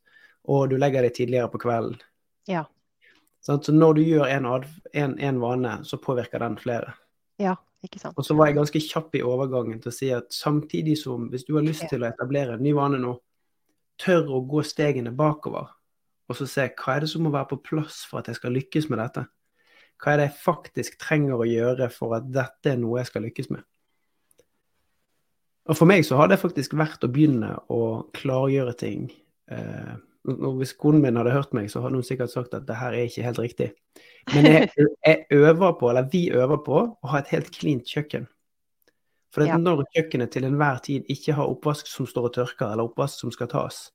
og 0.47 0.69
du 0.71 0.77
legger 0.79 1.03
deg 1.03 1.17
tidligere 1.17 1.49
på 1.51 1.59
kvelden. 1.65 1.97
Ja. 2.49 2.63
Sånn, 3.43 3.59
så 3.65 3.73
når 3.73 3.97
du 3.97 4.03
gjør 4.05 4.29
en, 4.29 4.47
en, 4.93 5.17
en 5.17 5.41
vane, 5.41 5.73
så 5.89 5.99
påvirker 5.99 6.45
den 6.45 6.55
flere. 6.61 6.93
Ja, 7.41 7.57
ikke 7.83 7.99
sant. 7.99 8.15
Og 8.15 8.25
så 8.25 8.37
var 8.37 8.51
jeg 8.51 8.59
ganske 8.61 8.83
kjapp 8.85 9.17
i 9.17 9.25
overgangen 9.25 9.81
til 9.81 9.91
å 9.91 9.97
si 9.97 10.13
at 10.13 10.29
samtidig 10.35 10.95
som 11.01 11.27
hvis 11.33 11.47
du 11.49 11.55
har 11.57 11.65
lyst 11.65 11.89
til 11.89 12.05
å 12.05 12.09
etablere 12.13 12.55
en 12.55 12.63
ny 12.63 12.75
vane 12.77 13.01
nå, 13.01 13.17
tør 14.01 14.29
å 14.37 14.45
gå 14.49 14.63
stegene 14.65 15.11
bakover 15.13 15.73
og 16.31 16.37
så 16.39 16.47
se 16.47 16.67
hva 16.79 16.95
er 16.95 17.03
det 17.03 17.11
som 17.11 17.25
må 17.25 17.33
være 17.33 17.51
på 17.51 17.61
plass 17.71 18.01
for 18.07 18.21
at 18.21 18.29
jeg 18.31 18.39
skal 18.39 18.55
lykkes 18.55 18.87
med 18.91 19.01
dette. 19.03 19.25
Hva 20.02 20.14
er 20.14 20.22
det 20.22 20.30
jeg 20.32 20.39
faktisk 20.41 20.97
trenger 21.02 21.41
å 21.41 21.47
gjøre 21.47 21.89
for 21.93 22.18
at 22.18 22.30
dette 22.34 22.74
er 22.74 22.80
noe 22.82 23.02
jeg 23.02 23.12
skal 23.12 23.26
lykkes 23.28 23.52
med. 23.54 23.66
Og 25.70 25.78
For 25.78 25.89
meg 25.89 26.04
så 26.08 26.18
har 26.18 26.32
det 26.32 26.41
faktisk 26.41 26.74
vært 26.78 27.04
å 27.06 27.12
begynne 27.12 27.54
å 27.70 28.08
klargjøre 28.18 28.74
ting. 28.80 29.12
Eh, 29.54 29.93
hvis 30.58 30.74
konen 30.78 31.04
min 31.06 31.18
hadde 31.18 31.34
hørt 31.34 31.54
meg, 31.58 31.70
så 31.70 31.84
hadde 31.84 32.02
hun 32.02 32.06
sikkert 32.06 32.34
sagt 32.34 32.54
at 32.58 32.66
det 32.68 32.78
her 32.78 32.97
er 32.97 33.08
ikke 33.08 33.26
helt 33.26 33.41
riktig. 33.41 33.70
Men 34.34 34.49
jeg, 34.49 34.70
jeg, 35.08 35.24
øver 35.38 35.78
på, 35.78 35.89
eller 35.89 36.10
vi 36.12 36.28
øver 36.34 36.62
på, 36.66 36.84
å 36.93 37.14
ha 37.14 37.22
et 37.22 37.32
helt 37.36 37.54
cleant 37.54 37.86
kjøkken. 37.86 38.28
For 39.32 39.47
ja. 39.47 39.56
når 39.56 39.86
kjøkkenet 39.95 40.34
til 40.34 40.45
enhver 40.49 40.82
tid 40.84 41.08
ikke 41.14 41.38
har 41.38 41.47
oppvask 41.47 41.88
som 41.88 42.10
står 42.10 42.28
og 42.28 42.36
tørker, 42.36 42.74
eller 42.74 42.89
oppvask 42.89 43.22
som 43.22 43.32
skal 43.32 43.49
tas, 43.54 43.86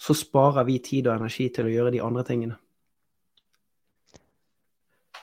så 0.00 0.16
sparer 0.16 0.66
vi 0.66 0.80
tid 0.82 1.06
og 1.06 1.20
energi 1.20 1.46
til 1.54 1.68
å 1.68 1.74
gjøre 1.76 1.94
de 1.94 2.02
andre 2.02 2.24
tingene. 2.26 2.58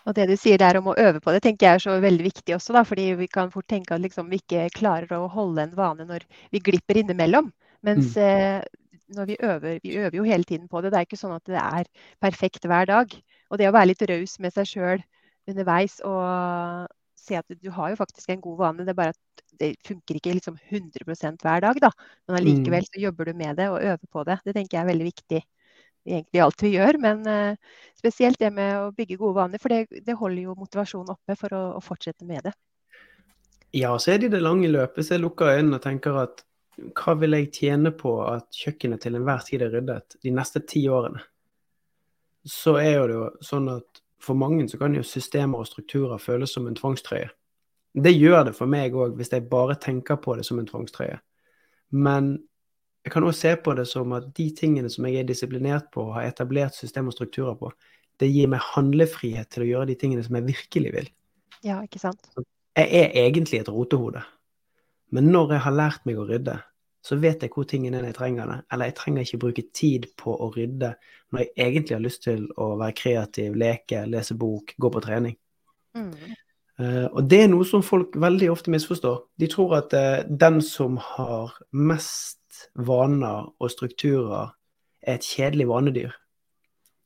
Og 0.08 0.16
det 0.18 0.28
du 0.32 0.36
sier 0.40 0.58
der 0.62 0.80
om 0.80 0.90
å 0.92 0.98
øve 0.98 1.22
på 1.22 1.34
det, 1.34 1.44
tenker 1.46 1.68
jeg 1.68 1.80
er 1.80 1.84
så 1.84 1.98
veldig 2.02 2.26
viktig 2.26 2.56
også. 2.56 2.74
da, 2.74 2.84
fordi 2.88 3.12
vi 3.20 3.28
kan 3.32 3.52
fort 3.54 3.68
tenke 3.70 3.96
at 3.96 4.04
liksom 4.04 4.32
vi 4.32 4.42
ikke 4.42 4.70
klarer 4.78 5.12
å 5.18 5.28
holde 5.32 5.68
en 5.68 5.76
vane 5.78 6.08
når 6.10 6.26
vi 6.52 6.64
glipper 6.64 7.02
innimellom. 7.02 7.52
Mens 7.86 8.16
mm. 8.18 8.24
eh, 8.26 8.64
når 9.16 9.30
vi 9.30 9.38
øver, 9.42 9.80
vi 9.84 9.98
øver 9.98 10.18
jo 10.18 10.26
hele 10.28 10.48
tiden 10.48 10.68
på 10.72 10.82
det. 10.82 10.92
Det 10.92 11.02
er 11.02 11.10
ikke 11.10 11.22
sånn 11.22 11.36
at 11.36 11.46
det 11.50 11.62
er 11.62 11.90
perfekt 12.24 12.66
hver 12.66 12.90
dag. 12.90 13.14
Og 13.52 13.60
det 13.60 13.70
å 13.70 13.76
være 13.76 13.92
litt 13.92 14.04
raus 14.10 14.38
med 14.40 14.56
seg 14.56 14.70
sjøl 14.70 15.06
underveis 15.50 16.00
og 16.08 16.88
se 17.22 17.38
at 17.38 17.58
du 17.62 17.70
har 17.74 17.92
jo 17.92 18.00
faktisk 18.00 18.32
en 18.34 18.42
god 18.42 18.58
vane, 18.58 18.86
det 18.86 18.94
er 18.94 18.98
bare 18.98 19.14
at 19.14 19.44
det 19.62 19.76
funker 19.86 20.18
ikke 20.18 20.34
liksom 20.38 20.58
100% 20.72 21.44
hver 21.46 21.62
dag. 21.62 21.78
da. 21.84 21.92
Men 22.28 22.40
allikevel 22.40 22.86
mm. 22.86 22.90
så 22.90 23.02
jobber 23.04 23.30
du 23.30 23.34
med 23.38 23.60
det 23.62 23.70
og 23.70 23.82
øver 23.82 24.08
på 24.10 24.24
det. 24.26 24.40
Det 24.46 24.56
tenker 24.58 24.78
jeg 24.78 24.84
er 24.86 24.94
veldig 24.94 25.10
viktig 25.12 25.42
egentlig 26.08 26.42
alt 26.44 26.64
vi 26.64 26.74
gjør. 26.76 27.00
Men 27.04 27.24
uh, 27.28 27.80
spesielt 27.98 28.40
det 28.42 28.52
med 28.56 28.78
å 28.80 28.92
bygge 28.96 29.20
gode 29.22 29.38
vaner, 29.40 29.62
for 29.62 29.74
det, 29.74 30.04
det 30.06 30.18
holder 30.18 30.44
jo 30.48 30.58
motivasjonen 30.60 31.16
oppe 31.16 31.38
for 31.40 31.58
å, 31.58 31.64
å, 31.78 31.82
fortsette 31.86 32.28
med 32.28 32.48
det. 32.48 32.56
Ja, 33.78 33.94
så 34.00 34.14
er 34.14 34.22
det 34.22 34.32
i 34.32 34.36
det 34.36 34.44
lange 34.44 34.72
løpet. 34.72 35.06
Så 35.06 35.16
jeg 35.16 35.26
lukker 35.26 35.54
øynene 35.56 35.80
og 35.80 35.86
tenker 35.86 36.22
at 36.26 36.46
hva 36.98 37.14
vil 37.20 37.36
jeg 37.38 37.52
tjene 37.56 37.92
på 37.96 38.16
at 38.26 38.48
kjøkkenet 38.56 39.04
til 39.04 39.18
enhver 39.20 39.44
tid 39.46 39.66
er 39.66 39.74
ryddet 39.76 40.18
de 40.24 40.34
neste 40.34 40.64
ti 40.68 40.86
årene? 40.90 41.22
Så 42.48 42.78
er 42.82 42.96
jo 42.96 43.04
det 43.08 43.18
jo 43.20 43.28
sånn 43.46 43.68
at 43.70 44.02
for 44.22 44.38
mange 44.38 44.68
så 44.70 44.80
kan 44.82 44.96
jo 44.96 45.04
systemer 45.06 45.62
og 45.62 45.70
strukturer 45.70 46.22
føles 46.22 46.54
som 46.54 46.68
en 46.70 46.78
tvangstrøye. 46.78 47.30
Det 47.92 48.14
gjør 48.14 48.48
det 48.48 48.54
for 48.56 48.72
meg 48.72 48.96
òg, 48.96 49.18
hvis 49.18 49.34
jeg 49.34 49.50
bare 49.52 49.76
tenker 49.82 50.20
på 50.22 50.38
det 50.38 50.46
som 50.48 50.60
en 50.62 50.68
tvangstrøye. 50.70 51.18
Men 51.92 52.38
jeg 53.02 53.14
kan 53.14 53.26
òg 53.26 53.34
se 53.34 53.56
på 53.58 53.74
det 53.78 53.88
som 53.90 54.14
at 54.18 54.28
de 54.38 54.48
tingene 54.58 54.90
som 54.94 55.08
jeg 55.10 55.22
er 55.22 55.30
disiplinert 55.30 55.90
på 55.94 56.06
og 56.10 56.16
har 56.20 56.30
etablert 56.30 56.78
system 56.78 57.10
og 57.10 57.16
strukturer 57.16 57.58
på, 57.58 57.72
det 58.22 58.30
gir 58.30 58.50
meg 58.52 58.62
handlefrihet 58.76 59.50
til 59.50 59.66
å 59.66 59.70
gjøre 59.72 59.90
de 59.90 59.98
tingene 59.98 60.24
som 60.26 60.38
jeg 60.38 60.50
virkelig 60.52 60.92
vil. 60.94 61.08
Ja, 61.66 61.80
ikke 61.86 62.02
sant? 62.02 62.30
Jeg 62.78 62.88
er 63.02 63.16
egentlig 63.26 63.62
et 63.62 63.72
rotehode. 63.72 64.22
Men 65.12 65.32
når 65.34 65.56
jeg 65.56 65.64
har 65.66 65.76
lært 65.76 66.06
meg 66.08 66.20
å 66.22 66.28
rydde, 66.30 66.60
så 67.02 67.18
vet 67.18 67.42
jeg 67.42 67.52
hvor 67.56 67.66
tingene 67.68 67.98
er 67.98 68.12
jeg 68.12 68.18
trenger 68.20 68.52
det. 68.52 68.60
Eller 68.72 68.92
jeg 68.92 68.98
trenger 69.00 69.26
ikke 69.26 69.42
bruke 69.42 69.64
tid 69.74 70.06
på 70.22 70.36
å 70.38 70.52
rydde 70.54 70.94
når 71.34 71.42
jeg 71.42 71.52
egentlig 71.66 71.98
har 71.98 72.06
lyst 72.06 72.24
til 72.28 72.46
å 72.62 72.76
være 72.78 72.98
kreativ, 73.00 73.58
leke, 73.58 74.04
lese 74.10 74.38
bok, 74.38 74.76
gå 74.78 74.92
på 74.94 75.02
trening. 75.04 75.36
Mm. 75.98 76.14
Uh, 76.82 77.08
og 77.10 77.26
det 77.30 77.42
er 77.44 77.50
noe 77.52 77.66
som 77.68 77.84
folk 77.86 78.14
veldig 78.22 78.52
ofte 78.54 78.74
misforstår. 78.74 79.26
De 79.42 79.50
tror 79.50 79.76
at 79.82 79.98
uh, 79.98 80.22
den 80.30 80.62
som 80.66 81.02
har 81.02 81.58
mest 81.74 82.41
vaner 82.76 83.52
og 83.60 83.72
strukturer, 83.72 84.54
er 85.02 85.18
et 85.18 85.26
kjedelig 85.26 85.68
vanedyr. 85.70 86.14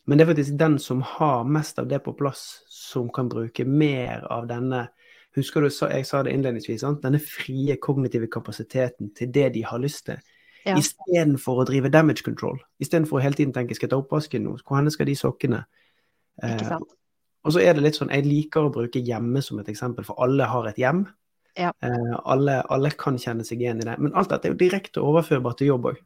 Men 0.06 0.18
det 0.18 0.26
er 0.26 0.30
faktisk 0.34 0.58
den 0.60 0.78
som 0.80 1.01
har 1.01 1.47
mest 1.49 1.80
av 1.82 1.88
det 1.89 2.01
på 2.06 2.14
plass, 2.18 2.62
som 2.70 3.10
kan 3.14 3.30
bruke 3.32 3.66
mer 3.66 4.28
av 4.32 4.49
denne 4.51 4.88
Husker 5.36 5.66
du 5.66 5.68
jeg 5.68 6.06
sa 6.08 6.22
det 6.24 6.32
innledningsvis, 6.32 6.80
sant? 6.80 7.01
denne 7.03 7.20
frie 7.20 7.76
kognitive 7.84 8.30
kapasiteten 8.32 9.10
til 9.18 9.34
det 9.36 9.49
de 9.58 9.66
har 9.68 9.82
lyst 9.84 10.06
til. 10.08 10.22
Ja. 10.64 10.78
Istedenfor 10.80 11.60
å 11.60 11.66
drive 11.68 11.91
damage 11.91 12.24
control. 12.24 12.62
Istedenfor 12.80 13.20
å 13.20 13.24
hele 13.26 13.36
tiden 13.36 13.51
tenke 13.53 13.76
skal 13.76 13.89
jeg 13.89 13.91
ta 13.91 13.99
oppvasken 13.99 14.45
nå, 14.47 14.53
hvor 14.64 14.88
skal 14.95 15.10
de 15.10 15.18
sokkene? 15.20 15.60
Eh, 16.39 16.78
og 17.45 17.53
så 17.53 17.62
er 17.62 17.76
det 17.76 17.84
litt 17.84 17.99
sånn, 17.99 18.14
Jeg 18.16 18.26
liker 18.26 18.66
å 18.66 18.72
bruke 18.74 19.03
hjemme 19.03 19.43
som 19.43 19.60
et 19.60 19.70
eksempel, 19.70 20.08
for 20.08 20.24
alle 20.24 20.47
har 20.49 20.72
et 20.72 20.80
hjem. 20.80 21.03
Ja. 21.56 21.72
Eh, 21.86 22.14
alle, 22.24 22.60
alle, 22.72 22.91
kan 22.99 23.18
kjenne 23.22 23.45
seg 23.47 23.64
igjen 23.64 23.82
i 23.82 23.88
det. 23.88 23.95
Men 24.01 24.14
alt 24.18 24.32
dette 24.34 24.49
er 24.49 24.53
jo 24.53 24.60
direkte 24.60 25.03
overførbart 25.03 25.62
til 25.62 25.74
jobb 25.74 25.89
òg. 25.93 26.03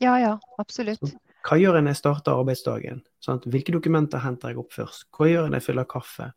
Ja, 0.00 0.14
ja, 0.20 0.36
absolutt. 0.60 1.02
Så, 1.04 1.16
hva 1.48 1.56
gjør 1.56 1.78
jeg 1.78 1.86
når 1.86 1.94
jeg 1.94 2.00
starter 2.02 2.36
arbeidsdagen? 2.36 3.02
Sant? 3.24 3.46
Hvilke 3.48 3.72
dokumenter 3.72 4.20
henter 4.20 4.52
jeg 4.52 4.60
opp 4.60 4.74
først? 4.76 5.08
Hva 5.16 5.28
gjør 5.28 5.46
jeg 5.46 5.52
når 5.52 5.60
jeg 5.60 5.68
fyller 5.70 5.88
kaffe? 5.88 6.30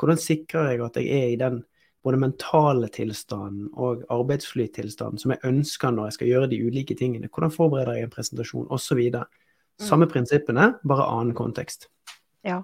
Hvordan 0.00 0.20
sikrer 0.20 0.70
jeg 0.72 0.84
at 0.84 1.00
jeg 1.00 1.12
er 1.12 1.32
i 1.32 1.40
den 1.40 1.64
både 2.06 2.20
mentale 2.22 2.88
tilstanden 2.94 3.66
og 3.74 4.04
arbeidsflytilstanden 4.14 5.18
som 5.18 5.32
jeg 5.34 5.42
ønsker 5.48 5.90
når 5.90 6.06
jeg 6.06 6.16
skal 6.16 6.28
gjøre 6.30 6.48
de 6.52 6.60
ulike 6.62 6.94
tingene. 6.94 7.26
Hvordan 7.26 7.50
forbereder 7.50 7.98
jeg 7.98 8.06
en 8.06 8.12
presentasjon, 8.12 8.68
osv. 8.70 9.00
Samme 9.82 10.06
mm. 10.06 10.12
prinsippene, 10.12 10.68
bare 10.86 11.08
annen 11.10 11.34
kontekst. 11.34 11.88
Ja, 12.46 12.60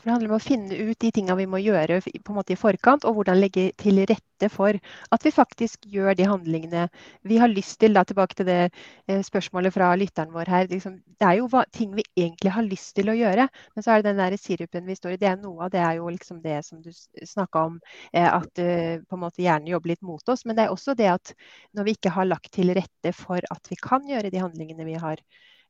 for 0.00 0.08
det 0.08 0.14
handler 0.14 0.32
om 0.32 0.38
å 0.38 0.42
finne 0.42 0.76
ut 0.76 0.98
de 1.02 1.10
tingene 1.12 1.36
vi 1.38 1.46
må 1.50 1.60
gjøre 1.60 2.00
på 2.04 2.32
en 2.32 2.38
måte 2.38 2.54
i 2.54 2.58
forkant, 2.58 3.04
og 3.04 3.18
hvordan 3.18 3.38
legge 3.40 3.68
til 3.80 4.00
rette 4.08 4.48
for 4.52 4.76
at 5.12 5.24
vi 5.24 5.32
faktisk 5.32 5.86
gjør 5.90 6.16
de 6.16 6.26
handlingene 6.28 6.86
vi 7.26 7.38
har 7.40 7.50
lyst 7.52 7.78
til. 7.80 7.96
Da, 7.96 8.04
tilbake 8.04 8.36
til 8.36 8.48
det 8.48 8.58
eh, 8.66 9.22
spørsmålet 9.24 9.74
fra 9.74 9.92
lytteren 9.98 10.34
vår 10.34 10.50
her. 10.52 10.68
Liksom, 10.70 10.98
det 11.20 11.28
er 11.28 11.38
jo 11.40 11.48
hva, 11.52 11.64
ting 11.72 11.94
vi 11.96 12.04
egentlig 12.16 12.52
har 12.56 12.66
lyst 12.66 12.94
til 12.98 13.10
å 13.12 13.16
gjøre, 13.16 13.48
men 13.74 13.84
så 13.84 13.94
er 13.94 14.02
det 14.02 14.10
den 14.10 14.22
der 14.22 14.36
sirupen 14.40 14.88
vi 14.88 14.98
står 14.98 15.16
i. 15.16 15.20
Det 15.22 15.30
er 15.30 15.40
noe 15.40 15.66
av 15.66 15.74
det 15.74 15.82
er 15.82 15.98
jo 16.00 16.12
liksom 16.12 16.40
det 16.44 16.60
som 16.66 16.82
du 16.84 16.92
snakka 16.92 17.66
om, 17.70 17.80
eh, 18.12 18.28
at 18.28 18.62
uh, 18.62 19.02
på 19.02 19.18
en 19.18 19.22
måte 19.22 19.44
hjernen 19.44 19.70
jobber 19.72 19.94
litt 19.94 20.04
mot 20.06 20.32
oss. 20.32 20.44
Men 20.46 20.58
det 20.58 20.66
er 20.66 20.74
også 20.74 20.96
det 20.98 21.10
at 21.12 21.34
når 21.76 21.88
vi 21.88 21.96
ikke 21.96 22.14
har 22.16 22.28
lagt 22.28 22.52
til 22.56 22.72
rette 22.76 23.12
for 23.16 23.44
at 23.52 23.72
vi 23.72 23.78
kan 23.80 24.04
gjøre 24.08 24.32
de 24.32 24.42
handlingene 24.42 24.88
vi 24.88 24.96
har 25.00 25.22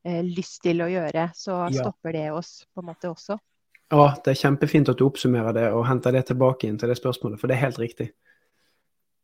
lyst 0.06 0.60
til 0.62 0.84
å 0.84 0.86
gjøre, 0.86 1.30
så 1.34 1.64
stopper 1.74 2.14
det 2.14 2.28
oss 2.30 2.60
på 2.70 2.82
en 2.82 2.86
måte 2.92 3.08
også. 3.10 3.40
Ja, 3.92 4.16
det 4.24 4.32
er 4.32 4.40
kjempefint 4.40 4.88
at 4.90 4.98
du 4.98 5.04
oppsummerer 5.06 5.54
det 5.54 5.66
og 5.70 5.84
henter 5.86 6.14
det 6.16 6.24
tilbake 6.26 6.66
inn 6.66 6.78
til 6.78 6.90
det 6.90 6.98
spørsmålet, 6.98 7.38
for 7.38 7.46
det 7.46 7.56
er 7.56 7.66
helt 7.68 7.82
riktig. 7.82 8.10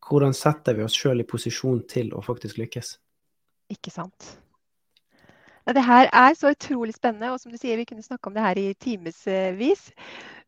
hvordan 0.02 0.34
setter 0.34 0.74
vi 0.74 0.82
oss 0.82 0.96
sjøl 0.98 1.22
i 1.22 1.26
posisjon 1.26 1.84
til 1.88 2.10
å 2.12 2.20
faktisk 2.22 2.58
lykkes? 2.58 2.96
Ikke 3.70 3.90
sant. 3.90 4.36
Ja, 5.66 5.72
det 5.72 5.84
her 5.86 6.10
er 6.10 6.34
så 6.34 6.50
utrolig 6.50 6.94
spennende, 6.94 7.30
og 7.32 7.40
som 7.40 7.52
du 7.52 7.58
sier, 7.58 7.78
vi 7.78 7.86
kunne 7.86 8.02
snakke 8.02 8.28
om 8.28 8.34
det 8.34 8.42
her 8.42 8.58
i 8.58 8.74
timevis. 8.74 9.86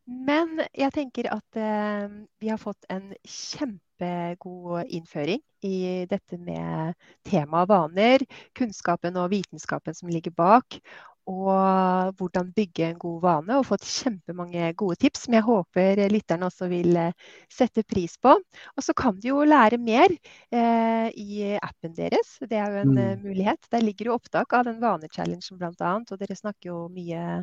Men 0.05 0.59
jeg 0.75 0.91
tenker 0.93 1.31
at 1.33 1.57
eh, 1.57 2.11
vi 2.39 2.51
har 2.51 2.59
fått 2.61 2.85
en 2.93 3.13
kjempegod 3.23 4.91
innføring 4.93 5.41
i 5.65 6.05
dette 6.11 6.37
med 6.37 6.93
tema 7.25 7.63
vaner, 7.65 8.21
kunnskapen 8.53 9.17
og 9.17 9.31
vitenskapen 9.31 9.97
som 9.97 10.11
ligger 10.11 10.35
bak 10.35 10.77
og 11.25 12.13
hvordan 12.19 12.51
bygge 12.53 12.89
en 12.91 12.99
god 13.01 13.17
vane, 13.23 13.57
og 13.57 13.65
fått 13.65 13.87
kjempemange 13.89 14.69
gode 14.77 14.97
tips 15.01 15.25
som 15.25 15.35
jeg 15.37 15.45
håper 15.47 16.01
lytterne 16.13 16.45
også 16.49 16.69
vil 16.69 16.97
eh, 17.01 17.31
sette 17.51 17.81
pris 17.87 18.13
på. 18.21 18.35
Og 18.35 18.85
så 18.85 18.93
kan 18.97 19.17
du 19.17 19.31
jo 19.31 19.45
lære 19.47 19.79
mer 19.81 20.13
eh, 20.13 21.07
i 21.17 21.55
appen 21.57 21.95
deres. 21.97 22.37
Det 22.45 22.59
er 22.59 22.75
jo 22.75 22.83
en 22.83 22.93
eh, 22.97 23.15
mm. 23.15 23.25
mulighet. 23.25 23.71
Der 23.73 23.85
ligger 23.85 24.11
jo 24.11 24.19
opptak 24.19 24.53
av 24.53 24.67
den 24.69 24.77
vanechallengen 24.83 25.57
bl.a. 25.57 25.95
Og 26.03 26.21
dere 26.21 26.37
snakker 26.37 26.69
jo 26.69 26.79
mye 26.93 27.41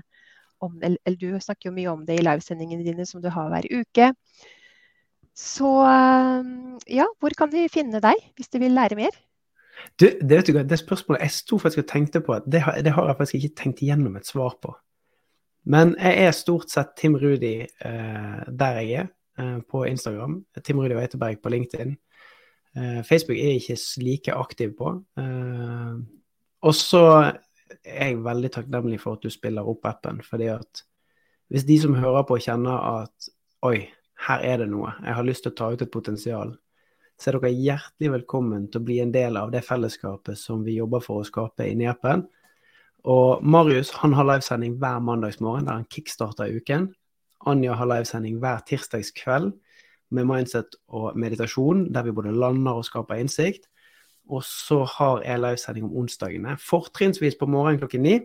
om, 0.63 0.79
eller 0.79 1.19
du 1.19 1.29
snakker 1.43 1.71
jo 1.71 1.77
mye 1.77 1.91
om 1.91 2.07
det 2.07 2.21
i 2.21 2.25
livesendingene 2.25 2.87
dine 2.87 3.07
som 3.09 3.23
du 3.23 3.31
har 3.35 3.51
hver 3.51 3.67
uke. 3.73 4.13
Så 5.35 5.75
eh, 5.89 6.55
ja, 7.01 7.11
hvor 7.19 7.35
kan 7.35 7.51
de 7.51 7.67
finne 7.73 8.03
deg 8.05 8.31
hvis 8.37 8.53
de 8.53 8.63
vil 8.63 8.79
lære 8.79 8.99
mer? 9.01 9.17
Du, 10.01 10.07
det, 10.07 10.31
vet 10.31 10.49
du, 10.49 10.59
det 10.63 10.79
spørsmålet 10.81 11.25
jeg 11.27 11.35
sto 11.37 11.59
faktisk 11.61 11.83
og 11.85 11.91
tenkte 11.91 12.23
på, 12.25 12.39
det 12.47 12.63
har, 12.65 12.79
det 12.85 12.95
har 12.97 13.11
jeg 13.11 13.19
faktisk 13.19 13.39
ikke 13.39 13.57
tenkt 13.63 13.83
igjennom 13.85 14.17
et 14.19 14.29
svar 14.29 14.57
på. 14.63 14.75
Men 15.65 15.95
jeg 15.99 16.27
er 16.27 16.35
stort 16.35 16.73
sett 16.73 16.97
Tim 16.99 17.17
Rudi 17.21 17.55
eh, 17.63 18.41
der 18.49 18.81
jeg 18.81 19.05
er, 19.05 19.11
eh, 19.39 19.59
på 19.69 19.85
Instagram. 19.87 20.41
Tim 20.65 20.81
Rudi 20.83 20.97
Weiteberg 20.99 21.43
på 21.43 21.53
LinkedIn. 21.55 21.95
Eh, 22.77 23.03
Facebook 23.07 23.39
er 23.39 23.53
jeg 23.53 23.63
ikke 23.63 23.79
like 24.03 24.35
aktiv 24.35 24.75
på. 24.79 24.95
Eh, 25.19 25.95
og 26.63 26.75
så 26.75 27.05
er 27.85 28.07
jeg 28.13 28.25
veldig 28.25 28.51
takknemlig 28.53 29.01
for 29.03 29.17
at 29.17 29.23
du 29.23 29.31
spiller 29.31 29.69
opp 29.69 29.87
appen. 29.87 30.23
fordi 30.23 30.51
at 30.53 30.85
hvis 31.53 31.65
de 31.65 31.79
som 31.81 31.95
hører 31.95 32.23
på, 32.23 32.39
kjenner 32.41 33.03
at 33.03 33.29
oi, 33.63 33.91
her 34.27 34.39
er 34.41 34.63
det 34.63 34.69
noe, 34.71 34.95
jeg 35.05 35.15
har 35.15 35.27
lyst 35.27 35.45
til 35.45 35.53
å 35.53 35.57
ta 35.59 35.71
ut 35.73 35.83
et 35.83 35.91
potensial, 35.93 36.55
så 37.23 37.31
er 37.31 37.37
dere 37.39 37.55
hjertelig 37.55 38.11
velkommen 38.17 38.65
til 38.67 38.81
å 38.81 38.87
bli 38.87 38.97
en 38.99 39.13
del 39.15 39.37
av 39.39 39.53
det 39.55 39.61
fellesskapet 39.63 40.39
som 40.39 40.65
vi 40.67 40.81
jobber 40.81 41.03
for 41.05 41.23
å 41.23 41.27
skape 41.27 41.69
i 41.71 41.77
Nepen. 41.79 42.25
Og 43.07 43.45
Marius 43.47 43.93
han 44.01 44.17
har 44.19 44.27
livesending 44.27 44.75
hver 44.83 44.99
mandagsmorgen 45.07 45.69
der 45.69 45.79
han 45.79 45.87
kickstarter 45.93 46.51
uken. 46.51 46.89
Anja 47.47 47.77
har 47.79 47.91
livesending 47.91 48.41
hver 48.43 48.65
tirsdagskveld 48.67 49.53
med 50.13 50.29
mindset 50.29 50.75
og 50.91 51.15
meditasjon, 51.19 51.87
der 51.95 52.09
vi 52.09 52.17
både 52.19 52.35
lander 52.35 52.83
og 52.83 52.91
skaper 52.91 53.23
innsikt. 53.23 53.71
Og 54.31 54.43
så 54.47 54.83
har 54.99 55.23
jeg 55.23 55.45
livesending 55.45 55.87
om 55.87 55.97
onsdagene, 56.03 56.59
fortrinnsvis 56.59 57.39
på 57.39 57.51
morgenen 57.51 57.83
klokken 57.83 58.07
ni. 58.07 58.19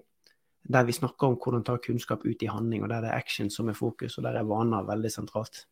Der 0.68 0.90
vi 0.90 0.98
snakker 0.98 1.30
om 1.30 1.38
hvordan 1.38 1.64
ta 1.64 1.78
kunnskap 1.78 2.26
ut 2.26 2.42
i 2.44 2.50
handling, 2.50 2.82
og 2.84 2.90
der 2.90 3.06
det 3.06 3.14
er 3.14 3.22
action 3.22 3.54
som 3.54 3.70
er 3.70 3.78
fokus, 3.78 4.18
og 4.18 4.26
der 4.26 4.42
er 4.42 4.50
vaner 4.50 4.90
veldig 4.90 5.14
sentralt 5.14 5.68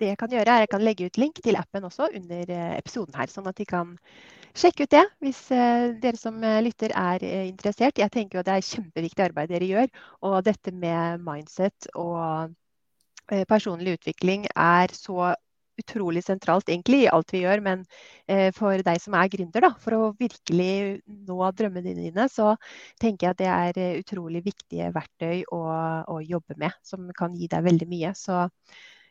det 0.00 0.12
jeg 0.12 0.20
kan 0.20 0.32
gjøre, 0.32 0.54
er 0.54 0.64
jeg 0.64 0.72
kan 0.72 0.84
legge 0.84 1.08
ut 1.08 1.18
link 1.20 1.40
til 1.44 1.58
appen 1.60 1.86
også 1.86 2.08
under 2.16 2.52
eh, 2.54 2.76
episoden 2.78 3.16
her, 3.18 3.30
sånn 3.32 3.50
at 3.50 3.58
de 3.60 3.66
kan 3.68 3.92
sjekke 4.56 4.86
ut 4.86 4.94
det 4.94 5.04
hvis 5.22 5.42
eh, 5.54 5.90
dere 6.02 6.20
som 6.20 6.40
eh, 6.44 6.60
lytter 6.64 6.94
er 6.96 7.26
interessert. 7.44 8.00
Jeg 8.00 8.12
tenker 8.14 8.40
jo 8.40 8.46
det 8.46 8.56
er 8.56 8.66
kjempeviktig 8.70 9.28
arbeid 9.28 9.52
dere 9.52 9.68
gjør, 9.68 9.92
og 10.26 10.40
dette 10.48 10.74
med 10.74 11.22
mindset 11.26 11.92
og 11.98 12.56
personlig 13.46 13.92
utvikling 13.94 14.48
er 14.58 14.90
så 14.90 15.36
utrolig 15.78 16.24
sentralt 16.26 16.66
egentlig 16.66 17.04
i 17.04 17.10
alt 17.14 17.30
vi 17.30 17.44
gjør, 17.44 17.60
men 17.62 17.84
for 18.56 18.82
deg 18.84 18.98
som 19.00 19.14
er 19.14 19.30
gründer, 19.30 19.62
da, 19.62 19.70
for 19.80 19.94
å 19.94 20.08
virkelig 20.18 20.98
nå 21.28 21.36
drømmene 21.56 21.94
dine, 21.94 22.26
så 22.28 22.56
tenker 23.00 23.28
jeg 23.28 23.36
at 23.36 23.38
det 23.38 23.52
er 23.84 24.00
utrolig 24.00 24.42
viktige 24.48 24.90
verktøy 24.92 25.44
å, 25.54 25.60
å 26.10 26.18
jobbe 26.26 26.58
med, 26.58 26.74
som 26.82 27.06
kan 27.16 27.38
gi 27.38 27.46
deg 27.54 27.64
veldig 27.70 27.88
mye. 27.94 28.10
Så 28.18 28.42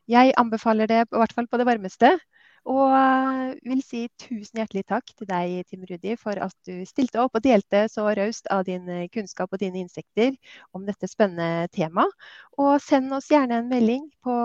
jeg 0.09 0.35
anbefaler 0.41 0.89
det 0.89 1.03
i 1.05 1.17
hvert 1.21 1.33
fall 1.35 1.47
på 1.49 1.59
det 1.61 1.67
varmeste. 1.69 2.15
Og 2.69 2.91
eh, 2.91 3.53
vil 3.65 3.81
si 3.85 4.03
tusen 4.19 4.59
hjertelig 4.59 4.83
takk 4.91 5.11
til 5.15 5.27
deg, 5.29 5.63
Tim 5.69 5.85
Rudi, 5.89 6.15
for 6.19 6.37
at 6.43 6.55
du 6.67 6.83
stilte 6.87 7.21
opp 7.23 7.37
og 7.39 7.45
delte 7.45 7.85
så 7.91 8.09
raust 8.17 8.49
av 8.51 8.65
din 8.67 8.89
eh, 8.91 9.07
kunnskap 9.13 9.53
og 9.53 9.61
dine 9.61 9.79
insekter 9.81 10.35
om 10.75 10.85
dette 10.87 11.07
spennende 11.09 11.69
temaet. 11.75 12.11
Og 12.59 12.75
send 12.83 13.13
oss 13.15 13.31
gjerne 13.31 13.61
en 13.61 13.71
melding 13.71 14.09
på 14.25 14.35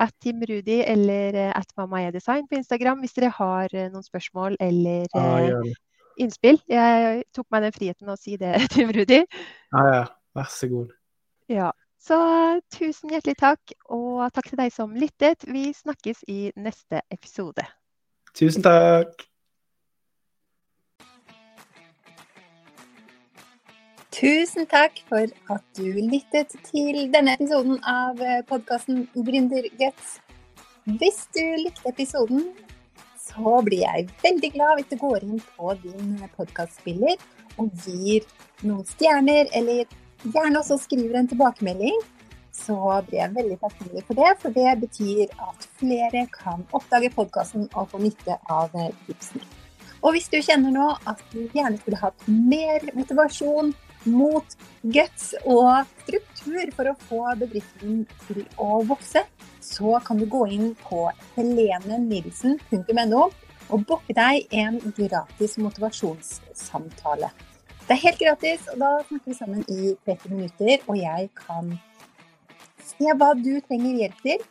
at 0.00 0.14
Tim 0.24 0.42
Rudi 0.48 0.80
eller 0.82 1.36
at 1.52 1.70
Mamma 1.76 2.02
er 2.06 2.14
design 2.14 2.46
på 2.48 2.56
Instagram 2.56 3.02
hvis 3.04 3.14
dere 3.18 3.32
har 3.36 3.72
noen 3.92 4.06
spørsmål 4.06 4.56
eller 4.62 5.10
ah, 5.18 5.60
innspill. 6.20 6.60
Jeg 6.70 7.26
tok 7.36 7.46
meg 7.52 7.66
den 7.66 7.76
friheten 7.76 8.12
å 8.12 8.16
si 8.18 8.38
det, 8.40 8.56
Tim 8.74 8.92
Rudi. 8.96 9.20
Ja, 9.74 9.84
ja. 9.92 10.06
Vær 10.36 10.50
så 10.50 10.68
god. 10.70 10.92
Ja. 11.50 11.72
Så 12.00 12.16
tusen 12.72 13.12
hjertelig 13.12 13.36
takk, 13.36 13.72
og 13.92 14.22
takk 14.32 14.46
til 14.48 14.60
deg 14.62 14.72
som 14.72 14.94
lyttet. 14.96 15.44
Vi 15.44 15.68
snakkes 15.76 16.24
i 16.32 16.38
neste 16.56 17.02
episode. 17.12 17.66
Tusen 18.32 18.64
takk. 18.64 19.26
Tusen 24.16 24.66
takk 24.68 24.96
for 25.08 25.28
at 25.52 25.62
du 25.76 25.86
lyttet 26.00 26.56
til 26.66 27.04
denne 27.12 27.36
episoden 27.36 27.78
av 27.84 28.18
podkasten 28.48 29.04
Gründerguts. 29.14 30.18
Hvis 30.88 31.22
du 31.36 31.44
likte 31.60 31.92
episoden, 31.92 32.48
så 33.20 33.60
blir 33.64 33.84
jeg 33.84 34.08
veldig 34.24 34.50
glad 34.56 34.78
hvis 34.80 34.90
du 34.90 35.00
går 35.04 35.24
inn 35.24 35.40
på 35.54 35.74
din 35.84 36.14
podkastspiller 36.36 37.20
og 37.60 37.68
gir 37.84 38.24
noen 38.64 38.86
stjerner 38.88 39.52
eller 39.56 39.84
gjerne 40.24 40.60
også 40.60 40.78
skriver 40.84 41.20
en 41.20 41.30
tilbakemelding, 41.30 42.00
så 42.52 42.76
blir 43.06 43.20
jeg 43.22 43.34
veldig 43.34 43.58
takknemlig 43.60 44.04
for 44.06 44.18
det. 44.18 44.32
For 44.42 44.56
det 44.56 44.72
betyr 44.82 45.22
at 45.48 45.68
flere 45.80 46.26
kan 46.34 46.66
oppdage 46.76 47.12
podkasten 47.14 47.68
og 47.74 47.88
få 47.92 48.02
nytte 48.02 48.36
av 48.50 48.74
tipsene. 49.06 49.46
Og 50.00 50.14
hvis 50.16 50.30
du 50.32 50.38
kjenner 50.40 50.72
nå 50.72 50.88
at 51.08 51.20
du 51.32 51.44
gjerne 51.52 51.76
skulle 51.80 52.00
hatt 52.00 52.28
mer 52.28 52.86
motivasjon, 52.96 53.74
mot, 54.08 54.56
guts 54.82 55.34
og 55.44 55.84
struktur 56.04 56.70
for 56.76 56.88
å 56.88 56.96
få 57.08 57.20
bedriften 57.40 58.06
til 58.26 58.44
å 58.56 58.80
vokse, 58.88 59.24
så 59.60 60.00
kan 60.06 60.20
du 60.20 60.26
gå 60.30 60.46
inn 60.54 60.72
på 60.86 61.04
helenenilsen.no 61.36 63.22
og 63.70 63.84
booke 63.86 64.16
deg 64.16 64.48
en 64.56 64.80
gratis 64.96 65.58
motivasjonssamtale. 65.60 67.30
Det 67.90 67.96
er 67.96 68.04
helt 68.06 68.20
gratis, 68.22 68.66
og 68.70 68.76
da 68.78 68.88
snakker 69.02 69.32
vi 69.32 69.34
sammen 69.34 69.62
i 69.66 69.92
30 70.06 70.28
minutter, 70.30 70.82
og 70.86 70.94
jeg 70.94 71.24
kan 71.34 71.72
se 72.86 73.14
hva 73.18 73.30
du 73.34 73.56
trenger 73.64 73.96
hjelp 73.98 74.20
til, 74.22 74.44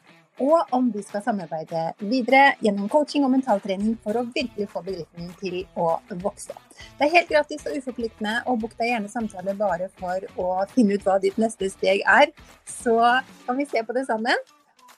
og 0.44 0.74
om 0.76 0.90
vi 0.92 1.00
skal 1.08 1.22
samarbeide 1.24 1.84
videre 2.02 2.58
gjennom 2.60 2.90
coaching 2.92 3.24
og 3.24 3.32
mentaltrening 3.32 3.94
for 4.04 4.20
å 4.20 4.26
virkelig 4.26 4.66
få 4.74 4.82
bedriften 4.84 5.30
til 5.40 5.56
å 5.80 5.94
vokse. 6.20 6.52
Det 7.00 7.08
er 7.08 7.14
helt 7.14 7.32
gratis 7.32 7.64
og 7.64 7.78
uforpliktende, 7.80 8.34
og 8.44 8.60
book 8.66 8.74
deg 8.76 8.92
gjerne 8.92 9.12
samtale 9.14 9.56
bare 9.62 9.88
for 10.02 10.26
å 10.36 10.48
finne 10.74 10.98
ut 11.00 11.08
hva 11.08 11.16
ditt 11.24 11.40
neste 11.40 11.70
steg 11.72 12.04
er. 12.04 12.34
Så 12.68 12.98
kan 13.46 13.56
vi 13.56 13.68
se 13.72 13.86
på 13.88 13.96
det 13.96 14.04
sammen, 14.10 14.44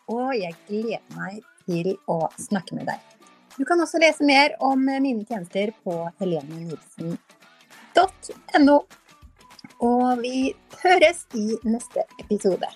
og 0.10 0.32
jeg 0.34 0.58
gleder 0.66 1.06
meg 1.14 1.46
til 1.68 1.94
å 2.10 2.24
snakke 2.42 2.80
med 2.80 2.90
deg. 2.90 3.06
Du 3.60 3.62
kan 3.70 3.86
også 3.86 4.02
lese 4.02 4.26
mer 4.26 4.58
om 4.66 4.82
mine 4.82 5.30
tjenester 5.30 5.76
på 5.86 6.00
Helene 6.18 6.64
Nilsen 6.64 7.20
no. 8.60 8.82
Og 9.82 10.22
vi 10.22 10.54
høres 10.84 11.26
i 11.34 11.58
neste 11.64 12.06
episode. 12.22 12.70